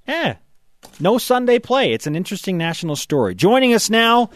Yeah. 0.08 0.36
No 0.98 1.18
Sunday 1.18 1.60
play. 1.60 1.92
It's 1.92 2.08
an 2.08 2.16
interesting 2.16 2.58
national 2.58 2.96
story. 2.96 3.36
Joining 3.36 3.72
us 3.72 3.88
now 3.88 4.30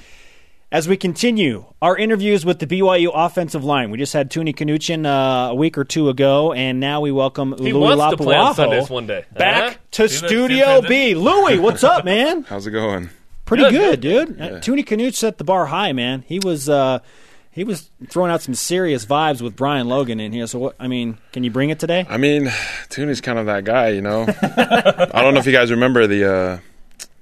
as 0.73 0.87
we 0.89 0.97
continue 0.97 1.65
our 1.83 1.97
interviews 1.97 2.45
with 2.45 2.59
the 2.61 2.67
BYU 2.67 3.11
offensive 3.13 3.65
line. 3.65 3.91
We 3.91 3.99
just 3.99 4.13
had 4.13 4.31
Tuni 4.31 4.55
Kanuchin 4.55 5.05
uh, 5.05 5.51
a 5.51 5.55
week 5.55 5.77
or 5.77 5.85
two 5.85 6.09
ago, 6.09 6.53
and 6.53 6.79
now 6.81 7.01
we 7.01 7.11
welcome 7.11 7.57
He 7.59 7.73
Louis 7.73 7.97
wants 7.97 8.17
to 8.17 8.23
play 8.23 8.37
on 8.37 8.87
one 8.89 9.07
day. 9.07 9.25
back 9.33 9.63
Uh-huh. 9.65 9.79
to 9.93 10.09
See 10.09 10.27
Studio 10.27 10.81
see 10.83 10.89
B. 10.89 11.15
Louis, 11.15 11.59
what's 11.59 11.83
up, 11.85 12.05
man? 12.05 12.43
How's 12.49 12.67
it 12.67 12.71
going? 12.71 13.11
Pretty 13.45 13.65
Good, 13.65 13.73
good, 13.73 14.01
dude. 14.01 14.41
Uh, 14.41 14.49
Tuni 14.61 14.85
Kanuch 14.85 15.15
set 15.15 15.39
the 15.39 15.45
bar 15.45 15.67
high, 15.67 15.93
man. 15.93 16.23
He 16.29 16.39
was 16.39 16.69
uh, 16.69 17.01
he 17.51 17.65
was 17.65 17.91
throwing 18.09 18.31
out 18.31 18.43
some 18.43 18.55
serious 18.55 19.05
vibes 19.05 19.43
with 19.43 19.57
Brian 19.57 19.89
Logan 19.89 20.21
in 20.21 20.31
here. 20.33 20.47
So, 20.47 20.61
what? 20.61 20.77
I 20.79 20.87
mean, 20.87 21.19
can 21.33 21.43
you 21.43 21.51
bring 21.51 21.71
it 21.71 21.81
today? 21.81 22.07
I 22.09 22.17
mean, 22.17 22.45
Tuni's 22.91 23.21
kind 23.21 23.41
of 23.41 23.47
that 23.47 23.65
guy, 23.65 23.89
you 23.89 24.03
know. 24.03 24.23
I 24.43 25.21
don't 25.21 25.35
know 25.35 25.41
if 25.41 25.47
you 25.47 25.53
guys 25.53 25.73
remember 25.73 26.07
the 26.07 26.33
uh, 26.33 26.59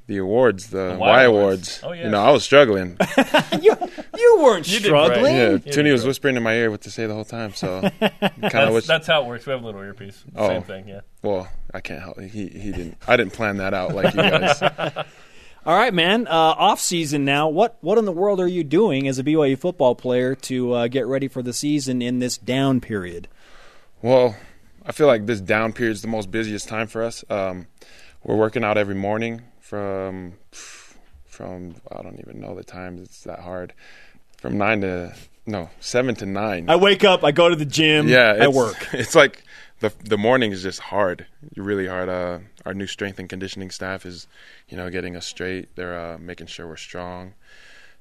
the 0.08 0.16
awards, 0.16 0.70
the, 0.70 0.96
Y 0.98 1.06
Y, 1.06 1.22
Awards. 1.24 1.80
awards. 1.80 1.80
Oh, 1.84 1.92
yeah. 1.92 2.04
You 2.06 2.10
know, 2.10 2.22
I 2.24 2.30
was 2.30 2.42
struggling. 2.42 2.96
you 3.60 3.76
you 4.16 4.38
weren't 4.40 4.66
You 4.66 4.78
struggling. 4.80 5.36
yeah, 5.36 5.48
did 5.50 5.66
Tuni 5.66 5.92
was 5.92 6.04
whispering 6.06 6.36
in 6.36 6.42
my 6.42 6.54
ear 6.54 6.70
what 6.70 6.80
to 6.82 6.90
say 6.90 7.06
the 7.06 7.12
whole 7.14 7.26
time. 7.26 7.52
So, 7.54 7.82
kind 8.00 8.12
of 8.40 8.74
That's, 8.74 8.86
that's 8.86 9.06
how 9.06 9.22
it 9.22 9.26
works. 9.26 9.46
We 9.46 9.52
have 9.52 9.62
a 9.62 9.66
little 9.66 9.82
earpiece. 9.82 10.24
Oh. 10.34 10.48
Same 10.48 10.62
thing, 10.62 10.88
yeah. 10.88 11.00
Well, 11.22 11.46
I 11.72 11.80
can't 11.80 12.00
help. 12.02 12.18
He 12.20 12.48
he 12.48 12.72
didn't. 12.72 12.96
I 13.06 13.16
didn't 13.18 13.34
plan 13.34 13.58
that 13.58 13.74
out 13.74 13.94
like 13.94 14.14
you 14.14 14.20
guys. 14.22 14.62
All 15.66 15.76
right, 15.76 15.92
man. 15.92 16.26
Uh, 16.26 16.30
off 16.32 16.80
season 16.80 17.26
now. 17.26 17.48
What 17.50 17.76
what 17.82 17.98
in 17.98 18.06
the 18.06 18.12
world 18.12 18.40
are 18.40 18.48
you 18.48 18.64
doing 18.64 19.06
as 19.08 19.18
a 19.18 19.22
BYU 19.24 19.58
football 19.58 19.94
player 19.94 20.34
to 20.34 20.72
uh, 20.72 20.88
get 20.88 21.06
ready 21.06 21.28
for 21.28 21.42
the 21.42 21.52
season 21.52 22.00
in 22.00 22.18
this 22.18 22.38
down 22.38 22.80
period? 22.80 23.28
Well, 24.00 24.36
I 24.86 24.92
feel 24.92 25.06
like 25.06 25.26
this 25.26 25.42
down 25.42 25.74
period 25.74 25.92
is 25.92 26.00
the 26.02 26.08
most 26.08 26.30
busiest 26.30 26.66
time 26.68 26.86
for 26.86 27.02
us. 27.02 27.22
Um, 27.28 27.66
we're 28.24 28.36
working 28.36 28.64
out 28.64 28.78
every 28.78 28.94
morning 28.94 29.42
from 29.68 30.32
from 31.26 31.74
I 31.92 32.02
don't 32.02 32.18
even 32.20 32.40
know 32.40 32.54
the 32.54 32.64
times. 32.64 33.02
It's 33.02 33.22
that 33.24 33.40
hard. 33.40 33.74
From 34.38 34.56
nine 34.56 34.80
to 34.80 35.14
no 35.46 35.68
seven 35.78 36.14
to 36.16 36.26
nine. 36.26 36.70
I 36.70 36.76
wake 36.76 37.04
up, 37.04 37.22
I 37.22 37.32
go 37.32 37.50
to 37.50 37.56
the 37.56 37.66
gym, 37.66 38.08
yeah, 38.08 38.36
I 38.40 38.48
work. 38.48 38.88
It's 38.94 39.14
like 39.14 39.42
the 39.80 39.92
the 40.02 40.16
morning 40.16 40.52
is 40.52 40.62
just 40.62 40.80
hard, 40.80 41.26
really 41.54 41.86
hard. 41.86 42.08
Uh, 42.08 42.38
our 42.64 42.72
new 42.72 42.86
strength 42.86 43.18
and 43.18 43.28
conditioning 43.28 43.70
staff 43.70 44.06
is, 44.06 44.26
you 44.68 44.76
know, 44.78 44.88
getting 44.88 45.16
us 45.16 45.26
straight. 45.26 45.76
They're 45.76 45.98
uh, 45.98 46.18
making 46.18 46.46
sure 46.46 46.66
we're 46.66 46.76
strong 46.76 47.34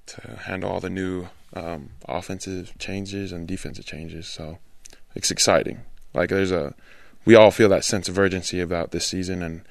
to 0.06 0.38
handle 0.45 0.71
all 0.71 0.80
the 0.80 0.89
new 0.89 1.27
um, 1.53 1.89
offensive 2.08 2.73
changes 2.80 3.34
and 3.34 3.45
defensive 3.45 3.86
changes. 3.86 4.27
So 4.27 4.60
it's 5.15 5.32
exciting. 5.32 5.82
Like 6.13 6.30
there's 6.30 6.51
a, 6.51 6.73
we 7.25 7.36
all 7.36 7.51
feel 7.51 7.67
that 7.69 7.84
sense 7.84 8.08
of 8.08 8.17
urgency 8.17 8.62
about 8.62 8.91
this 8.91 9.06
season, 9.06 9.43
and 9.43 9.63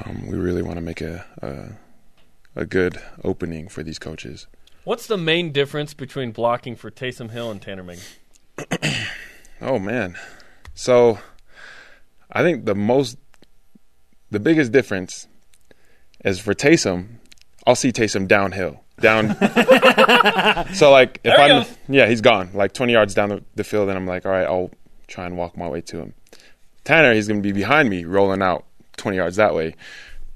um, 0.00 0.26
we 0.26 0.36
really 0.36 0.62
want 0.62 0.76
to 0.76 0.82
make 0.82 1.00
a, 1.00 1.24
a 1.42 2.60
a 2.60 2.66
good 2.66 2.98
opening 3.24 3.68
for 3.68 3.82
these 3.82 3.98
coaches. 3.98 4.46
What's 4.84 5.06
the 5.06 5.16
main 5.16 5.52
difference 5.52 5.94
between 5.94 6.32
blocking 6.32 6.76
for 6.76 6.90
Taysom 6.90 7.30
Hill 7.30 7.50
and 7.50 7.62
Tanner 7.62 7.82
Ming? 7.82 7.98
Oh 9.62 9.78
man. 9.78 10.18
So 10.74 11.20
I 12.32 12.42
think 12.42 12.64
the 12.64 12.74
most 12.74 13.16
the 14.30 14.40
biggest 14.40 14.72
difference 14.72 15.28
is 16.24 16.40
for 16.40 16.52
Taysom, 16.52 17.18
I'll 17.64 17.76
see 17.76 17.92
Taysom 17.92 18.26
downhill. 18.26 18.80
Down 19.00 19.36
So 20.74 20.90
like 20.90 21.20
if 21.22 21.38
I'm 21.38 21.64
yeah, 21.88 22.06
he's 22.08 22.20
gone. 22.20 22.50
Like 22.54 22.72
twenty 22.72 22.92
yards 22.92 23.14
down 23.14 23.28
the, 23.28 23.44
the 23.54 23.64
field 23.64 23.88
and 23.88 23.96
I'm 23.96 24.06
like, 24.06 24.26
all 24.26 24.32
right, 24.32 24.46
I'll 24.46 24.72
try 25.06 25.26
and 25.26 25.36
walk 25.36 25.56
my 25.56 25.68
way 25.68 25.80
to 25.82 25.98
him. 25.98 26.14
Tanner, 26.82 27.14
he's 27.14 27.28
gonna 27.28 27.40
be 27.40 27.52
behind 27.52 27.88
me 27.88 28.04
rolling 28.04 28.42
out 28.42 28.64
twenty 28.96 29.16
yards 29.16 29.36
that 29.36 29.54
way. 29.54 29.74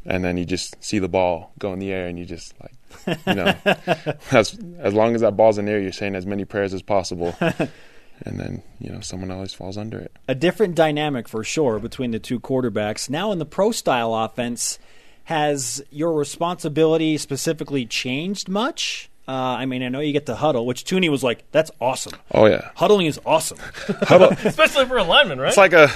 And 0.09 0.25
then 0.25 0.37
you 0.37 0.45
just 0.45 0.83
see 0.83 1.01
the 1.01 1.09
ball 1.09 1.53
go 1.59 1.73
in 1.73 1.81
the 1.81 1.92
air 1.92 2.07
and 2.07 2.16
you 2.16 2.25
just 2.25 2.55
like 2.62 3.19
you 3.27 3.35
know 3.35 3.55
as 4.31 4.57
as 4.79 4.95
long 4.95 5.14
as 5.14 5.21
that 5.23 5.37
ball's 5.37 5.59
in 5.59 5.64
the 5.66 5.73
air, 5.73 5.81
you're 5.81 5.92
saying 5.92 6.14
as 6.14 6.27
many 6.27 6.45
prayers 6.45 6.73
as 6.73 6.83
possible. 6.83 7.35
and 7.40 8.40
then 8.40 8.62
you 8.79 8.90
know 8.90 9.01
someone 9.01 9.31
always 9.31 9.53
falls 9.53 9.77
under 9.77 9.99
it. 9.99 10.12
a 10.29 10.35
different 10.35 10.75
dynamic 10.75 11.29
for 11.29 11.45
sure 11.45 11.79
between 11.79 12.12
the 12.12 12.19
two 12.19 12.40
quarterbacks. 12.40 13.11
Now 13.11 13.33
in 13.33 13.38
the 13.38 13.45
pro 13.45 13.73
style 13.73 14.14
offense, 14.14 14.79
has 15.25 15.83
your 15.90 16.12
responsibility 16.12 17.19
specifically 17.19 17.85
changed 17.85 18.49
much? 18.49 19.11
Uh, 19.29 19.33
I 19.33 19.66
mean, 19.66 19.83
I 19.83 19.88
know 19.88 19.99
you 19.99 20.12
get 20.12 20.27
to 20.27 20.37
huddle, 20.37 20.66
which 20.66 20.85
Tuni 20.85 21.09
was 21.11 21.25
like, 21.25 21.51
"That's 21.51 21.73
awesome. 21.81 22.12
Oh 22.31 22.47
yeah, 22.47 22.71
Huddling 22.77 23.07
is 23.07 23.19
awesome." 23.27 23.59
huddle. 24.03 24.29
Especially 24.45 24.85
for 24.87 24.99
a 24.99 25.03
lineman, 25.03 25.40
right? 25.40 25.49
It's 25.49 25.57
like 25.57 25.73
a 25.73 25.90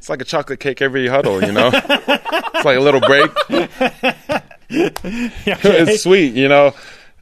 it's 0.00 0.08
like 0.08 0.22
a 0.22 0.24
chocolate 0.24 0.60
cake 0.60 0.80
every 0.80 1.06
huddle, 1.08 1.44
you 1.44 1.52
know. 1.52 1.70
it's 1.74 2.64
like 2.64 2.78
a 2.78 2.80
little 2.80 3.02
break. 3.02 3.30
it's 4.70 6.02
sweet, 6.02 6.32
you 6.32 6.48
know. 6.48 6.72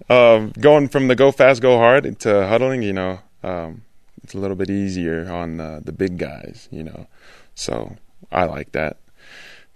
Um, 0.09 0.53
going 0.61 0.87
from 0.87 1.09
the 1.09 1.17
go 1.17 1.33
fast, 1.33 1.61
go 1.61 1.77
hard 1.77 2.21
to 2.21 2.47
huddling, 2.47 2.83
you 2.83 2.93
know, 2.93 3.19
um, 3.43 3.83
it's 4.23 4.33
a 4.33 4.39
little 4.39 4.55
bit 4.55 4.71
easier 4.71 5.29
on 5.29 5.59
uh, 5.59 5.81
the 5.83 5.91
big 5.91 6.19
guys, 6.19 6.69
you 6.71 6.85
know. 6.85 7.09
So 7.57 7.97
I 8.31 8.45
like 8.45 8.71
that. 8.73 8.99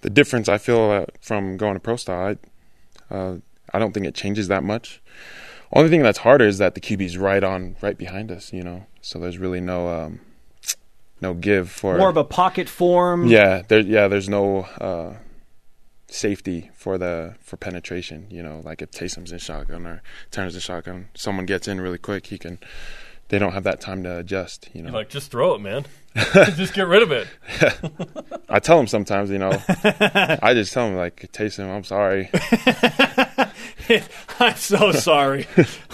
The 0.02 0.10
difference 0.10 0.48
I 0.48 0.58
feel 0.58 0.92
uh, 0.92 1.06
from 1.20 1.56
going 1.56 1.74
to 1.74 1.80
pro 1.80 1.96
style, 1.96 2.36
I, 3.10 3.14
uh, 3.14 3.38
I 3.74 3.80
don't 3.80 3.92
think 3.92 4.06
it 4.06 4.14
changes 4.14 4.46
that 4.46 4.62
much. 4.62 5.02
Only 5.72 5.90
thing 5.90 6.04
that's 6.04 6.18
harder 6.18 6.46
is 6.46 6.58
that 6.58 6.76
the 6.76 6.80
QB's 6.80 7.18
right 7.18 7.42
on, 7.42 7.74
right 7.80 7.98
behind 7.98 8.30
us, 8.30 8.52
you 8.52 8.62
know. 8.62 8.86
So 9.00 9.18
there's 9.18 9.38
really 9.38 9.60
no, 9.60 9.88
um, 9.88 10.20
no 11.22 11.32
give 11.34 11.70
for 11.70 11.96
More 11.96 12.10
of 12.10 12.16
a 12.16 12.24
pocket 12.24 12.68
form. 12.68 13.26
yeah, 13.26 13.62
there. 13.68 13.80
Yeah, 13.80 14.08
there's 14.08 14.28
no 14.28 14.62
uh, 14.80 15.14
safety 16.08 16.70
for 16.74 16.98
the 16.98 17.34
for 17.40 17.56
penetration. 17.56 18.26
You 18.30 18.42
know, 18.42 18.60
like 18.64 18.82
if 18.82 18.90
Taysom's 18.90 19.32
in 19.32 19.38
shotgun 19.38 19.86
or 19.86 20.02
Turner's 20.30 20.54
in 20.54 20.60
shotgun, 20.60 21.08
someone 21.14 21.46
gets 21.46 21.66
in 21.68 21.80
really 21.80 21.98
quick. 21.98 22.26
He 22.26 22.38
can. 22.38 22.58
They 23.28 23.38
don't 23.38 23.52
have 23.52 23.64
that 23.64 23.80
time 23.80 24.02
to 24.02 24.18
adjust. 24.18 24.68
You 24.74 24.82
know, 24.82 24.90
You're 24.90 24.98
like, 24.98 25.08
just 25.08 25.30
throw 25.30 25.54
it, 25.54 25.60
man. 25.60 25.86
just 26.54 26.74
get 26.74 26.86
rid 26.86 27.02
of 27.02 27.10
it. 27.12 27.26
I 28.50 28.58
tell 28.58 28.76
them 28.76 28.86
sometimes. 28.86 29.30
You 29.30 29.38
know, 29.38 29.52
I 30.42 30.52
just 30.52 30.74
tell 30.74 30.86
them 30.88 30.96
like 30.96 31.32
Taysom, 31.32 31.74
I'm 31.74 31.84
sorry. 31.84 32.28
I'm 34.38 34.56
so 34.56 34.92
sorry. 34.92 35.46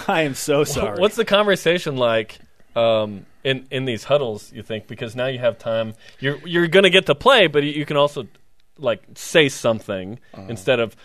I 0.07 0.23
am 0.23 0.33
so 0.33 0.65
sorry. 0.65 0.99
What's 0.99 1.15
the 1.15 1.23
conversation 1.23 1.95
like 1.95 2.39
um, 2.79 3.25
in 3.43 3.67
in 3.71 3.85
these 3.85 4.03
huddles? 4.05 4.51
You 4.53 4.63
think 4.63 4.87
because 4.87 5.15
now 5.15 5.27
you 5.27 5.39
have 5.39 5.57
time, 5.57 5.93
you're 6.19 6.37
you're 6.47 6.67
going 6.67 6.83
to 6.83 6.89
get 6.89 7.05
to 7.07 7.15
play, 7.15 7.47
but 7.47 7.63
you 7.63 7.85
can 7.85 7.97
also 7.97 8.27
like 8.77 9.01
say 9.15 9.49
something 9.49 10.19
Uh-huh. 10.33 10.45
instead 10.49 10.79
of 10.79 10.95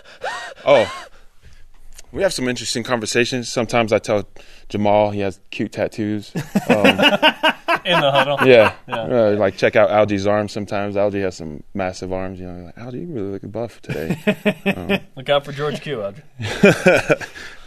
Oh, 0.66 0.86
we 2.12 2.22
have 2.22 2.32
some 2.32 2.48
interesting 2.48 2.84
conversations. 2.84 3.50
Sometimes 3.52 3.92
I 3.92 3.98
tell 3.98 4.28
Jamal 4.68 5.10
he 5.10 5.20
has 5.20 5.40
cute 5.50 5.72
tattoos. 5.72 6.32
Um, 6.34 6.86
in 7.84 8.00
the 8.00 8.10
huddle. 8.12 8.38
yeah, 8.48 8.72
Yeah. 8.88 8.96
Uh, 9.02 9.36
like 9.38 9.56
check 9.56 9.76
out 9.76 9.90
Algie's 9.90 10.26
arms. 10.26 10.52
Sometimes 10.52 10.96
Algie 10.96 11.20
has 11.22 11.36
some 11.36 11.62
massive 11.74 12.12
arms. 12.12 12.38
You 12.40 12.46
know, 12.46 12.64
like 12.66 12.78
Algie, 12.78 13.00
you 13.00 13.06
really 13.08 13.30
look 13.32 13.50
buff 13.50 13.80
today. 13.82 14.16
Look 15.16 15.28
out 15.28 15.44
for 15.44 15.52
George 15.52 15.80
Q. 15.82 16.02
Audrey. 16.02 16.22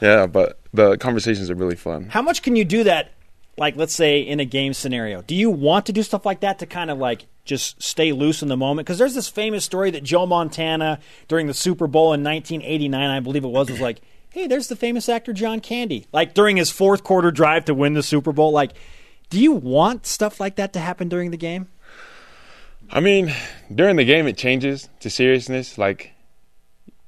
yeah, 0.02 0.26
but 0.28 0.60
the 0.74 0.98
conversations 0.98 1.50
are 1.50 1.56
really 1.56 1.76
fun. 1.76 2.10
How 2.10 2.22
much 2.22 2.42
can 2.42 2.56
you 2.56 2.66
do 2.66 2.84
that? 2.86 3.12
Like, 3.58 3.76
let's 3.76 3.96
say 3.96 4.20
in 4.20 4.40
a 4.40 4.46
game 4.46 4.74
scenario, 4.74 5.24
do 5.24 5.36
you 5.36 5.50
want 5.50 5.88
to 5.88 5.92
do 5.92 6.04
stuff 6.04 6.26
like 6.26 6.42
that 6.42 6.60
to 6.60 6.68
kind 6.68 6.92
of 6.92 7.00
like 7.00 7.26
just 7.44 7.82
stay 7.82 8.12
loose 8.12 8.44
in 8.44 8.50
the 8.50 8.58
moment? 8.58 8.86
Because 8.86 9.00
there's 9.00 9.16
this 9.16 9.30
famous 9.30 9.66
story 9.66 9.90
that 9.92 10.04
Joe 10.04 10.28
Montana 10.28 11.00
during 11.28 11.48
the 11.48 11.56
Super 11.56 11.88
Bowl 11.88 12.14
in 12.14 12.24
1989, 12.24 13.10
I 13.10 13.20
believe 13.20 13.44
it 13.44 13.48
was, 13.48 13.72
was 13.72 13.82
like, 13.82 14.02
"Hey, 14.30 14.46
there's 14.46 14.68
the 14.68 14.76
famous 14.76 15.10
actor 15.10 15.34
John 15.34 15.60
Candy." 15.60 16.06
Like 16.12 16.36
during 16.36 16.58
his 16.58 16.70
fourth 16.70 17.04
quarter 17.04 17.32
drive 17.32 17.66
to 17.66 17.74
win 17.74 17.96
the 17.96 18.04
Super 18.04 18.32
Bowl. 18.32 18.52
Like, 18.52 18.74
do 19.32 19.40
you 19.40 19.54
want 19.54 20.06
stuff 20.06 20.40
like 20.40 20.56
that 20.58 20.72
to 20.74 20.80
happen 20.80 21.10
during 21.10 21.32
the 21.32 21.38
game? 21.38 21.68
I 22.92 23.00
mean, 23.00 23.34
during 23.74 23.96
the 23.96 24.06
game, 24.06 24.28
it 24.28 24.38
changes 24.38 24.88
to 25.00 25.10
seriousness. 25.10 25.80
Like 25.80 26.14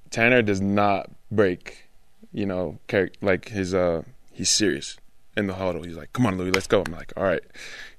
Tanner 0.09 0.41
does 0.41 0.61
not 0.61 1.11
break, 1.29 1.85
you 2.33 2.47
know, 2.47 2.79
like 3.21 3.49
his 3.49 3.75
uh, 3.75 4.01
he's 4.31 4.49
serious 4.49 4.97
in 5.39 5.47
the 5.47 5.55
huddle. 5.55 5.83
He's 5.83 5.97
like, 5.97 6.13
"Come 6.13 6.25
on, 6.25 6.37
Ului, 6.37 6.53
let's 6.53 6.67
go." 6.67 6.83
I'm 6.85 6.93
like, 6.93 7.13
"All 7.17 7.23
right," 7.23 7.43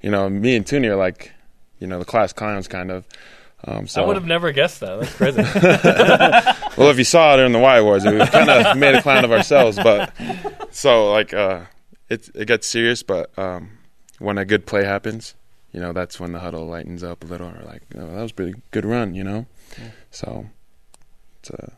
you 0.00 0.10
know. 0.10 0.28
Me 0.30 0.56
and 0.56 0.64
Tuni 0.64 0.86
are 0.86 0.96
like, 0.96 1.32
you 1.80 1.86
know, 1.86 1.98
the 1.98 2.04
class 2.04 2.32
clowns 2.32 2.68
kind 2.68 2.90
of. 2.90 3.04
Um, 3.64 3.86
so 3.86 4.02
I 4.02 4.06
would 4.06 4.16
have 4.16 4.26
never 4.26 4.52
guessed 4.52 4.80
that. 4.80 5.00
That's 5.00 5.14
crazy. 5.14 5.42
well, 6.78 6.90
if 6.90 6.98
you 6.98 7.04
saw 7.04 7.34
it 7.34 7.40
in 7.40 7.52
the 7.52 7.58
Y 7.58 7.80
Wars, 7.82 8.04
we 8.04 8.18
kind 8.26 8.48
of 8.48 8.76
made 8.76 8.94
a 8.94 9.02
clown 9.02 9.24
of 9.24 9.32
ourselves. 9.32 9.76
But 9.76 10.14
so 10.70 11.10
like, 11.12 11.34
uh, 11.34 11.62
it 12.08 12.30
it 12.34 12.46
gets 12.46 12.66
serious. 12.66 13.02
But 13.02 13.36
um, 13.38 13.78
when 14.18 14.38
a 14.38 14.44
good 14.44 14.66
play 14.66 14.84
happens, 14.84 15.34
you 15.72 15.80
know, 15.80 15.92
that's 15.92 16.18
when 16.18 16.32
the 16.32 16.38
huddle 16.38 16.66
lightens 16.66 17.02
up 17.02 17.22
a 17.22 17.26
little. 17.26 17.48
Or 17.48 17.62
like, 17.66 17.82
oh, 17.96 18.06
that 18.06 18.22
was 18.22 18.30
a 18.30 18.34
pretty 18.34 18.54
good 18.70 18.86
run, 18.86 19.14
you 19.14 19.24
know. 19.24 19.46
So 20.10 20.46
it's 21.40 21.50
a 21.50 21.72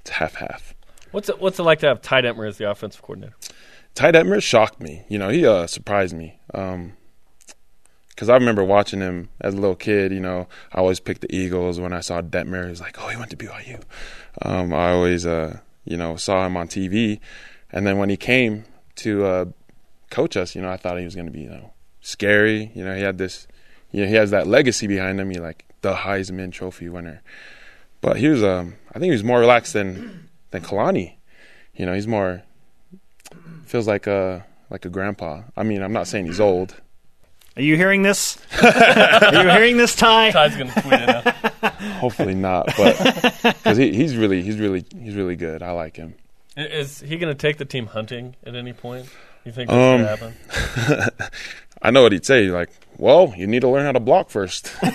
it's 0.00 0.10
half 0.10 0.34
half. 0.34 0.74
what's 1.12 1.28
it 1.28 1.40
What's 1.40 1.58
it 1.58 1.62
like 1.62 1.78
to 1.80 1.86
have 1.86 2.02
Ty 2.02 2.22
Detmer 2.22 2.48
as 2.48 2.58
the 2.58 2.68
offensive 2.68 3.02
coordinator? 3.02 3.36
Ty 3.94 4.12
Detmer 4.12 4.42
shocked 4.42 4.80
me. 4.80 5.04
You 5.08 5.18
know, 5.18 5.28
he 5.28 5.46
uh, 5.46 5.66
surprised 5.66 6.14
me. 6.14 6.38
Because 6.46 8.28
I 8.28 8.34
remember 8.34 8.64
watching 8.64 9.00
him 9.00 9.28
as 9.40 9.54
a 9.54 9.58
little 9.58 9.76
kid. 9.76 10.12
You 10.12 10.20
know, 10.20 10.48
I 10.72 10.78
always 10.78 11.00
picked 11.00 11.20
the 11.22 11.34
Eagles. 11.34 11.78
When 11.78 11.92
I 11.92 12.00
saw 12.00 12.22
Detmer, 12.22 12.66
it 12.66 12.70
was 12.70 12.80
like, 12.80 12.96
oh, 13.00 13.08
he 13.08 13.16
went 13.16 13.30
to 13.30 13.36
BYU. 13.36 13.82
Um, 14.40 14.72
I 14.72 14.92
always, 14.92 15.26
uh, 15.26 15.60
you 15.84 15.96
know, 15.96 16.16
saw 16.16 16.46
him 16.46 16.56
on 16.56 16.68
TV. 16.68 17.20
And 17.70 17.86
then 17.86 17.98
when 17.98 18.08
he 18.08 18.16
came 18.16 18.64
to 18.96 19.24
uh, 19.24 19.44
coach 20.10 20.36
us, 20.36 20.54
you 20.54 20.62
know, 20.62 20.70
I 20.70 20.76
thought 20.76 20.98
he 20.98 21.04
was 21.04 21.14
going 21.14 21.26
to 21.26 21.32
be, 21.32 21.42
you 21.42 21.50
know, 21.50 21.72
scary. 22.00 22.70
You 22.74 22.84
know, 22.84 22.94
he 22.94 23.02
had 23.02 23.18
this, 23.18 23.46
you 23.90 24.02
know, 24.02 24.08
he 24.08 24.14
has 24.14 24.30
that 24.30 24.46
legacy 24.46 24.86
behind 24.86 25.20
him. 25.20 25.30
He 25.30 25.38
like 25.38 25.66
the 25.82 25.94
Heisman 25.94 26.52
Trophy 26.52 26.88
winner. 26.88 27.22
But 28.00 28.16
he 28.16 28.28
was, 28.28 28.42
um, 28.42 28.74
I 28.90 28.94
think 28.94 29.04
he 29.04 29.12
was 29.12 29.24
more 29.24 29.40
relaxed 29.40 29.72
than 29.72 30.28
than 30.50 30.62
Kalani. 30.62 31.14
You 31.74 31.86
know, 31.86 31.94
he's 31.94 32.06
more 32.06 32.42
feels 33.72 33.88
like 33.88 34.06
a 34.06 34.44
like 34.70 34.84
a 34.84 34.88
grandpa. 34.90 35.42
I 35.56 35.62
mean, 35.64 35.82
I'm 35.82 35.92
not 35.94 36.06
saying 36.06 36.26
he's 36.26 36.40
old. 36.40 36.74
Are 37.56 37.62
you 37.62 37.76
hearing 37.76 38.02
this? 38.02 38.38
Are 38.62 39.34
you 39.34 39.48
hearing 39.50 39.76
this, 39.78 39.94
Ty? 39.96 40.30
Ty's 40.30 40.56
going 40.56 40.70
to 40.70 40.80
tweet 40.80 40.94
it 40.94 41.08
out. 41.08 41.74
Hopefully 42.00 42.34
not, 42.34 42.66
but 42.76 42.96
because 43.42 43.76
he, 43.78 43.92
he's 43.92 44.16
really 44.16 44.42
he's 44.42 44.58
really 44.58 44.84
he's 44.98 45.14
really 45.14 45.36
good. 45.36 45.62
I 45.62 45.72
like 45.72 45.96
him. 45.96 46.14
Is 46.56 47.00
he 47.00 47.16
going 47.16 47.34
to 47.34 47.38
take 47.38 47.56
the 47.58 47.64
team 47.64 47.86
hunting 47.86 48.36
at 48.44 48.54
any 48.54 48.72
point? 48.74 49.08
You 49.44 49.52
think 49.52 49.70
that's 49.70 49.78
Um, 49.78 50.02
going 50.02 50.34
to 50.34 50.96
happen? 50.96 51.12
I 51.82 51.90
know 51.90 52.02
what 52.02 52.12
he'd 52.12 52.24
say. 52.26 52.48
Like, 52.48 52.68
well, 52.98 53.32
you 53.36 53.46
need 53.46 53.60
to 53.60 53.68
learn 53.68 53.84
how 53.86 53.92
to 53.92 54.00
block 54.00 54.28
first. 54.30 54.66
so 54.66 54.78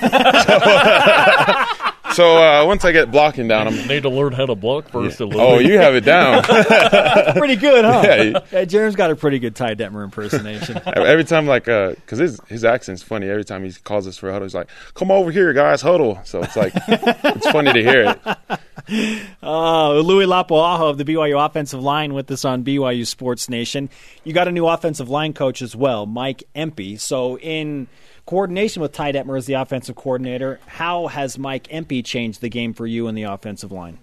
so, 2.18 2.38
uh, 2.44 2.66
once 2.66 2.84
I 2.84 2.92
get 2.92 3.12
blocking 3.12 3.48
down, 3.48 3.68
I'm. 3.68 3.88
Need 3.88 4.02
to 4.02 4.10
learn 4.10 4.34
how 4.34 4.46
to 4.48 4.56
block 4.56 4.90
first. 4.90 5.22
a 5.22 5.26
Oh, 5.26 5.60
bit. 5.60 5.68
you 5.68 5.78
have 5.78 5.94
it 5.96 6.02
down. 6.04 6.42
pretty 7.36 7.56
good, 7.56 7.86
huh? 7.86 8.02
Yeah, 8.04 8.24
he- 8.24 8.36
Yeah, 8.52 8.66
Jarom's 8.66 8.96
got 8.96 9.12
a 9.12 9.16
pretty 9.16 9.40
good 9.40 9.56
Ty 9.56 9.76
Detmer 9.76 10.04
impersonation. 10.04 10.82
Every 10.88 11.24
time, 11.24 11.46
like, 11.46 11.66
because 11.66 12.18
his 12.18 12.40
his 12.48 12.66
accent's 12.66 13.04
funny. 13.04 13.30
Every 13.30 13.46
time 13.46 13.64
he 13.64 13.72
calls 13.84 14.08
us 14.08 14.18
for 14.18 14.30
a 14.30 14.34
huddle, 14.34 14.46
he's 14.48 14.56
like, 14.56 14.70
"Come 14.96 15.12
over 15.12 15.30
here, 15.32 15.54
guys, 15.54 15.82
huddle." 15.82 16.20
So 16.24 16.42
it's 16.42 16.56
like, 16.56 16.74
it's 16.88 17.50
funny 17.52 17.72
to 17.74 17.82
hear 17.84 18.18
it. 18.50 18.60
Uh, 18.88 18.94
Ului 20.02 20.26
Lapuaho 20.26 20.90
of 20.90 20.98
the 20.98 21.04
BYU 21.06 21.44
offensive 21.46 21.82
line 21.82 22.14
with 22.14 22.30
us 22.32 22.46
on 22.46 22.64
BYU 22.64 23.06
Sports 23.06 23.50
Nation. 23.50 23.90
You 24.24 24.34
got 24.34 24.48
a 24.48 24.52
new 24.52 24.68
offensive 24.68 25.10
line 25.10 25.34
coach 25.34 25.62
as 25.62 25.76
well, 25.76 26.06
Mike 26.06 26.44
Empey. 26.56 26.98
So, 26.98 27.38
in 27.40 27.88
coordination 28.26 28.82
with 28.82 28.94
Ty 28.94 29.14
Detmer 29.14 29.38
as 29.38 29.46
the 29.46 29.54
offensive 29.54 29.96
coordinator, 29.96 30.60
how 30.68 31.08
has 31.08 31.38
Mike 31.38 31.68
Empey 31.72 32.02
changed 32.04 32.42
the 32.42 32.50
game 32.50 32.74
for 32.74 32.86
you 32.88 33.08
in 33.08 33.16
the 33.16 33.24
offensive 33.24 33.72
line? 33.72 34.00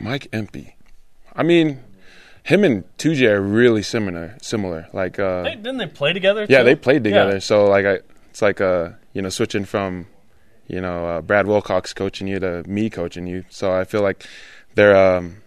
Mike 0.00 0.28
Empey. 0.32 0.76
I 1.34 1.42
mean, 1.42 1.80
him 2.44 2.64
and 2.64 2.84
2J 2.98 3.30
are 3.30 3.40
really 3.40 3.82
similar. 3.82 4.36
Similar, 4.42 4.88
like 4.92 5.18
uh, 5.18 5.44
Hey, 5.44 5.54
didn't 5.56 5.78
they 5.78 5.86
play 5.86 6.12
together? 6.12 6.46
yeah, 6.48 6.62
they 6.62 6.74
played 6.74 7.04
together. 7.04 7.34
Yeah. 7.34 7.38
So 7.40 7.66
like, 7.66 7.86
I, 7.86 7.98
it's 8.30 8.42
like 8.42 8.60
uh, 8.60 8.90
you 9.12 9.22
know, 9.22 9.28
switching 9.28 9.64
from, 9.64 10.06
you 10.72 10.80
know, 10.80 11.06
uh, 11.06 11.20
Brad 11.20 11.46
Wilcox 11.46 11.92
coaching 11.92 12.26
you 12.26 12.40
to 12.40 12.64
me 12.66 12.88
coaching 12.88 13.26
you. 13.26 13.44
So 13.50 13.72
I 13.72 13.84
feel 13.84 14.00
like 14.00 14.26
their 14.74 14.96
um, 14.96 15.42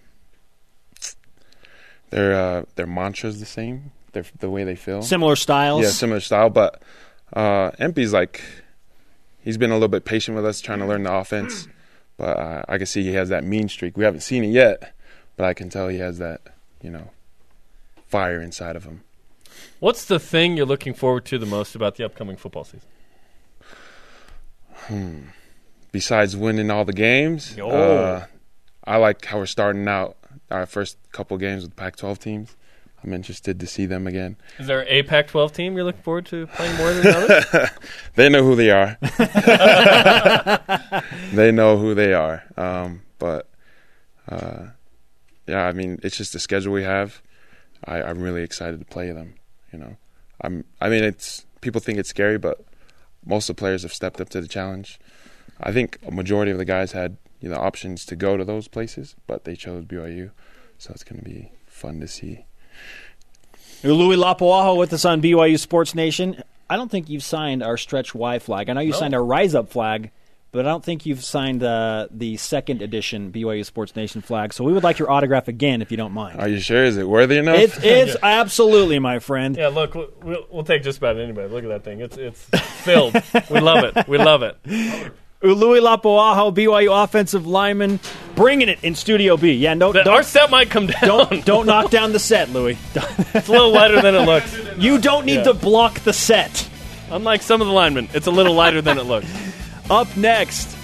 their 2.11 2.33
uh, 2.33 2.63
their 2.75 2.85
mantra's 2.85 3.39
the 3.39 3.45
same. 3.45 3.91
Their 4.13 4.23
the 4.39 4.51
way 4.51 4.63
they 4.63 4.75
feel. 4.75 5.01
Similar 5.01 5.35
styles? 5.35 5.81
Yeah, 5.81 5.89
similar 5.89 6.19
style, 6.19 6.51
but 6.51 6.81
uh, 7.33 7.71
Empey's 7.79 8.13
like 8.13 8.41
he's 9.43 9.57
been 9.57 9.71
a 9.71 9.73
little 9.73 9.89
bit 9.89 10.05
patient 10.05 10.35
with 10.35 10.45
us, 10.45 10.61
trying 10.61 10.79
to 10.79 10.85
learn 10.85 11.03
the 11.03 11.13
offense. 11.13 11.67
But 12.17 12.37
uh, 12.37 12.63
I 12.69 12.77
can 12.77 12.85
see 12.85 13.03
he 13.03 13.13
has 13.13 13.29
that 13.29 13.43
mean 13.43 13.67
streak. 13.67 13.97
We 13.97 14.05
haven't 14.05 14.21
seen 14.21 14.43
it 14.43 14.49
yet, 14.49 14.93
but 15.35 15.45
I 15.45 15.53
can 15.53 15.69
tell 15.69 15.89
he 15.89 15.97
has 15.97 16.19
that, 16.19 16.41
you 16.81 16.89
know, 16.89 17.09
fire 18.07 18.41
inside 18.41 18.75
of 18.75 18.85
him. 18.85 19.01
What's 19.79 20.05
the 20.05 20.19
thing 20.19 20.55
you're 20.55 20.65
looking 20.65 20.93
forward 20.93 21.25
to 21.25 21.37
the 21.37 21.45
most 21.45 21.75
about 21.75 21.95
the 21.95 22.05
upcoming 22.05 22.37
football 22.37 22.63
season? 22.63 22.87
Besides 25.91 26.35
winning 26.35 26.69
all 26.69 26.85
the 26.85 26.93
games, 26.93 27.57
uh, 27.57 28.25
I 28.83 28.97
like 28.97 29.23
how 29.25 29.37
we're 29.37 29.45
starting 29.45 29.87
out 29.87 30.17
our 30.51 30.65
first 30.65 30.97
couple 31.11 31.37
games 31.37 31.63
with 31.63 31.75
Pac-12 31.75 32.19
teams. 32.19 32.55
I'm 33.03 33.13
interested 33.13 33.59
to 33.59 33.67
see 33.67 33.85
them 33.85 34.07
again. 34.07 34.35
Is 34.57 34.67
there 34.67 34.85
a 34.87 35.03
Pac-12 35.03 35.53
team 35.53 35.75
you're 35.75 35.83
looking 35.83 36.01
forward 36.01 36.25
to 36.27 36.47
playing 36.47 36.75
more 36.77 36.91
than 36.91 37.15
others? 37.15 37.69
They 38.15 38.29
know 38.29 38.43
who 38.43 38.55
they 38.55 38.71
are. 38.71 38.97
they 41.33 41.51
know 41.51 41.77
who 41.77 41.93
they 41.93 42.13
are. 42.13 42.43
Um, 42.57 43.01
but 43.19 43.47
uh, 44.29 44.67
yeah, 45.47 45.65
I 45.65 45.73
mean, 45.73 45.99
it's 46.01 46.17
just 46.17 46.33
the 46.33 46.39
schedule 46.39 46.73
we 46.73 46.83
have. 46.83 47.21
I, 47.83 48.01
I'm 48.01 48.21
really 48.21 48.41
excited 48.41 48.79
to 48.79 48.85
play 48.85 49.11
them. 49.11 49.35
You 49.71 49.79
know, 49.79 49.97
I'm. 50.41 50.63
I 50.81 50.89
mean, 50.89 51.03
it's 51.03 51.45
people 51.61 51.81
think 51.81 51.99
it's 51.99 52.09
scary, 52.09 52.37
but 52.37 52.63
most 53.25 53.49
of 53.49 53.55
the 53.55 53.59
players 53.59 53.81
have 53.83 53.93
stepped 53.93 54.21
up 54.21 54.29
to 54.29 54.41
the 54.41 54.47
challenge. 54.47 54.99
I 55.59 55.71
think 55.71 55.99
a 56.05 56.11
majority 56.11 56.51
of 56.51 56.57
the 56.57 56.65
guys 56.65 56.91
had 56.93 57.17
you 57.41 57.49
know 57.49 57.57
options 57.57 58.05
to 58.05 58.15
go 58.15 58.37
to 58.37 58.45
those 58.45 58.67
places, 58.67 59.15
but 59.27 59.43
they 59.45 59.55
chose 59.55 59.85
BYU, 59.85 60.31
so 60.77 60.91
it's 60.93 61.03
going 61.03 61.19
to 61.19 61.25
be 61.25 61.51
fun 61.67 61.99
to 61.99 62.07
see. 62.07 62.45
Ului 63.83 64.15
Lapuaho 64.17 64.77
with 64.77 64.91
us 64.93 65.05
on 65.05 65.21
BYU 65.21 65.59
Sports 65.59 65.93
Nation. 65.93 66.41
I 66.69 66.75
don't 66.75 66.89
think 66.89 67.09
you've 67.09 67.23
signed 67.23 67.61
our 67.61 67.77
Stretch 67.77 68.15
Y 68.15 68.39
flag. 68.39 68.69
I 68.69 68.73
know 68.73 68.81
you 68.81 68.91
No. 68.91 68.97
signed 68.97 69.13
our 69.13 69.23
Rise 69.23 69.53
Up 69.53 69.69
flag, 69.69 70.09
but 70.55 70.65
I 70.65 70.69
don't 70.69 70.83
think 70.83 71.05
you've 71.05 71.23
signed 71.23 71.61
uh, 71.63 72.07
the 72.11 72.37
second 72.37 72.81
edition 72.81 73.31
BYU 73.31 73.65
Sports 73.65 73.93
Nation 73.95 74.21
flag. 74.21 74.53
So 74.53 74.63
we 74.63 74.71
would 74.71 74.83
like 74.83 74.97
your 74.99 75.11
autograph 75.11 75.49
again, 75.49 75.81
if 75.81 75.91
you 75.91 75.97
don't 75.97 76.13
mind. 76.13 76.39
Are 76.39 76.47
you 76.47 76.59
sure? 76.61 76.83
Is 76.85 76.95
it 76.97 77.07
worthy 77.07 77.37
enough? 77.37 77.57
It 77.57 77.83
is 77.83 78.17
absolutely, 78.23 78.99
my 78.99 79.19
friend. 79.19 79.57
yeah, 79.57 79.67
look, 79.67 79.95
we- 79.95 80.07
we'll, 80.23 80.45
we'll 80.49 80.63
take 80.63 80.81
just 80.83 80.97
about 80.97 81.17
anybody. 81.19 81.49
Look 81.49 81.63
at 81.65 81.69
that 81.69 81.83
thing; 81.83 81.99
it's 81.99 82.15
it's 82.17 82.41
filled. 82.83 83.13
we 83.51 83.59
love 83.59 83.83
it. 83.83 84.07
We 84.07 84.17
love 84.17 84.43
it. 84.43 84.57
Ului 85.43 85.79
Lapuaho, 85.81 86.55
BYU 86.55 87.03
offensive 87.03 87.45
lineman, 87.45 87.99
bringing 88.35 88.69
it 88.69 88.81
in 88.83 88.95
Studio 88.95 89.35
B. 89.37 89.51
Yeah, 89.51 89.73
no, 89.73 89.91
The- 89.91 90.03
don't, 90.03 90.13
our 90.15 90.23
set 90.23 90.49
might 90.49 90.69
come 90.69 90.87
down. 90.87 91.01
don't 91.01 91.45
don't 91.45 91.65
knock 91.65 91.91
down 91.91 92.13
the 92.13 92.19
set, 92.19 92.47
Ului. 92.47 92.77
it's 93.35 93.47
a 93.49 93.51
little 93.51 93.71
lighter 93.71 94.01
than 94.01 94.15
it 94.15 94.21
looks. 94.25 94.57
You 94.77 94.99
don't 94.99 95.25
need 95.25 95.35
Yeah. 95.35 95.43
to 95.43 95.53
block 95.53 95.99
the 95.99 96.13
set. 96.13 96.69
Unlike 97.11 97.41
some 97.43 97.59
of 97.61 97.67
the 97.67 97.73
linemen, 97.73 98.07
it's 98.13 98.25
a 98.27 98.31
little 98.31 98.53
lighter 98.55 98.81
than 98.81 98.97
it 98.97 99.03
looks. 99.03 99.27
Up 99.89 100.15
next, 100.17 100.75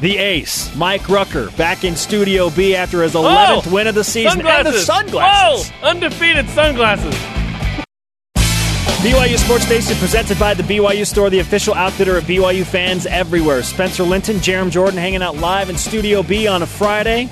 the 0.00 0.18
ace, 0.18 0.74
Mike 0.76 1.08
Rucker, 1.08 1.50
back 1.52 1.84
in 1.84 1.96
Studio 1.96 2.50
B 2.50 2.74
after 2.74 3.02
his 3.02 3.14
11th 3.14 3.66
Oh! 3.66 3.74
win 3.74 3.86
of 3.86 3.94
the 3.94 4.04
season. 4.04 4.40
And 4.40 4.66
the 4.66 4.80
Sunglasses. 4.82 4.86
sunglasses. 4.86 5.72
Oh, 5.82 5.88
undefeated 5.88 6.48
sunglasses. 6.50 7.14
BYU 9.02 9.38
Sports 9.38 9.66
Nation 9.70 9.96
presented 9.96 10.38
by 10.38 10.52
the 10.52 10.62
BYU 10.62 11.06
Store, 11.06 11.30
the 11.30 11.38
official 11.38 11.72
outfitter 11.72 12.18
of 12.18 12.24
BYU 12.24 12.66
fans 12.66 13.06
everywhere. 13.06 13.62
Spencer 13.62 14.02
Linton, 14.02 14.36
Jarom 14.36 14.70
Jordan 14.70 14.98
hanging 14.98 15.22
out 15.22 15.36
live 15.38 15.70
in 15.70 15.76
Studio 15.78 16.22
B 16.22 16.46
on 16.46 16.60
a 16.62 16.66
Friday. 16.66 17.26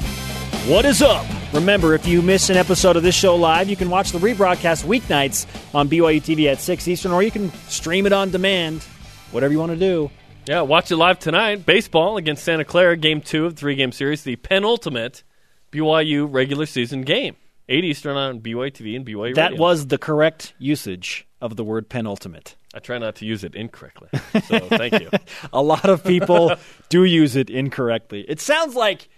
What 0.66 0.86
is 0.86 1.02
up? 1.02 1.26
Remember, 1.52 1.94
if 1.94 2.06
you 2.06 2.22
miss 2.22 2.48
an 2.48 2.56
episode 2.56 2.96
of 2.96 3.02
this 3.02 3.14
show 3.14 3.36
live, 3.36 3.68
you 3.68 3.76
can 3.76 3.90
watch 3.90 4.12
the 4.12 4.18
rebroadcast 4.18 4.84
weeknights 4.84 5.44
on 5.74 5.90
BYU 5.90 6.22
TV 6.22 6.50
at 6.50 6.58
6 6.60 6.88
Eastern, 6.88 7.12
or 7.12 7.22
you 7.22 7.30
can 7.30 7.52
stream 7.68 8.06
it 8.06 8.12
on 8.14 8.30
demand. 8.30 8.82
Whatever 9.30 9.52
you 9.52 9.58
want 9.58 9.72
to 9.72 9.78
do. 9.78 10.10
Yeah, 10.48 10.62
watch 10.62 10.90
it 10.90 10.96
live 10.96 11.18
tonight. 11.18 11.66
Baseball 11.66 12.16
against 12.16 12.42
Santa 12.42 12.64
Clara, 12.64 12.96
game 12.96 13.20
two 13.20 13.44
of 13.44 13.54
the 13.54 13.60
three 13.60 13.74
game 13.74 13.92
series, 13.92 14.22
the 14.22 14.36
penultimate 14.36 15.22
BYU 15.70 16.26
regular 16.26 16.64
season 16.64 17.02
game. 17.02 17.36
8 17.68 17.84
Eastern 17.84 18.16
on 18.16 18.40
BYU 18.40 18.72
TV 18.72 18.96
and 18.96 19.04
BYU 19.04 19.34
That 19.34 19.50
Radio. 19.50 19.60
was 19.60 19.88
the 19.88 19.98
correct 19.98 20.54
usage 20.58 21.26
of 21.42 21.56
the 21.56 21.64
word 21.64 21.90
penultimate. 21.90 22.56
I 22.72 22.78
try 22.78 22.96
not 22.96 23.16
to 23.16 23.26
use 23.26 23.44
it 23.44 23.54
incorrectly. 23.54 24.08
So 24.46 24.58
thank 24.70 24.98
you. 24.98 25.10
A 25.52 25.60
lot 25.60 25.84
of 25.84 26.02
people 26.02 26.54
do 26.88 27.04
use 27.04 27.36
it 27.36 27.50
incorrectly. 27.50 28.24
It 28.26 28.40
sounds 28.40 28.74
like 28.74 29.10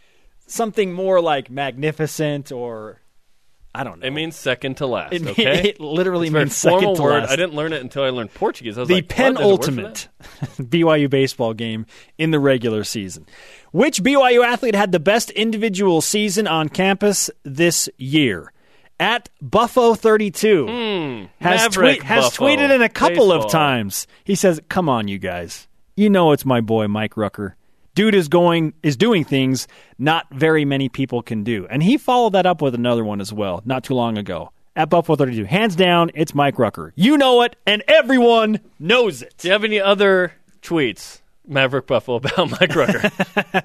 something 0.49 0.93
more 0.93 1.21
like 1.21 1.49
magnificent 1.49 2.51
or 2.51 3.00
I 3.75 3.85
don't 3.85 4.01
know. 4.01 4.07
It 4.07 4.11
means 4.11 4.35
second 4.35 4.79
to 4.79 4.87
last. 4.87 5.13
It, 5.13 5.27
okay, 5.29 5.69
it 5.71 5.81
literally 5.81 6.27
It's 6.27 6.35
means 6.35 6.57
second 6.57 6.97
to 6.97 7.03
word. 7.03 7.23
last. 7.23 7.31
I 7.31 7.37
didn't 7.37 7.55
learn 7.55 7.73
it 7.73 7.81
until 7.83 8.03
I 8.03 8.11
learned 8.11 8.35
Portuguese. 8.35 8.75
The 8.75 8.85
like, 8.85 8.91
what? 8.91 9.09
There's 9.17 9.29
a 9.29 9.33
word 9.33 9.37
for 9.37 9.43
penultimate 9.43 10.09
BYU 10.59 11.09
baseball 11.09 11.55
game 11.55 11.87
in 12.19 12.31
the 12.33 12.41
regular 12.41 12.83
season. 12.83 13.27
Which 13.71 14.03
BYU 14.03 14.45
athlete 14.45 14.75
had 14.75 14.91
the 14.91 14.99
best 15.01 15.31
individual 15.31 16.01
season 16.01 16.49
on 16.49 16.69
campus 16.69 17.31
this 17.45 17.89
year? 17.97 18.53
At 18.99 19.31
Buffo32 19.43 21.29
has, 21.41 21.75
Hmm. 21.75 21.83
Has 22.03 22.25
Buffo. 22.25 22.45
tweeted 22.47 22.75
in 22.75 22.83
a 22.83 22.89
couple 22.89 23.33
of 23.33 23.51
times. 23.51 24.07
He 24.25 24.35
says, 24.35 24.61
"Come 24.69 24.89
on, 24.89 25.09
you 25.09 25.19
guys. 25.19 25.69
You 25.97 26.11
know 26.11 26.33
it's 26.33 26.45
my 26.45 26.61
boy 26.61 26.87
Mike 26.89 27.17
Rucker. 27.17 27.57
Dude 27.95 28.15
is 28.15 28.29
going 28.29 28.73
is 28.83 28.97
doing 28.97 29.25
things 29.25 29.67
not 29.99 30.27
very 30.33 30.65
many 30.65 30.89
people 30.89 31.23
can 31.23 31.43
do." 31.45 31.67
And 31.69 31.83
he 31.83 31.97
followed 31.99 32.33
that 32.35 32.47
up 32.47 32.63
with 32.63 32.75
another 32.75 33.05
one 33.05 33.21
as 33.21 33.33
well, 33.33 33.63
not 33.65 33.85
too 33.85 33.95
long 33.95 34.17
ago. 34.19 34.53
At 34.77 34.89
Buffo32, 34.89 35.47
hands 35.47 35.75
down, 35.75 36.11
it's 36.15 36.33
Mike 36.35 36.59
Rucker. 36.59 36.93
You 36.95 37.19
know 37.19 37.43
it, 37.43 37.57
and 37.67 37.83
everyone 37.89 38.61
knows 38.79 39.21
it. 39.21 39.35
Do 39.39 39.49
you 39.49 39.53
have 39.53 39.65
any 39.65 39.81
other 39.81 40.33
tweets, 40.63 41.21
Maverick 41.47 41.89
Buffo, 41.89 42.15
about 42.15 42.51
Mike 42.61 42.75
Rucker? 42.75 43.11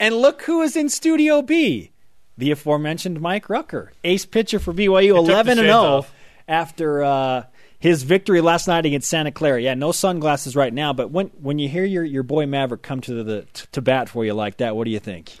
And 0.00 0.14
look 0.16 0.42
who 0.42 0.62
is 0.62 0.76
in 0.76 0.88
Studio 0.88 1.42
B. 1.42 1.90
The 2.36 2.52
aforementioned 2.52 3.20
Mike 3.20 3.48
Rucker. 3.48 3.92
Ace 4.04 4.26
pitcher 4.26 4.60
for 4.60 4.72
BYU, 4.72 5.08
the 5.14 5.32
11 5.32 5.58
and 5.58 5.66
0 5.66 5.72
off. 5.76 6.14
after 6.46 7.02
uh, 7.02 7.44
his 7.78 8.02
victory 8.02 8.40
last 8.40 8.66
night 8.66 8.86
against 8.86 9.08
Santa 9.08 9.30
Clara. 9.30 9.60
Yeah, 9.60 9.74
no 9.74 9.92
sunglasses 9.92 10.56
right 10.56 10.72
now, 10.72 10.92
but 10.92 11.10
when 11.10 11.28
when 11.40 11.58
you 11.58 11.68
hear 11.68 11.84
your, 11.84 12.04
your 12.04 12.22
boy 12.22 12.46
Maverick 12.46 12.82
come 12.82 13.00
to 13.02 13.22
the 13.22 13.46
to 13.72 13.80
bat 13.80 14.08
for 14.08 14.24
you 14.24 14.34
like 14.34 14.58
that, 14.58 14.76
what 14.76 14.84
do 14.84 14.90
you 14.90 14.98
think? 14.98 15.32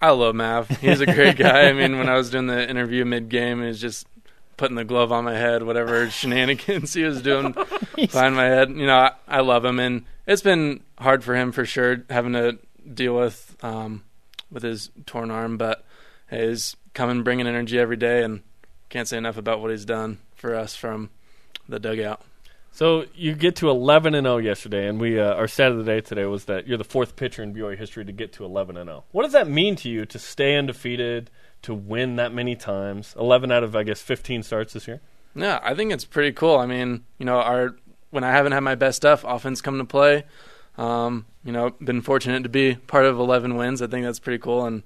I 0.00 0.10
love 0.10 0.34
Mav. 0.34 0.68
He's 0.68 1.00
a 1.00 1.06
great 1.06 1.36
guy. 1.36 1.68
I 1.68 1.72
mean, 1.72 1.98
when 1.98 2.08
I 2.08 2.16
was 2.16 2.30
doing 2.30 2.46
the 2.46 2.68
interview 2.68 3.04
mid 3.04 3.28
game, 3.28 3.60
he 3.60 3.66
was 3.66 3.80
just 3.80 4.06
putting 4.56 4.76
the 4.76 4.84
glove 4.84 5.12
on 5.12 5.24
my 5.24 5.36
head, 5.36 5.62
whatever 5.62 6.08
shenanigans 6.10 6.94
he 6.94 7.02
was 7.02 7.22
doing 7.22 7.52
behind 7.96 8.36
my 8.36 8.44
head. 8.44 8.70
You 8.70 8.86
know, 8.86 8.96
I, 8.96 9.12
I 9.28 9.40
love 9.40 9.64
him, 9.64 9.78
and 9.78 10.04
it's 10.26 10.42
been 10.42 10.82
hard 10.98 11.24
for 11.24 11.34
him 11.34 11.52
for 11.52 11.64
sure, 11.64 12.04
having 12.10 12.32
to 12.34 12.58
deal 12.92 13.16
with 13.16 13.56
um, 13.62 14.04
with 14.50 14.62
his 14.62 14.90
torn 15.06 15.30
arm. 15.30 15.56
But 15.56 15.84
hey, 16.28 16.48
he's 16.48 16.76
coming, 16.94 17.22
bringing 17.22 17.46
energy 17.46 17.78
every 17.78 17.96
day, 17.96 18.22
and 18.22 18.42
can't 18.88 19.08
say 19.08 19.18
enough 19.18 19.36
about 19.36 19.60
what 19.60 19.70
he's 19.70 19.84
done 19.84 20.18
for 20.34 20.54
us 20.54 20.74
from 20.74 21.10
the 21.68 21.78
dugout. 21.78 22.22
so 22.72 23.04
you 23.14 23.34
get 23.34 23.56
to 23.56 23.70
11 23.70 24.14
and 24.14 24.24
0 24.26 24.38
yesterday, 24.38 24.88
and 24.88 25.00
we 25.00 25.18
uh, 25.18 25.34
our 25.34 25.48
stat 25.48 25.72
of 25.72 25.78
the 25.78 25.84
day 25.84 26.00
today 26.00 26.24
was 26.24 26.44
that 26.46 26.66
you're 26.66 26.78
the 26.78 26.84
fourth 26.84 27.16
pitcher 27.16 27.42
in 27.42 27.54
BYU 27.54 27.76
history 27.76 28.04
to 28.04 28.12
get 28.12 28.32
to 28.34 28.44
11 28.44 28.76
and 28.76 28.88
0. 28.88 29.04
What 29.12 29.22
does 29.22 29.32
that 29.32 29.48
mean 29.48 29.76
to 29.76 29.88
you 29.88 30.06
to 30.06 30.18
stay 30.18 30.56
undefeated, 30.56 31.30
to 31.62 31.74
win 31.74 32.16
that 32.16 32.32
many 32.32 32.54
times? 32.56 33.14
11 33.18 33.50
out 33.50 33.64
of 33.64 33.74
I 33.74 33.82
guess 33.82 34.00
15 34.00 34.42
starts 34.42 34.72
this 34.72 34.86
year. 34.86 35.00
Yeah, 35.34 35.60
I 35.62 35.74
think 35.74 35.92
it's 35.92 36.04
pretty 36.04 36.32
cool. 36.32 36.56
I 36.56 36.66
mean, 36.66 37.04
you 37.18 37.26
know, 37.26 37.36
our 37.36 37.76
when 38.10 38.24
I 38.24 38.30
haven't 38.30 38.52
had 38.52 38.60
my 38.60 38.74
best 38.74 38.96
stuff, 38.96 39.24
offense 39.24 39.60
come 39.60 39.78
to 39.78 39.84
play. 39.84 40.24
Um, 40.78 41.26
you 41.44 41.52
know, 41.52 41.70
been 41.82 42.02
fortunate 42.02 42.42
to 42.42 42.48
be 42.48 42.74
part 42.74 43.06
of 43.06 43.18
11 43.18 43.56
wins. 43.56 43.80
I 43.80 43.86
think 43.86 44.04
that's 44.04 44.18
pretty 44.18 44.38
cool, 44.38 44.66
and 44.66 44.82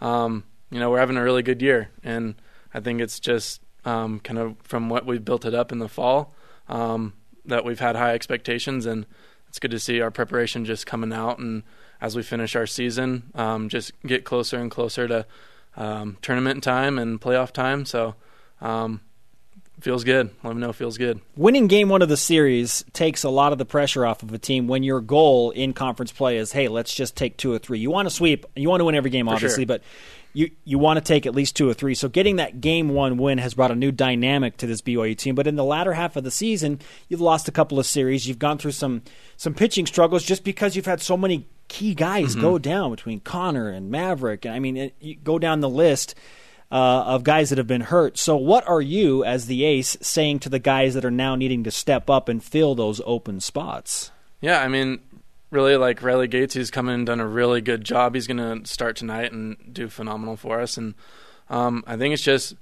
um, 0.00 0.44
you 0.70 0.80
know, 0.80 0.90
we're 0.90 0.98
having 0.98 1.16
a 1.16 1.22
really 1.22 1.42
good 1.42 1.62
year. 1.62 1.90
And 2.02 2.34
I 2.72 2.80
think 2.80 3.00
it's 3.00 3.20
just 3.20 3.60
um, 3.84 4.20
kind 4.20 4.38
of 4.38 4.56
from 4.62 4.88
what 4.88 5.06
we've 5.06 5.24
built 5.24 5.44
it 5.44 5.54
up 5.54 5.72
in 5.72 5.78
the 5.78 5.88
fall 5.88 6.34
um, 6.68 7.12
that 7.44 7.64
we've 7.64 7.80
had 7.80 7.96
high 7.96 8.14
expectations, 8.14 8.86
and 8.86 9.06
it's 9.48 9.58
good 9.58 9.70
to 9.70 9.78
see 9.78 10.00
our 10.00 10.10
preparation 10.10 10.64
just 10.64 10.86
coming 10.86 11.12
out 11.12 11.38
and 11.38 11.62
as 12.00 12.14
we 12.14 12.22
finish 12.22 12.54
our 12.54 12.66
season, 12.66 13.22
um, 13.34 13.70
just 13.70 13.92
get 14.02 14.24
closer 14.24 14.58
and 14.58 14.70
closer 14.70 15.08
to 15.08 15.26
um, 15.76 16.18
tournament 16.20 16.62
time 16.62 16.98
and 16.98 17.18
playoff 17.18 17.50
time. 17.50 17.86
So 17.86 18.14
um, 18.60 19.00
feels 19.80 20.04
good. 20.04 20.28
Let 20.42 20.54
me 20.54 20.60
know. 20.60 20.74
Feels 20.74 20.98
good. 20.98 21.20
Winning 21.34 21.66
game 21.66 21.88
one 21.88 22.02
of 22.02 22.10
the 22.10 22.16
series 22.18 22.84
takes 22.92 23.24
a 23.24 23.30
lot 23.30 23.52
of 23.52 23.58
the 23.58 23.64
pressure 23.64 24.04
off 24.04 24.22
of 24.22 24.32
a 24.34 24.38
team 24.38 24.66
when 24.68 24.82
your 24.82 25.00
goal 25.00 25.50
in 25.50 25.72
conference 25.72 26.12
play 26.12 26.36
is, 26.36 26.52
hey, 26.52 26.68
let's 26.68 26.94
just 26.94 27.16
take 27.16 27.38
two 27.38 27.52
or 27.52 27.58
three. 27.58 27.78
You 27.78 27.90
want 27.90 28.06
to 28.06 28.14
sweep, 28.14 28.44
you 28.54 28.68
want 28.68 28.80
to 28.80 28.84
win 28.84 28.94
every 28.94 29.10
game, 29.10 29.26
obviously, 29.26 29.62
sure. 29.62 29.66
but 29.66 29.82
you 30.34 30.50
you 30.64 30.78
want 30.78 30.98
to 30.98 31.00
take 31.00 31.24
at 31.24 31.34
least 31.34 31.56
two 31.56 31.68
or 31.68 31.72
three. 31.74 31.94
So 31.94 32.08
getting 32.08 32.36
that 32.36 32.60
game 32.60 32.90
one 32.90 33.16
win 33.16 33.38
has 33.38 33.54
brought 33.54 33.70
a 33.70 33.74
new 33.74 33.90
dynamic 33.92 34.56
to 34.58 34.66
this 34.66 34.82
BYU 34.82 35.16
team. 35.16 35.34
But 35.34 35.46
in 35.46 35.56
the 35.56 35.64
latter 35.64 35.94
half 35.94 36.16
of 36.16 36.24
the 36.24 36.30
season, 36.30 36.80
you've 37.08 37.20
lost 37.22 37.48
a 37.48 37.52
couple 37.52 37.78
of 37.78 37.86
series. 37.86 38.28
You've 38.28 38.38
gone 38.38 38.58
through 38.58 38.72
some 38.72 39.02
some 39.36 39.54
pitching 39.54 39.86
struggles 39.86 40.22
just 40.24 40.44
because 40.44 40.76
you've 40.76 40.84
had 40.86 41.00
so 41.00 41.16
many 41.16 41.46
key 41.68 41.94
guys 41.94 42.32
Mm-hmm. 42.32 42.40
go 42.42 42.58
down 42.58 42.90
between 42.90 43.20
Connor 43.20 43.68
and 43.70 43.90
Maverick. 43.90 44.44
And 44.44 44.52
I 44.54 44.58
mean, 44.58 44.76
it, 44.76 44.94
you 45.00 45.14
go 45.16 45.38
down 45.38 45.60
the 45.60 45.68
list. 45.70 46.14
Uh, 46.72 47.04
of 47.06 47.22
guys 47.22 47.50
that 47.50 47.58
have 47.58 47.68
been 47.68 47.82
hurt. 47.82 48.18
So, 48.18 48.34
what 48.36 48.66
are 48.66 48.80
you, 48.80 49.22
as 49.22 49.46
the 49.46 49.64
ace, 49.64 49.96
saying 50.00 50.40
to 50.40 50.48
the 50.48 50.58
guys 50.58 50.94
that 50.94 51.04
are 51.04 51.10
now 51.10 51.36
needing 51.36 51.62
to 51.64 51.70
step 51.70 52.10
up 52.10 52.28
and 52.28 52.42
fill 52.42 52.74
those 52.74 53.00
open 53.06 53.38
spots? 53.38 54.10
Yeah, 54.40 54.60
I 54.60 54.66
mean, 54.66 54.98
really, 55.54 55.76
like 55.76 56.02
Riley 56.02 56.28
Gates, 56.28 56.54
he's 56.54 56.70
come 56.70 56.88
in 56.88 56.94
and 56.96 57.06
done 57.06 57.20
a 57.20 57.26
really 57.26 57.60
good 57.60 57.84
job. 57.84 58.14
He's 58.14 58.26
going 58.26 58.38
to 58.38 58.68
start 58.68 58.96
tonight 58.96 59.32
and 59.32 59.56
do 59.72 59.88
phenomenal 59.88 60.36
for 60.36 60.60
us. 60.60 60.76
And 60.76 60.94
um, 61.48 61.84
I 61.86 61.96
think 61.96 62.12
it's 62.12 62.22
just 62.22 62.54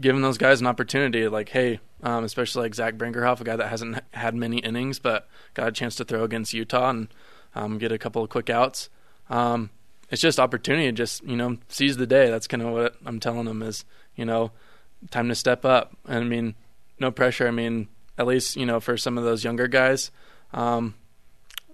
giving 0.00 0.22
those 0.22 0.38
guys 0.38 0.60
an 0.60 0.66
opportunity. 0.66 1.28
Like, 1.28 1.50
hey, 1.50 1.80
um, 2.02 2.24
especially 2.24 2.62
like 2.62 2.74
Zach 2.74 2.94
Brinkerhoff, 2.94 3.40
a 3.40 3.44
guy 3.44 3.56
that 3.56 3.68
hasn't 3.68 4.02
had 4.12 4.34
many 4.34 4.58
innings, 4.58 4.98
but 4.98 5.28
got 5.54 5.68
a 5.68 5.72
chance 5.72 5.96
to 5.96 6.04
throw 6.04 6.24
against 6.24 6.54
Utah 6.54 6.90
and 6.90 7.08
um, 7.54 7.78
get 7.78 7.92
a 7.92 7.98
couple 7.98 8.22
of 8.22 8.30
quick 8.30 8.48
outs. 8.48 8.88
Um, 9.28 9.70
it's 10.10 10.22
just 10.22 10.38
opportunity. 10.38 10.90
Just 10.92 11.24
you 11.24 11.36
know, 11.36 11.58
seize 11.68 11.96
the 11.96 12.06
day. 12.06 12.30
That's 12.30 12.46
kind 12.46 12.62
of 12.62 12.70
what 12.70 12.96
I'm 13.04 13.18
telling 13.18 13.46
them 13.46 13.62
is 13.62 13.84
you 14.16 14.24
know, 14.24 14.50
time 15.10 15.28
to 15.28 15.34
step 15.34 15.64
up. 15.64 15.96
And 16.06 16.24
I 16.24 16.26
mean, 16.26 16.54
no 16.98 17.10
pressure. 17.10 17.46
I 17.46 17.52
mean, 17.52 17.88
at 18.18 18.26
least 18.26 18.56
you 18.56 18.66
know 18.66 18.80
for 18.80 18.96
some 18.96 19.16
of 19.16 19.24
those 19.24 19.44
younger 19.44 19.68
guys, 19.68 20.10
um, 20.52 20.94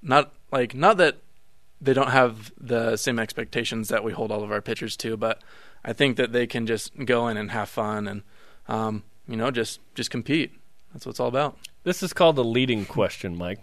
not 0.03 0.33
like 0.53 0.75
not 0.75 0.99
that 0.99 1.17
they 1.81 1.95
don't 1.95 2.11
have 2.11 2.53
the 2.59 2.97
same 2.97 3.19
expectations 3.19 3.89
that 3.89 4.05
we 4.05 4.13
hold 4.13 4.31
all 4.31 4.45
of 4.45 4.53
our 4.53 4.61
pitchers 4.61 4.97
to, 4.99 5.17
but 5.17 5.43
I 5.85 5.93
think 5.93 6.17
that 6.19 6.33
they 6.33 6.47
can 6.47 6.67
just 6.67 6.93
go 7.05 7.27
in 7.27 7.37
and 7.37 7.51
have 7.51 7.69
fun 7.69 8.07
and 8.07 8.23
um, 8.69 9.03
you 9.27 9.37
know 9.37 9.51
just 9.51 9.81
just 9.95 10.11
compete. 10.11 10.53
That's 10.93 11.07
what 11.07 11.11
it's 11.11 11.21
all 11.21 11.29
about. 11.29 11.59
This 11.85 12.03
is 12.03 12.13
called 12.13 12.37
the 12.37 12.45
leading 12.45 12.85
question, 12.85 13.37
Mike. 13.37 13.59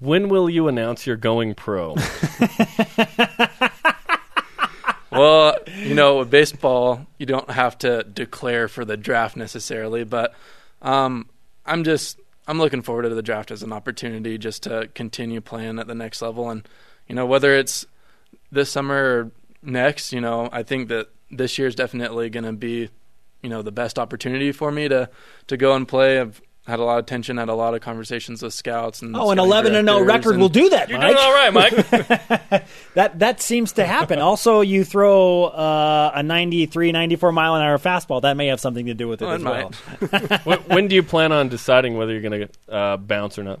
When 0.00 0.28
will 0.28 0.50
you 0.50 0.68
announce 0.68 1.06
you're 1.06 1.16
going 1.16 1.54
pro? 1.54 1.94
well, 5.12 5.56
you 5.76 5.94
know, 5.94 6.18
with 6.18 6.30
baseball, 6.30 7.06
you 7.18 7.26
don't 7.26 7.48
have 7.50 7.78
to 7.78 8.02
declare 8.02 8.66
for 8.66 8.84
the 8.84 8.96
draft 8.96 9.36
necessarily, 9.36 10.02
but 10.02 10.34
um, 10.82 11.28
I'm 11.64 11.84
just 11.84 12.18
I'm 12.46 12.58
looking 12.58 12.82
forward 12.82 13.02
to 13.02 13.10
the 13.10 13.22
draft 13.22 13.50
as 13.50 13.62
an 13.62 13.72
opportunity 13.72 14.36
just 14.38 14.64
to 14.64 14.88
continue 14.94 15.40
playing 15.40 15.78
at 15.78 15.86
the 15.86 15.94
next 15.94 16.22
level, 16.22 16.50
and 16.50 16.68
you 17.06 17.14
know 17.14 17.26
whether 17.26 17.54
it's 17.54 17.86
this 18.50 18.70
summer 18.70 18.94
or 18.96 19.30
next, 19.62 20.12
you 20.12 20.20
know, 20.20 20.48
I 20.52 20.62
think 20.62 20.88
that 20.88 21.08
this 21.30 21.58
year 21.58 21.68
is 21.68 21.74
definitely 21.74 22.30
going 22.30 22.44
to 22.44 22.52
be, 22.52 22.90
you 23.42 23.48
know, 23.48 23.62
the 23.62 23.72
best 23.72 23.98
opportunity 23.98 24.52
for 24.52 24.70
me 24.70 24.88
to 24.88 25.08
to 25.46 25.56
go 25.56 25.74
and 25.74 25.86
play. 25.86 26.20
I've 26.20 26.40
had 26.66 26.78
a 26.78 26.84
lot 26.84 26.98
of 27.00 27.06
tension, 27.06 27.38
had 27.38 27.48
a 27.48 27.54
lot 27.54 27.74
of 27.74 27.80
conversations 27.80 28.40
with 28.42 28.54
scouts 28.54 29.02
and 29.02 29.16
Oh, 29.16 29.30
an 29.30 29.38
11 29.40 29.74
and 29.74 29.88
0 29.88 30.02
record 30.04 30.32
and- 30.34 30.40
will 30.40 30.48
do 30.48 30.68
that, 30.70 30.88
You're 30.88 30.98
Mike. 30.98 31.08
doing 31.16 31.18
all 31.24 31.32
right, 31.32 31.52
Mike. 31.52 32.64
That 32.94 33.18
that 33.20 33.40
seems 33.40 33.72
to 33.72 33.84
happen. 33.86 34.18
also, 34.18 34.60
you 34.60 34.84
throw 34.84 35.44
uh, 35.44 36.12
a 36.14 36.22
93, 36.22 36.92
94 36.92 37.32
mile 37.32 37.54
an 37.56 37.62
hour 37.62 37.78
fastball. 37.78 38.22
That 38.22 38.36
may 38.36 38.48
have 38.48 38.60
something 38.60 38.86
to 38.86 38.94
do 38.94 39.08
with 39.08 39.22
it 39.22 39.24
Well, 39.24 39.34
as 39.34 39.42
it 39.42 40.10
well. 40.12 40.40
when, 40.44 40.58
when 40.60 40.88
do 40.88 40.94
you 40.94 41.02
plan 41.02 41.32
on 41.32 41.48
deciding 41.48 41.96
whether 41.96 42.12
you're 42.12 42.20
going 42.28 42.48
to 42.68 42.72
uh, 42.74 42.96
bounce 42.98 43.38
or 43.38 43.44
not? 43.44 43.60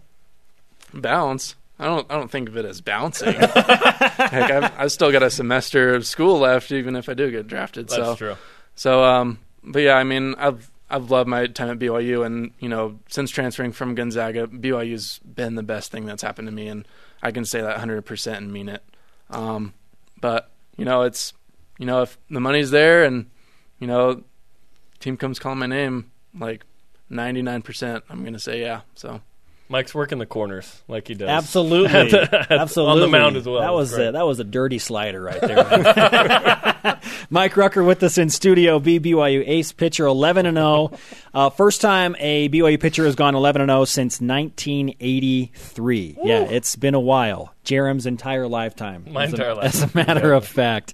bounce. 0.94 1.54
I 1.78 1.86
don't. 1.86 2.06
I 2.10 2.14
don't 2.16 2.30
think 2.30 2.48
of 2.48 2.56
it 2.56 2.64
as 2.64 2.80
bouncing. 2.80 3.32
Heck, 3.34 4.50
I've, 4.50 4.72
I've 4.78 4.92
still 4.92 5.10
got 5.10 5.22
a 5.22 5.30
semester 5.30 5.94
of 5.94 6.06
school 6.06 6.38
left, 6.38 6.70
even 6.70 6.94
if 6.94 7.08
I 7.08 7.14
do 7.14 7.30
get 7.30 7.48
drafted. 7.48 7.88
That's 7.88 7.96
so, 7.96 8.14
true. 8.14 8.36
so, 8.76 9.02
um, 9.02 9.38
but 9.64 9.80
yeah, 9.80 9.94
I 9.94 10.04
mean, 10.04 10.34
I've 10.38 10.70
I've 10.92 11.10
loved 11.10 11.28
my 11.28 11.46
time 11.46 11.70
at 11.70 11.78
BYU, 11.78 12.24
and 12.24 12.52
you 12.60 12.68
know, 12.68 12.98
since 13.08 13.30
transferring 13.30 13.72
from 13.72 13.94
Gonzaga, 13.94 14.46
BYU's 14.46 15.18
been 15.20 15.54
the 15.54 15.62
best 15.62 15.90
thing 15.90 16.04
that's 16.04 16.22
happened 16.22 16.48
to 16.48 16.52
me, 16.52 16.68
and 16.68 16.86
I 17.22 17.30
can 17.32 17.46
say 17.46 17.62
that 17.62 17.70
100 17.70 18.02
percent 18.02 18.42
and 18.42 18.52
mean 18.52 18.68
it. 18.68 18.84
Um, 19.30 19.72
but 20.20 20.50
you 20.76 20.84
know, 20.84 21.02
it's 21.02 21.32
you 21.78 21.86
know, 21.86 22.02
if 22.02 22.18
the 22.28 22.40
money's 22.40 22.70
there, 22.70 23.04
and 23.04 23.30
you 23.78 23.86
know, 23.86 24.22
team 25.00 25.16
comes 25.16 25.38
calling 25.38 25.58
my 25.58 25.66
name, 25.66 26.10
like 26.38 26.64
99 27.08 27.62
percent, 27.62 28.04
I'm 28.10 28.22
gonna 28.22 28.38
say 28.38 28.60
yeah. 28.60 28.82
So. 28.94 29.22
Mike's 29.72 29.94
working 29.94 30.18
the 30.18 30.26
corners 30.26 30.82
like 30.86 31.08
he 31.08 31.14
does. 31.14 31.30
Absolutely, 31.30 31.90
absolutely. 32.50 32.92
On 32.92 33.00
the 33.00 33.08
mound 33.08 33.36
as 33.36 33.46
well. 33.46 33.62
That 33.62 33.72
was 33.72 33.96
a, 33.96 34.12
that 34.12 34.26
was 34.26 34.38
a 34.38 34.44
dirty 34.44 34.78
slider 34.78 35.22
right 35.22 35.40
there. 35.40 37.00
Mike 37.30 37.56
Rucker 37.56 37.82
with 37.82 38.02
us 38.02 38.18
in 38.18 38.28
studio. 38.28 38.78
BBYU 38.78 39.42
ace 39.46 39.72
pitcher, 39.72 40.04
eleven 40.04 40.44
and 40.44 40.58
zero. 40.58 40.92
Uh, 41.32 41.48
first 41.48 41.80
time 41.80 42.14
a 42.18 42.50
BYU 42.50 42.78
pitcher 42.78 43.06
has 43.06 43.14
gone 43.14 43.34
eleven 43.34 43.62
and 43.62 43.70
zero 43.70 43.86
since 43.86 44.20
1983. 44.20 46.18
Yeah, 46.22 46.42
it's 46.42 46.76
been 46.76 46.92
a 46.94 47.00
while. 47.00 47.54
Jarom's 47.64 48.04
entire 48.04 48.46
lifetime. 48.46 49.06
My 49.10 49.24
as 49.24 49.32
a- 49.32 49.36
entire 49.36 49.58
As 49.62 49.82
a 49.82 49.90
matter 49.94 50.34
of 50.34 50.46
fact, 50.46 50.92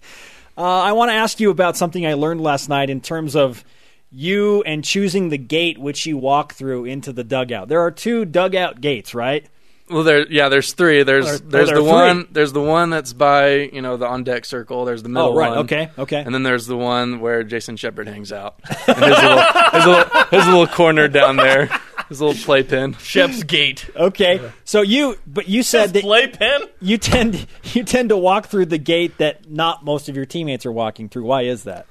uh, 0.56 0.62
I 0.62 0.92
want 0.92 1.08
to 1.10 1.14
ask 1.14 1.40
you 1.40 1.50
about 1.50 1.76
something 1.76 2.06
I 2.06 2.14
learned 2.14 2.40
last 2.42 2.68
night 2.68 2.90
in 2.90 3.00
terms 3.00 3.34
of 3.34 3.64
you 4.10 4.62
and 4.62 4.84
choosing 4.84 5.28
the 5.28 5.38
gate 5.38 5.78
which 5.78 6.06
you 6.06 6.16
walk 6.16 6.54
through 6.54 6.84
into 6.86 7.12
the 7.12 7.24
dugout. 7.24 7.68
There 7.68 7.80
are 7.80 7.90
two 7.90 8.24
dugout 8.24 8.80
gates, 8.80 9.14
right? 9.14 9.46
Well, 9.90 10.02
there, 10.02 10.26
yeah, 10.30 10.50
there's 10.50 10.74
three. 10.74 11.02
There's 11.02 11.26
Oh, 11.26 11.36
there's 11.38 11.68
there 11.68 11.76
the 11.78 11.82
are 11.82 11.92
one 12.08 12.24
three. 12.24 12.28
there's 12.32 12.52
the 12.52 12.60
one 12.60 12.90
that's 12.90 13.14
by 13.14 13.52
you 13.54 13.80
know 13.80 13.96
the 13.96 14.06
on 14.06 14.22
deck 14.22 14.44
circle. 14.44 14.84
There's 14.84 15.02
the 15.02 15.08
middle 15.08 15.30
Oh, 15.30 15.34
right. 15.34 15.48
one. 15.50 15.58
Okay. 15.60 15.90
Okay. 15.98 16.20
And 16.22 16.34
then 16.34 16.42
there's 16.42 16.66
the 16.66 16.76
one 16.76 17.20
where 17.20 17.42
Jason 17.42 17.76
Shepard 17.76 18.06
hangs 18.06 18.30
out. 18.32 18.60
And 18.86 18.96
his 18.98 19.22
little 19.22 19.42
his 19.72 19.86
little 19.86 20.24
his 20.30 20.46
little 20.46 20.66
corner 20.66 21.08
down 21.08 21.36
there. 21.36 21.70
His 22.10 22.20
little 22.22 22.42
playpen. 22.42 22.94
Shep's 23.00 23.42
gate. 23.42 23.88
Okay, 23.94 24.40
so 24.64 24.80
you, 24.80 25.16
but 25.26 25.46
you 25.46 25.62
said 25.62 25.92
that 25.92 26.02
Playpen? 26.02 26.62
you 26.80 26.96
tend 26.96 27.46
you 27.74 27.84
tend 27.84 28.08
to 28.08 28.16
walk 28.16 28.46
through 28.46 28.64
the 28.66 28.78
gate 28.78 29.18
that 29.18 29.50
not 29.50 29.84
most 29.84 30.08
of 30.08 30.16
your 30.16 30.24
teammates 30.24 30.64
are 30.64 30.72
walking 30.72 31.10
through. 31.10 31.24
Why 31.24 31.42
is 31.42 31.64
that? 31.64 31.86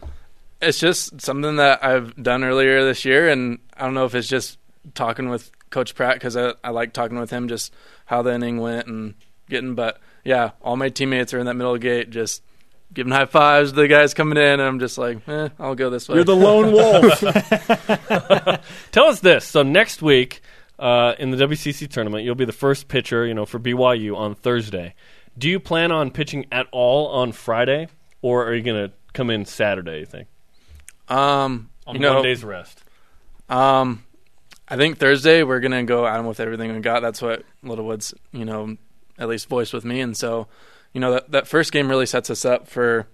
It's 0.62 0.80
just 0.80 1.22
something 1.22 1.58
that 1.58 1.84
I've 1.84 2.16
done 2.22 2.44
earlier 2.44 2.84
this 2.84 3.06
year, 3.06 3.30
and 3.30 3.60
I 3.76 3.84
don't 3.86 3.94
know 3.94 4.06
if 4.06 4.16
it's 4.16 4.28
just 4.28 4.58
talking 4.94 5.30
with 5.30 5.52
Coach 5.70 5.96
Pratt 5.96 6.16
because 6.16 6.36
I, 6.36 6.54
I 6.64 6.72
like 6.72 6.94
talking 6.94 7.20
with 7.20 7.30
him 7.30 7.48
just 7.48 7.74
how 8.06 8.22
the 8.22 8.34
inning 8.34 8.58
went 8.58 8.88
and 8.88 9.14
getting. 9.50 9.76
But 9.76 10.00
yeah, 10.24 10.52
all 10.62 10.76
my 10.76 10.90
teammates 10.90 11.34
are 11.34 11.40
in 11.40 11.46
that 11.46 11.54
middle 11.56 11.78
gate, 11.78 12.10
just 12.10 12.42
giving 12.94 13.12
high 13.12 13.26
fives 13.26 13.72
to 13.72 13.76
the 13.76 13.88
guys 13.88 14.14
coming 14.14 14.38
in, 14.38 14.44
and 14.44 14.62
I'm 14.62 14.80
just 14.80 14.98
like, 14.98 15.28
eh, 15.28 15.50
I'll 15.60 15.76
go 15.76 15.90
this 15.90 16.10
way. 16.10 16.16
You're 16.16 16.24
the 16.24 16.36
lone 16.36 16.72
wolf. 16.72 17.20
Tell 18.92 19.06
us 19.06 19.20
this. 19.20 19.46
So 19.46 19.64
next 19.64 20.02
week 20.02 20.42
uh, 20.80 21.14
in 21.20 21.32
the 21.32 21.38
WCC 21.38 21.90
tournament, 21.90 22.24
you'll 22.24 22.36
be 22.36 22.46
the 22.46 22.52
first 22.52 22.88
pitcher, 22.88 23.26
you 23.26 23.34
know, 23.34 23.46
for 23.46 23.60
BYU 23.60 24.16
on 24.16 24.36
Thursday. 24.36 24.96
Do 25.38 25.50
you 25.50 25.60
plan 25.60 25.92
on 25.92 26.12
pitching 26.12 26.46
at 26.52 26.68
all 26.72 27.08
on 27.08 27.32
Friday, 27.32 27.90
or 28.22 28.48
are 28.48 28.56
you 28.56 28.64
going 28.64 28.90
to 28.90 28.94
come 29.14 29.30
in 29.30 29.46
Saturday? 29.46 30.00
You 30.00 30.06
think 30.06 30.28
um, 31.10 31.70
on 31.86 31.96
you 31.96 32.02
know, 32.02 32.16
one 32.16 32.24
day's 32.24 32.44
rest? 32.44 32.84
Um, 33.50 34.04
I 34.68 34.76
think 34.76 34.98
Thursday 34.98 35.44
we're 35.44 35.60
gonna 35.60 35.84
go 35.84 36.06
at 36.06 36.18
'em 36.20 36.26
with 36.26 36.40
everything 36.40 36.74
we 36.74 36.80
got. 36.82 37.02
That's 37.02 37.22
what 37.22 37.44
Littlewood's, 37.64 38.14
you 38.32 38.46
know, 38.46 38.78
at 39.18 39.30
least 39.30 39.48
voiced 39.48 39.74
with 39.74 39.86
me, 39.86 40.02
and 40.02 40.16
so, 40.16 40.48
you 40.94 41.00
know, 41.02 41.14
that 41.14 41.32
that 41.32 41.48
first 41.48 41.72
game 41.72 41.90
really 41.90 42.06
sets 42.06 42.30
us 42.30 42.44
up 42.46 42.68
for 42.68 43.08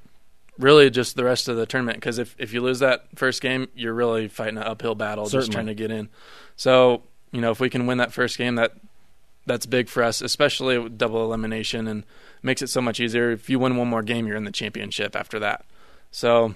really 0.60 0.90
just 0.90 1.16
the 1.16 1.24
rest 1.24 1.48
of 1.48 1.58
the 1.58 1.66
tournament. 1.66 1.98
Because 1.98 2.18
if 2.20 2.36
if 2.40 2.54
you 2.54 2.62
lose 2.62 2.80
that 2.80 3.06
first 3.16 3.42
game, 3.42 3.68
you're 3.76 3.94
really 3.94 4.28
fighting 4.28 4.58
an 4.58 4.64
uphill 4.64 4.96
battle, 4.96 5.28
just 5.28 5.52
trying 5.52 5.68
to 5.68 5.76
get 5.76 5.92
in. 5.92 6.10
So, 6.56 7.04
you 7.32 7.42
know, 7.42 7.52
if 7.52 7.60
we 7.60 7.70
can 7.70 7.86
win 7.86 8.00
that 8.00 8.14
first 8.14 8.38
game, 8.38 8.56
that 8.56 8.74
that's 9.46 9.66
big 9.66 9.90
for 9.90 10.04
us, 10.04 10.22
especially 10.22 10.78
with 10.78 10.98
double 10.98 11.24
elimination, 11.24 11.88
and 11.88 12.06
makes 12.42 12.62
it 12.62 12.70
so 12.70 12.82
much 12.82 13.00
easier. 13.00 13.32
If 13.32 13.50
you 13.50 13.60
win 13.60 13.76
one 13.76 13.90
more 13.90 14.02
game, 14.02 14.26
you're 14.26 14.38
in 14.38 14.46
the 14.46 14.52
championship 14.52 15.16
after 15.16 15.38
that. 15.40 15.66
So, 16.12 16.56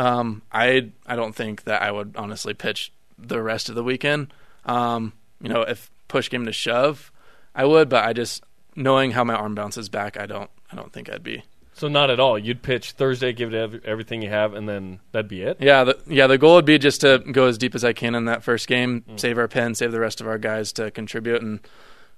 um, 0.00 0.42
I 0.50 0.90
I 1.06 1.14
don't 1.14 1.34
think 1.34 1.64
that 1.64 1.82
I 1.82 1.92
would 1.92 2.14
honestly 2.16 2.54
pitch 2.54 2.90
the 3.18 3.42
rest 3.42 3.68
of 3.68 3.74
the 3.74 3.84
weekend. 3.84 4.32
Um, 4.64 5.12
you 5.42 5.50
know, 5.50 5.60
if 5.60 5.90
push 6.08 6.28
came 6.30 6.46
to 6.46 6.52
shove, 6.52 7.12
I 7.54 7.66
would, 7.66 7.90
but 7.90 8.04
I 8.04 8.14
just 8.14 8.42
knowing 8.74 9.10
how 9.10 9.24
my 9.24 9.34
arm 9.34 9.54
bounces 9.54 9.90
back, 9.90 10.18
I 10.18 10.24
don't 10.24 10.50
I 10.72 10.76
don't 10.76 10.90
think 10.90 11.10
I'd 11.10 11.22
be. 11.22 11.42
So 11.74 11.88
not 11.88 12.10
at 12.10 12.18
all. 12.18 12.38
You'd 12.38 12.62
pitch 12.62 12.92
Thursday, 12.92 13.32
give 13.34 13.52
it 13.52 13.84
everything 13.84 14.22
you 14.22 14.30
have, 14.30 14.54
and 14.54 14.66
then 14.66 15.00
that'd 15.12 15.28
be 15.28 15.42
it. 15.42 15.58
Yeah, 15.60 15.84
the, 15.84 15.98
yeah. 16.06 16.26
The 16.26 16.38
goal 16.38 16.54
would 16.56 16.64
be 16.64 16.78
just 16.78 17.02
to 17.02 17.18
go 17.18 17.46
as 17.46 17.58
deep 17.58 17.74
as 17.74 17.84
I 17.84 17.92
can 17.92 18.14
in 18.14 18.24
that 18.24 18.42
first 18.42 18.68
game, 18.68 19.04
save 19.16 19.36
our 19.36 19.48
pen, 19.48 19.74
save 19.74 19.92
the 19.92 20.00
rest 20.00 20.22
of 20.22 20.26
our 20.26 20.38
guys 20.38 20.72
to 20.74 20.90
contribute, 20.90 21.42
and 21.42 21.60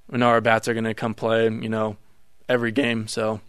we 0.09 0.18
know 0.18 0.28
our 0.28 0.41
bats 0.41 0.68
are 0.68 0.74
going 0.74 0.85
to 0.85 0.95
come 0.95 1.14
play. 1.14 1.45
You 1.45 1.68
know, 1.68 1.97
every 2.49 2.70
game. 2.70 3.09
So 3.09 3.41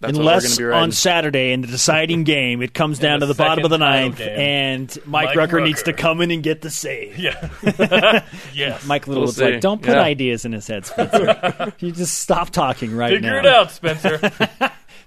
that's 0.00 0.18
what 0.18 0.24
we're 0.24 0.30
Unless 0.32 0.58
be 0.58 0.64
on. 0.64 0.92
Saturday 0.92 1.52
in 1.52 1.60
the 1.60 1.66
deciding 1.68 2.24
game, 2.24 2.62
it 2.62 2.74
comes 2.74 2.98
down 2.98 3.20
to 3.20 3.26
the 3.26 3.34
bottom 3.34 3.64
of 3.64 3.70
the 3.70 3.78
ninth, 3.78 4.18
game. 4.18 4.38
and 4.38 4.98
Mike, 5.06 5.28
Mike 5.28 5.36
Rucker, 5.36 5.60
needs 5.60 5.82
to 5.84 5.92
come 5.92 6.20
in 6.20 6.30
and 6.30 6.42
get 6.42 6.60
the 6.62 6.70
save. 6.70 7.18
Yeah. 7.18 7.50
yes. 8.52 8.84
Mike 8.86 9.06
Little 9.06 9.22
We'll 9.22 9.28
was 9.28 9.40
like, 9.40 9.60
"Don't 9.60 9.80
put 9.82 9.92
Yeah. 9.94 10.02
ideas 10.02 10.44
in 10.44 10.52
his 10.52 10.66
head, 10.66 10.86
Spencer. 10.86 11.72
you 11.78 11.92
just 11.92 12.18
stop 12.18 12.50
talking 12.50 12.94
right 12.94 13.12
Figure 13.14 13.30
now." 13.30 13.36
Figure 13.36 13.48
it 13.50 13.54
out, 13.54 13.70
Spencer. 13.70 14.18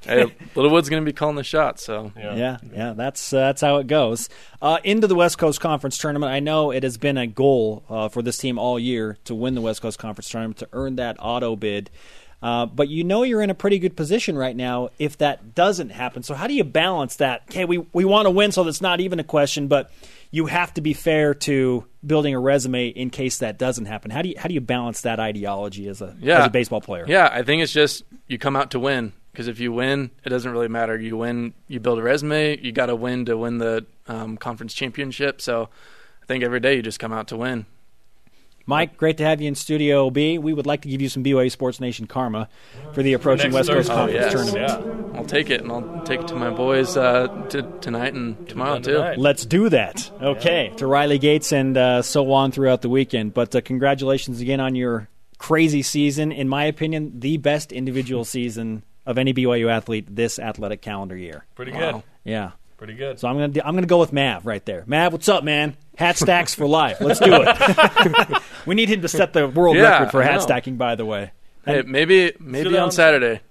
hey, 0.01 0.33
Littlewood's 0.55 0.89
going 0.89 1.03
to 1.03 1.05
be 1.05 1.13
calling 1.13 1.35
the 1.35 1.43
shot, 1.43 1.79
so 1.79 2.11
Yeah, 2.17 2.57
yeah, 2.73 2.93
that's 2.93 3.33
uh, 3.33 3.37
that's 3.39 3.61
how 3.61 3.77
it 3.77 3.87
goes. 3.87 4.29
Uh, 4.61 4.79
into 4.83 5.05
the 5.07 5.15
West 5.15 5.37
Coast 5.37 5.59
Conference 5.59 5.97
tournament. 5.97 6.31
I 6.31 6.39
know 6.39 6.71
it 6.71 6.83
has 6.83 6.97
been 6.97 7.17
a 7.17 7.27
goal 7.27 7.83
uh, 7.89 8.09
for 8.09 8.21
this 8.21 8.37
team 8.37 8.57
all 8.57 8.79
year 8.79 9.17
to 9.25 9.35
win 9.35 9.53
the 9.55 9.61
West 9.61 9.81
Coast 9.81 9.99
Conference 9.99 10.29
tournament 10.29 10.57
to 10.59 10.69
earn 10.73 10.95
that 10.95 11.17
auto 11.19 11.55
bid. 11.55 11.89
Uh, 12.41 12.65
but 12.67 12.87
you 12.87 13.03
know 13.03 13.23
you're 13.23 13.41
in 13.41 13.49
a 13.49 13.55
pretty 13.55 13.79
good 13.79 13.95
position 13.97 14.37
right 14.37 14.55
now 14.55 14.89
if 14.99 15.17
that 15.17 15.55
doesn't 15.55 15.89
happen. 15.89 16.21
So 16.23 16.35
how 16.35 16.45
do 16.47 16.53
you 16.53 16.63
balance 16.63 17.15
that? 17.17 17.41
Okay, 17.49 17.65
we 17.65 17.79
we 17.93 18.05
want 18.05 18.25
to 18.27 18.31
win, 18.31 18.51
so 18.51 18.63
that's 18.63 18.81
not 18.81 18.99
even 18.99 19.19
a 19.19 19.23
question. 19.23 19.67
But 19.67 19.89
you 20.29 20.45
have 20.45 20.73
to 20.75 20.81
be 20.81 20.93
fair 20.93 21.33
to 21.33 21.85
building 22.05 22.35
a 22.35 22.39
resume 22.39 22.89
in 22.89 23.09
case 23.09 23.39
that 23.39 23.57
doesn't 23.57 23.85
happen. 23.85 24.11
How 24.11 24.21
do 24.21 24.29
you 24.29 24.35
how 24.37 24.47
do 24.47 24.53
you 24.53 24.61
balance 24.61 25.01
that 25.01 25.19
ideology 25.19 25.87
as 25.87 26.01
a 26.01 26.15
Yeah. 26.19 26.39
as 26.41 26.45
a 26.47 26.49
baseball 26.49 26.81
player? 26.81 27.05
Yeah, 27.07 27.27
I 27.31 27.41
think 27.43 27.63
it's 27.63 27.73
just 27.73 28.03
you 28.27 28.37
come 28.37 28.55
out 28.55 28.71
to 28.71 28.79
win 28.79 29.13
because 29.31 29.47
if 29.47 29.59
you 29.59 29.71
win, 29.73 30.11
it 30.23 30.29
doesn't 30.29 30.51
really 30.51 30.67
matter. 30.67 30.95
You 30.99 31.17
win, 31.17 31.53
you 31.67 31.79
build 31.79 31.97
a 31.97 32.03
resume. 32.03 32.59
You 32.61 32.71
got 32.71 32.87
to 32.87 32.95
win 32.95 33.25
to 33.25 33.37
win 33.37 33.57
the 33.57 33.85
um, 34.07 34.37
conference 34.37 34.73
championship. 34.75 35.41
So 35.41 35.69
I 36.21 36.25
think 36.27 36.43
every 36.43 36.59
day 36.59 36.75
you 36.75 36.81
just 36.83 36.99
come 36.99 37.13
out 37.13 37.29
to 37.29 37.37
win. 37.37 37.65
Mike, 38.69 38.97
great 38.97 39.17
to 39.17 39.23
have 39.23 39.39
you 39.41 39.47
in 39.47 39.55
Studio 39.55 40.09
B. 40.09 40.37
We 40.37 40.51
would 40.53 40.65
like 40.67 40.81
to 40.81 40.89
give 40.89 41.01
you 41.01 41.07
some 41.07 41.23
BYU 41.23 41.49
Sports 41.49 41.79
Nation 41.79 42.05
karma 42.05 42.49
for 42.93 43.01
the 43.01 43.13
approaching 43.13 43.51
Next 43.51 43.69
West 43.69 43.69
Coast 43.69 43.87
Thursday. 43.89 44.19
Conference 44.19 44.35
Oh, 44.35 44.57
yes. 44.57 44.73
tournament. 44.75 45.15
I'll 45.17 45.25
take 45.25 45.49
it 45.49 45.61
and 45.61 45.71
I'll 45.71 46.03
take 46.03 46.19
it 46.19 46.27
to 46.27 46.35
my 46.35 46.49
boys 46.49 46.97
uh, 46.97 47.27
to, 47.49 47.61
tonight 47.79 48.13
and 48.13 48.47
tomorrow 48.49 48.79
too. 48.79 48.93
tonight. 48.95 49.17
Let's 49.17 49.45
do 49.45 49.69
that. 49.69 50.11
Okay. 50.21 50.73
To 50.77 50.85
Riley 50.85 51.17
Gates 51.17 51.53
and 51.53 51.77
uh, 51.77 52.01
so 52.01 52.31
on 52.33 52.51
throughout 52.51 52.81
the 52.81 52.89
weekend. 52.89 53.33
But 53.33 53.55
uh, 53.55 53.61
congratulations 53.61 54.41
again 54.41 54.59
on 54.59 54.75
your 54.75 55.07
crazy 55.37 55.81
season. 55.81 56.33
In 56.33 56.49
my 56.49 56.65
opinion, 56.65 57.21
the 57.21 57.37
best 57.37 57.71
individual 57.71 58.25
season 58.25 58.83
of 59.05 59.17
any 59.17 59.33
BYU 59.33 59.71
athlete 59.71 60.13
this 60.13 60.39
athletic 60.39 60.81
calendar 60.81 61.15
year. 61.15 61.45
Pretty 61.55 61.71
Wow. 61.71 61.91
good. 61.91 62.03
Yeah. 62.25 62.51
Pretty 62.77 62.93
good. 62.93 63.19
So 63.19 63.27
I'm 63.27 63.37
gonna 63.37 63.65
I'm 63.65 63.75
gonna 63.75 63.87
go 63.87 63.97
with 63.99 64.13
Mav 64.13 64.45
right 64.45 64.63
there. 64.65 64.83
Mav, 64.85 65.11
what's 65.11 65.27
up, 65.29 65.43
man? 65.43 65.75
Hat 65.97 66.15
stacks 66.17 66.53
for 66.53 66.67
life. 66.67 67.01
Let's 67.01 67.19
do 67.19 67.31
it. 67.33 68.41
we 68.67 68.75
need 68.75 68.87
him 68.87 69.01
to 69.01 69.07
set 69.07 69.33
the 69.33 69.47
world 69.47 69.75
Yeah, 69.75 69.89
record 69.99 70.11
for 70.11 70.21
hat 70.21 70.43
stacking. 70.43 70.77
By 70.77 70.93
the 70.95 71.03
way. 71.05 71.31
Hey, 71.65 71.81
maybe 71.81 72.33
maybe 72.39 72.69
down. 72.69 72.83
on 72.83 72.91
Saturday. 72.91 73.41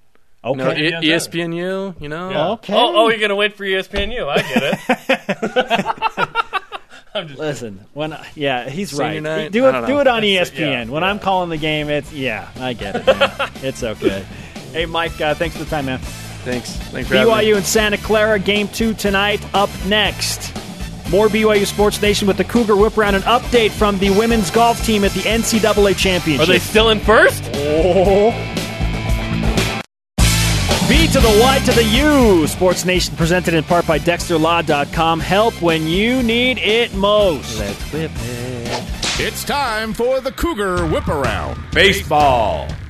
Okay. 0.45 0.85
You 0.85 0.91
know, 0.93 1.01
Maybe 1.01 1.09
E- 1.09 1.11
ESPNU. 1.11 2.01
You 2.01 2.09
know, 2.09 2.31
Yeah. 2.31 2.49
Okay. 2.51 2.73
Oh, 2.73 2.93
oh, 2.95 3.09
you're 3.09 3.19
gonna 3.19 3.35
wait 3.35 3.57
for 3.57 3.65
ESPNU? 3.65 4.29
I 4.29 4.37
get 4.43 4.63
it. 4.63 6.29
I'm 7.15 7.27
just 7.29 7.41
Listen, 7.41 7.81
when 7.95 8.17
yeah, 8.37 8.69
he's 8.69 8.91
Senior 8.91 9.05
right. 9.05 9.23
night? 9.23 9.53
Do 9.53 9.67
it, 9.67 9.73
don't 9.73 9.87
do 9.87 9.95
know. 9.95 10.01
it 10.01 10.07
on 10.07 10.21
That's- 10.23 10.51
ESPN. 10.51 10.59
yeah, 10.59 10.85
when 10.85 11.03
yeah. 11.03 11.09
I'm 11.11 11.19
calling 11.19 11.49
the 11.51 11.57
game, 11.57 11.89
it's 11.89 12.13
yeah, 12.13 12.49
I 12.61 12.75
get 12.75 12.95
it. 12.97 13.07
Man. 13.07 13.51
it's 13.65 13.83
okay. 13.83 14.25
Hey, 14.73 14.87
Mike, 14.87 15.21
uh, 15.21 15.35
thanks 15.35 15.57
for 15.57 15.65
the 15.65 15.71
time, 15.71 15.87
man. 15.87 16.01
Thanks. 16.47 16.77
Thanks 16.77 17.09
for 17.09 17.17
having 17.17 17.33
me. 17.33 17.41
BYU 17.41 17.57
and 17.57 17.67
Santa 17.67 17.99
Clara, 17.99 18.39
game 18.39 18.69
two 18.69 18.95
tonight. 18.95 19.45
Up 19.55 19.71
next, 19.87 20.55
more 21.11 21.29
BYU 21.29 21.67
Sports 21.67 22.01
Nation 22.01 22.27
with 22.27 22.37
the 22.37 22.45
Cougar 22.45 22.77
Whip 22.77 22.97
Round. 22.97 23.17
An 23.17 23.23
update 23.23 23.71
from 23.71 23.99
the 23.99 24.11
women's 24.11 24.51
golf 24.51 24.85
team 24.85 25.05
at 25.05 25.13
the 25.13 25.21
NCAA 25.21 25.97
Championship. 25.97 26.49
Are 26.49 26.51
they 26.51 26.59
still 26.59 26.91
in 26.91 27.01
first? 27.01 27.43
Oh. 27.55 28.31
B 30.89 31.09
to 31.09 31.19
the 31.19 31.39
Y 31.43 31.61
to 31.65 31.73
the 31.73 31.85
U. 31.85 32.47
Sports 32.47 32.85
Nation 32.85 33.17
presented 33.17 33.55
in 33.55 33.65
part 33.65 33.87
by 33.87 33.99
DexterLaw.com. 33.99 35.19
Help 35.19 35.61
when 35.61 35.87
you 35.89 36.23
need 36.23 36.59
it 36.59 36.95
most. 36.95 37.59
Let's 37.59 37.93
whip 37.93 38.13
it. 38.15 38.85
It's 39.19 39.45
time 39.45 39.95
for 39.95 40.21
the 40.21 40.31
Cougar 40.31 40.87
Whip 40.87 41.09
Around. 41.09 41.59
Baseball. 41.73 42.67
Baseball 42.67 42.86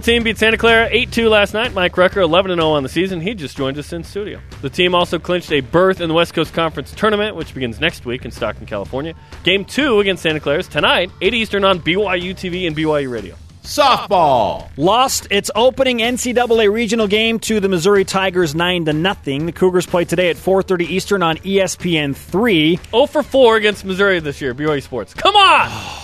team 0.00 0.22
beat 0.24 0.38
Santa 0.38 0.56
Clara 0.56 0.88
8-2 0.90 1.30
last 1.30 1.54
night. 1.54 1.72
Mike 1.74 1.96
Rucker 1.96 2.20
11-0 2.20 2.62
on 2.62 2.82
the 2.82 2.88
season. 2.88 3.20
He 3.20 3.34
just 3.34 3.56
joined 3.56 3.78
us 3.78 3.92
in 3.92 4.04
studio. 4.04 4.40
The 4.62 4.70
team 4.70 4.94
also 4.94 5.18
clinched 5.18 5.52
a 5.52 5.60
berth 5.60 6.00
in 6.00 6.08
the 6.08 6.14
West 6.14 6.34
Coast 6.34 6.52
Conference 6.54 6.92
Tournament, 6.92 7.36
which 7.36 7.54
begins 7.54 7.80
next 7.80 8.04
week 8.06 8.24
in 8.24 8.30
Stockton, 8.30 8.66
California. 8.66 9.14
Game 9.44 9.64
2 9.64 10.00
against 10.00 10.22
Santa 10.22 10.40
Clara 10.40 10.60
is 10.60 10.68
tonight, 10.68 11.10
8 11.20 11.34
Eastern 11.34 11.64
on 11.64 11.80
BYU 11.80 12.34
TV 12.34 12.66
and 12.66 12.76
BYU 12.76 13.10
Radio. 13.10 13.36
Softball. 13.62 14.68
lost 14.76 15.28
its 15.30 15.50
opening 15.54 15.98
NCAA 15.98 16.72
regional 16.72 17.06
game 17.06 17.38
to 17.40 17.60
the 17.60 17.68
Missouri 17.68 18.04
Tigers 18.04 18.54
nine 18.54 18.86
to 18.86 18.92
nothing. 18.92 19.46
The 19.46 19.52
Cougars 19.52 19.86
play 19.86 20.04
today 20.04 20.30
at 20.30 20.36
4:30 20.36 20.86
Eastern 20.88 21.22
on 21.22 21.36
ESPN 21.36 22.16
three. 22.16 22.80
0 22.90 23.06
for 23.06 23.22
4 23.22 23.56
against 23.56 23.84
Missouri 23.84 24.18
this 24.18 24.40
year, 24.40 24.54
BYU 24.54 24.82
Sports. 24.82 25.14
Come 25.14 25.36
on! 25.36 25.96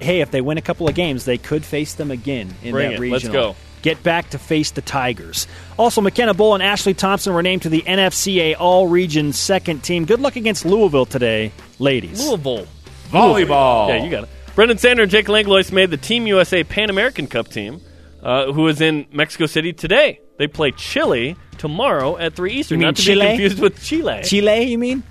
Hey, 0.00 0.20
if 0.20 0.30
they 0.30 0.40
win 0.40 0.58
a 0.58 0.62
couple 0.62 0.88
of 0.88 0.94
games, 0.94 1.24
they 1.24 1.38
could 1.38 1.64
face 1.64 1.94
them 1.94 2.10
again 2.10 2.54
in 2.62 2.72
Bring 2.72 2.90
that 2.90 2.94
it. 2.96 3.00
regional. 3.00 3.12
Let's 3.12 3.28
go. 3.28 3.56
Get 3.82 4.02
back 4.02 4.30
to 4.30 4.38
face 4.38 4.72
the 4.72 4.82
Tigers. 4.82 5.46
Also, 5.76 6.00
McKenna 6.00 6.34
Bull 6.34 6.54
and 6.54 6.62
Ashley 6.62 6.94
Thompson 6.94 7.32
were 7.32 7.42
named 7.42 7.62
to 7.62 7.68
the 7.68 7.82
NFCA 7.82 8.56
All 8.58 8.88
Region 8.88 9.32
Second 9.32 9.82
Team. 9.84 10.04
Good 10.04 10.20
luck 10.20 10.36
against 10.36 10.64
Louisville 10.64 11.06
today, 11.06 11.52
ladies. 11.78 12.24
Louisville. 12.26 12.66
Volleyball. 13.10 13.88
Yeah, 13.88 14.04
you 14.04 14.10
got 14.10 14.24
it. 14.24 14.30
Brendan 14.54 14.78
Sander 14.78 15.02
and 15.04 15.10
Jake 15.10 15.28
Langlois 15.28 15.70
made 15.72 15.90
the 15.90 15.96
Team 15.96 16.26
USA 16.26 16.64
Pan 16.64 16.90
American 16.90 17.26
Cup 17.28 17.48
team, 17.48 17.80
uh, 18.22 18.52
who 18.52 18.66
is 18.68 18.80
in 18.80 19.06
Mexico 19.12 19.46
City 19.46 19.72
today. 19.72 20.20
They 20.38 20.48
play 20.48 20.72
Chile 20.72 21.36
tomorrow 21.58 22.16
at 22.18 22.34
3 22.34 22.52
Eastern. 22.52 22.76
You 22.76 22.80
mean 22.80 22.88
Not 22.88 22.96
to 22.96 23.02
Chile? 23.02 23.20
be 23.20 23.28
confused 23.30 23.60
with 23.60 23.82
Chile. 23.82 24.20
Chile, 24.24 24.62
you 24.62 24.78
mean? 24.78 25.02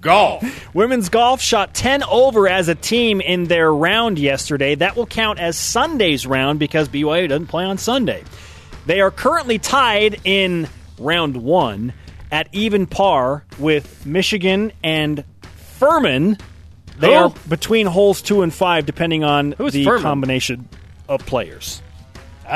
Golf. 0.00 0.74
Women's 0.74 1.08
golf 1.10 1.40
shot 1.42 1.74
10 1.74 2.02
over 2.04 2.48
as 2.48 2.68
a 2.68 2.74
team 2.74 3.20
in 3.20 3.44
their 3.44 3.72
round 3.72 4.18
yesterday. 4.18 4.74
That 4.74 4.96
will 4.96 5.06
count 5.06 5.38
as 5.38 5.58
Sunday's 5.58 6.26
round 6.26 6.58
because 6.58 6.88
BYU 6.88 7.28
doesn't 7.28 7.48
play 7.48 7.64
on 7.64 7.76
Sunday. 7.78 8.24
They 8.86 9.00
are 9.00 9.10
currently 9.10 9.58
tied 9.58 10.20
in 10.24 10.68
round 10.98 11.36
one 11.36 11.92
at 12.32 12.48
even 12.52 12.86
par 12.86 13.44
with 13.58 14.06
Michigan 14.06 14.72
and 14.82 15.24
Furman. 15.78 16.38
They 16.98 17.08
Who? 17.14 17.20
are 17.24 17.34
between 17.48 17.86
holes 17.86 18.22
two 18.22 18.42
and 18.42 18.52
five, 18.52 18.86
depending 18.86 19.24
on 19.24 19.52
Who's 19.52 19.72
the 19.72 19.84
Furman? 19.84 20.02
combination 20.02 20.68
of 21.08 21.24
players. 21.26 21.82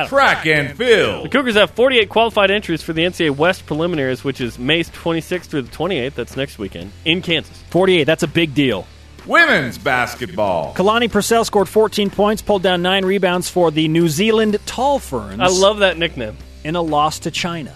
Track 0.08 0.46
and 0.46 0.76
field. 0.76 1.26
The 1.26 1.28
Cougars 1.28 1.54
have 1.54 1.70
48 1.70 2.08
qualified 2.08 2.50
entries 2.50 2.82
for 2.82 2.92
the 2.92 3.04
NCAA 3.04 3.36
West 3.36 3.66
preliminaries, 3.66 4.24
which 4.24 4.40
is 4.40 4.58
May 4.58 4.82
26th 4.82 5.44
through 5.46 5.62
the 5.62 5.76
28th. 5.76 6.14
That's 6.14 6.36
next 6.36 6.58
weekend 6.58 6.92
in 7.04 7.22
Kansas. 7.22 7.62
48, 7.70 8.04
that's 8.04 8.22
a 8.22 8.28
big 8.28 8.54
deal. 8.54 8.86
Women's 9.26 9.78
basketball. 9.78 10.74
Kalani 10.74 11.10
Purcell 11.10 11.44
scored 11.44 11.68
14 11.68 12.10
points, 12.10 12.42
pulled 12.42 12.62
down 12.62 12.82
nine 12.82 13.04
rebounds 13.06 13.48
for 13.48 13.70
the 13.70 13.88
New 13.88 14.08
Zealand 14.08 14.58
Tall 14.66 14.98
Ferns 14.98 15.40
I 15.40 15.46
love 15.46 15.78
that 15.78 15.96
nickname. 15.96 16.36
in 16.62 16.76
a 16.76 16.82
loss 16.82 17.20
to 17.20 17.30
China. 17.30 17.74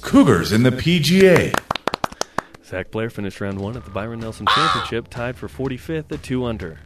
Cougars 0.00 0.52
in 0.52 0.62
the 0.62 0.70
PGA. 0.70 1.54
Zach 2.64 2.90
Blair 2.92 3.10
finished 3.10 3.40
round 3.40 3.60
one 3.60 3.76
at 3.76 3.84
the 3.84 3.90
Byron 3.90 4.20
Nelson 4.20 4.46
Championship, 4.46 5.08
tied 5.08 5.36
for 5.36 5.48
45th 5.48 6.12
at 6.12 6.22
two 6.22 6.44
under. 6.44 6.78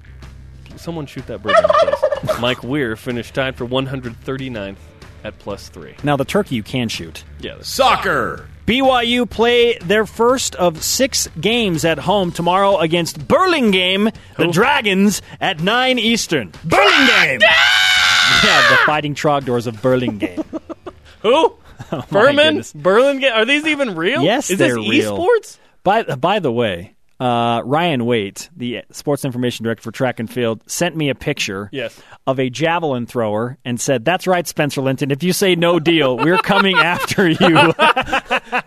Someone 0.77 1.07
shoot 1.07 1.27
that 1.27 1.43
bird 1.43 1.55
down. 1.55 2.41
Mike 2.41 2.63
Weir 2.63 2.97
finished 2.97 3.35
tied 3.35 3.57
for 3.57 3.67
139th 3.67 4.77
at 5.25 5.39
plus 5.39 5.69
three. 5.69 5.95
Now, 6.03 6.17
the 6.17 6.25
turkey 6.25 6.55
you 6.55 6.63
can 6.63 6.89
shoot. 6.89 7.25
Yeah, 7.41 7.57
Soccer. 7.63 8.49
BYU 8.67 9.29
play 9.29 9.77
their 9.79 10.07
first 10.07 10.55
of 10.55 10.83
six 10.83 11.29
games 11.39 11.85
at 11.85 11.99
home 11.99 12.33
tomorrow 12.33 12.79
against 12.79 13.27
Burlingame, 13.29 14.11
the 14.39 14.47
Dragons, 14.47 15.21
at 15.39 15.61
9 15.61 15.99
Eastern. 15.99 16.51
Burlingame! 16.65 17.41
yeah, 18.45 18.71
the 18.71 18.79
fighting 18.87 19.15
Trogdors 19.15 19.67
of 19.67 19.83
Burlingame. 19.83 20.43
who? 21.21 21.33
Oh, 21.33 21.59
my 21.93 22.01
Furman. 22.03 22.63
Burlingame. 22.75 23.33
Are 23.33 23.45
these 23.45 23.67
even 23.67 23.97
real? 23.97 24.23
Yes, 24.23 24.49
is 24.49 24.59
they're 24.59 24.77
this 24.77 24.89
real. 24.89 25.19
esports? 25.19 25.59
By, 25.83 26.03
by 26.03 26.39
the 26.39 26.51
way, 26.51 26.94
uh, 27.25 27.63
Ryan 27.65 28.05
Waite, 28.05 28.51
the 28.55 28.83
sports 28.91 29.25
information 29.25 29.65
director 29.65 29.83
for 29.83 29.91
track 29.93 30.21
and 30.21 30.31
field, 30.31 30.63
sent 30.67 30.95
me 30.95 31.09
a 31.09 31.15
picture 31.15 31.71
Yes. 31.73 31.99
of 32.27 32.39
a 32.39 32.51
javelin 32.51 33.07
thrower 33.07 33.57
and 33.65 33.81
said, 33.81 34.05
That's 34.05 34.27
right, 34.27 34.47
Spencer 34.47 34.83
Linton. 34.83 35.11
If 35.11 35.23
you 35.23 35.33
say 35.33 35.55
no 35.57 35.79
deal, 35.81 36.19
we're 36.19 36.37
coming 36.39 36.77
after 36.77 37.27
you. 37.29 37.37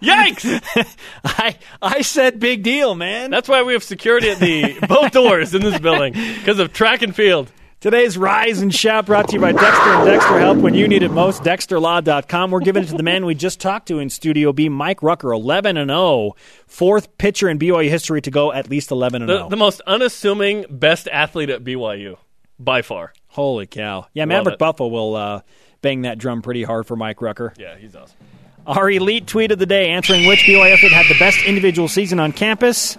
Yikes! 0.01 0.97
I, 1.23 1.57
I 1.81 2.01
said, 2.01 2.39
Big 2.39 2.63
deal, 2.63 2.95
man. 2.95 3.29
That's 3.31 3.47
why 3.49 3.63
we 3.63 3.73
have 3.73 3.83
security 3.83 4.29
at 4.29 4.39
the 4.39 4.79
both 4.87 5.11
doors 5.11 5.53
in 5.53 5.61
this 5.61 5.79
building 5.79 6.13
because 6.13 6.59
of 6.59 6.73
track 6.73 7.01
and 7.01 7.15
field. 7.15 7.51
Today's 7.87 8.17
Rise 8.17 8.59
and 8.59 8.75
Shout 8.75 9.05
brought 9.05 9.29
to 9.29 9.35
you 9.35 9.39
by 9.39 9.53
Dexter 9.53 9.89
and 9.89 10.05
Dexter 10.05 10.39
Help 10.41 10.57
when 10.57 10.73
you 10.73 10.89
need 10.89 11.03
it 11.03 11.09
most. 11.11 11.41
DexterLaw.com. 11.43 12.51
We're 12.51 12.59
giving 12.59 12.83
it 12.83 12.87
to 12.87 12.97
the 12.97 13.01
man 13.01 13.25
we 13.25 13.33
just 13.33 13.61
talked 13.61 13.87
to 13.87 13.99
in 13.99 14.09
Studio 14.09 14.51
B, 14.51 14.67
Mike 14.67 15.01
Rucker, 15.01 15.31
11 15.31 15.77
and 15.77 15.89
0. 15.89 16.33
Fourth 16.67 17.17
pitcher 17.17 17.47
in 17.47 17.57
BYU 17.57 17.87
history 17.87 18.19
to 18.23 18.29
go 18.29 18.51
at 18.51 18.69
least 18.69 18.91
11 18.91 19.21
and 19.21 19.29
The, 19.29 19.37
0. 19.37 19.47
the 19.49 19.55
most 19.55 19.79
unassuming 19.87 20.65
best 20.69 21.07
athlete 21.07 21.49
at 21.49 21.63
BYU 21.63 22.17
by 22.59 22.81
far. 22.81 23.13
Holy 23.27 23.65
cow. 23.67 24.07
Yeah, 24.13 24.23
Love 24.23 24.27
Maverick 24.27 24.53
it. 24.55 24.59
Buffo 24.59 24.87
will 24.87 25.15
uh, 25.15 25.41
bang 25.81 26.01
that 26.01 26.17
drum 26.17 26.41
pretty 26.41 26.63
hard 26.63 26.87
for 26.87 26.97
Mike 26.97 27.21
Rucker. 27.21 27.53
Yeah, 27.57 27.77
he's 27.77 27.95
awesome. 27.95 28.17
Our 28.65 28.91
elite 28.91 29.27
tweet 29.27 29.51
of 29.53 29.59
the 29.59 29.65
day 29.65 29.91
answering 29.91 30.27
which 30.27 30.39
BYU 30.41 30.73
athlete 30.73 30.91
had 30.91 31.05
the 31.07 31.17
best 31.19 31.41
individual 31.45 31.87
season 31.87 32.19
on 32.19 32.33
campus. 32.33 32.97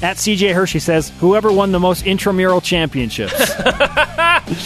At 0.00 0.16
CJ 0.16 0.54
Hershey 0.54 0.78
says, 0.78 1.10
whoever 1.18 1.50
won 1.50 1.72
the 1.72 1.80
most 1.80 2.06
intramural 2.06 2.60
championships. 2.60 3.54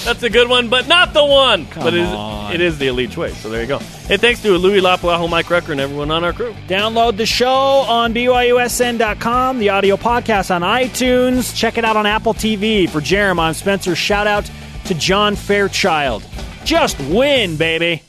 That's 0.04 0.22
a 0.22 0.28
good 0.30 0.48
one, 0.48 0.68
but 0.68 0.86
not 0.88 1.12
the 1.14 1.24
one. 1.24 1.66
but 1.74 1.94
it 1.94 2.00
is, 2.00 2.08
on. 2.08 2.52
it 2.52 2.60
is 2.60 2.78
the 2.78 2.88
elite 2.88 3.10
choice. 3.10 3.36
So 3.38 3.48
there 3.48 3.62
you 3.62 3.66
go. 3.66 3.78
Hey, 3.78 4.18
thanks 4.18 4.42
to 4.42 4.48
Ului 4.58 4.80
Lapuaho, 4.80 5.28
Mike 5.30 5.48
Rucker, 5.50 5.72
and 5.72 5.80
everyone 5.80 6.10
on 6.10 6.22
our 6.22 6.32
crew. 6.34 6.54
Download 6.68 7.16
the 7.16 7.26
show 7.26 7.48
on 7.48 8.12
BYUSN.com, 8.12 9.58
the 9.58 9.70
audio 9.70 9.96
podcast 9.96 10.54
on 10.54 10.60
iTunes. 10.62 11.56
Check 11.56 11.78
it 11.78 11.84
out 11.84 11.96
on 11.96 12.04
Apple 12.06 12.34
TV. 12.34 12.88
For 12.88 13.00
Jarom, 13.00 13.38
I'm 13.40 13.54
Spencer. 13.54 13.96
Shout 13.96 14.26
out 14.26 14.50
to 14.84 14.94
John 14.94 15.34
Fairchild. 15.34 16.24
Just 16.64 17.00
win, 17.00 17.56
baby. 17.56 18.02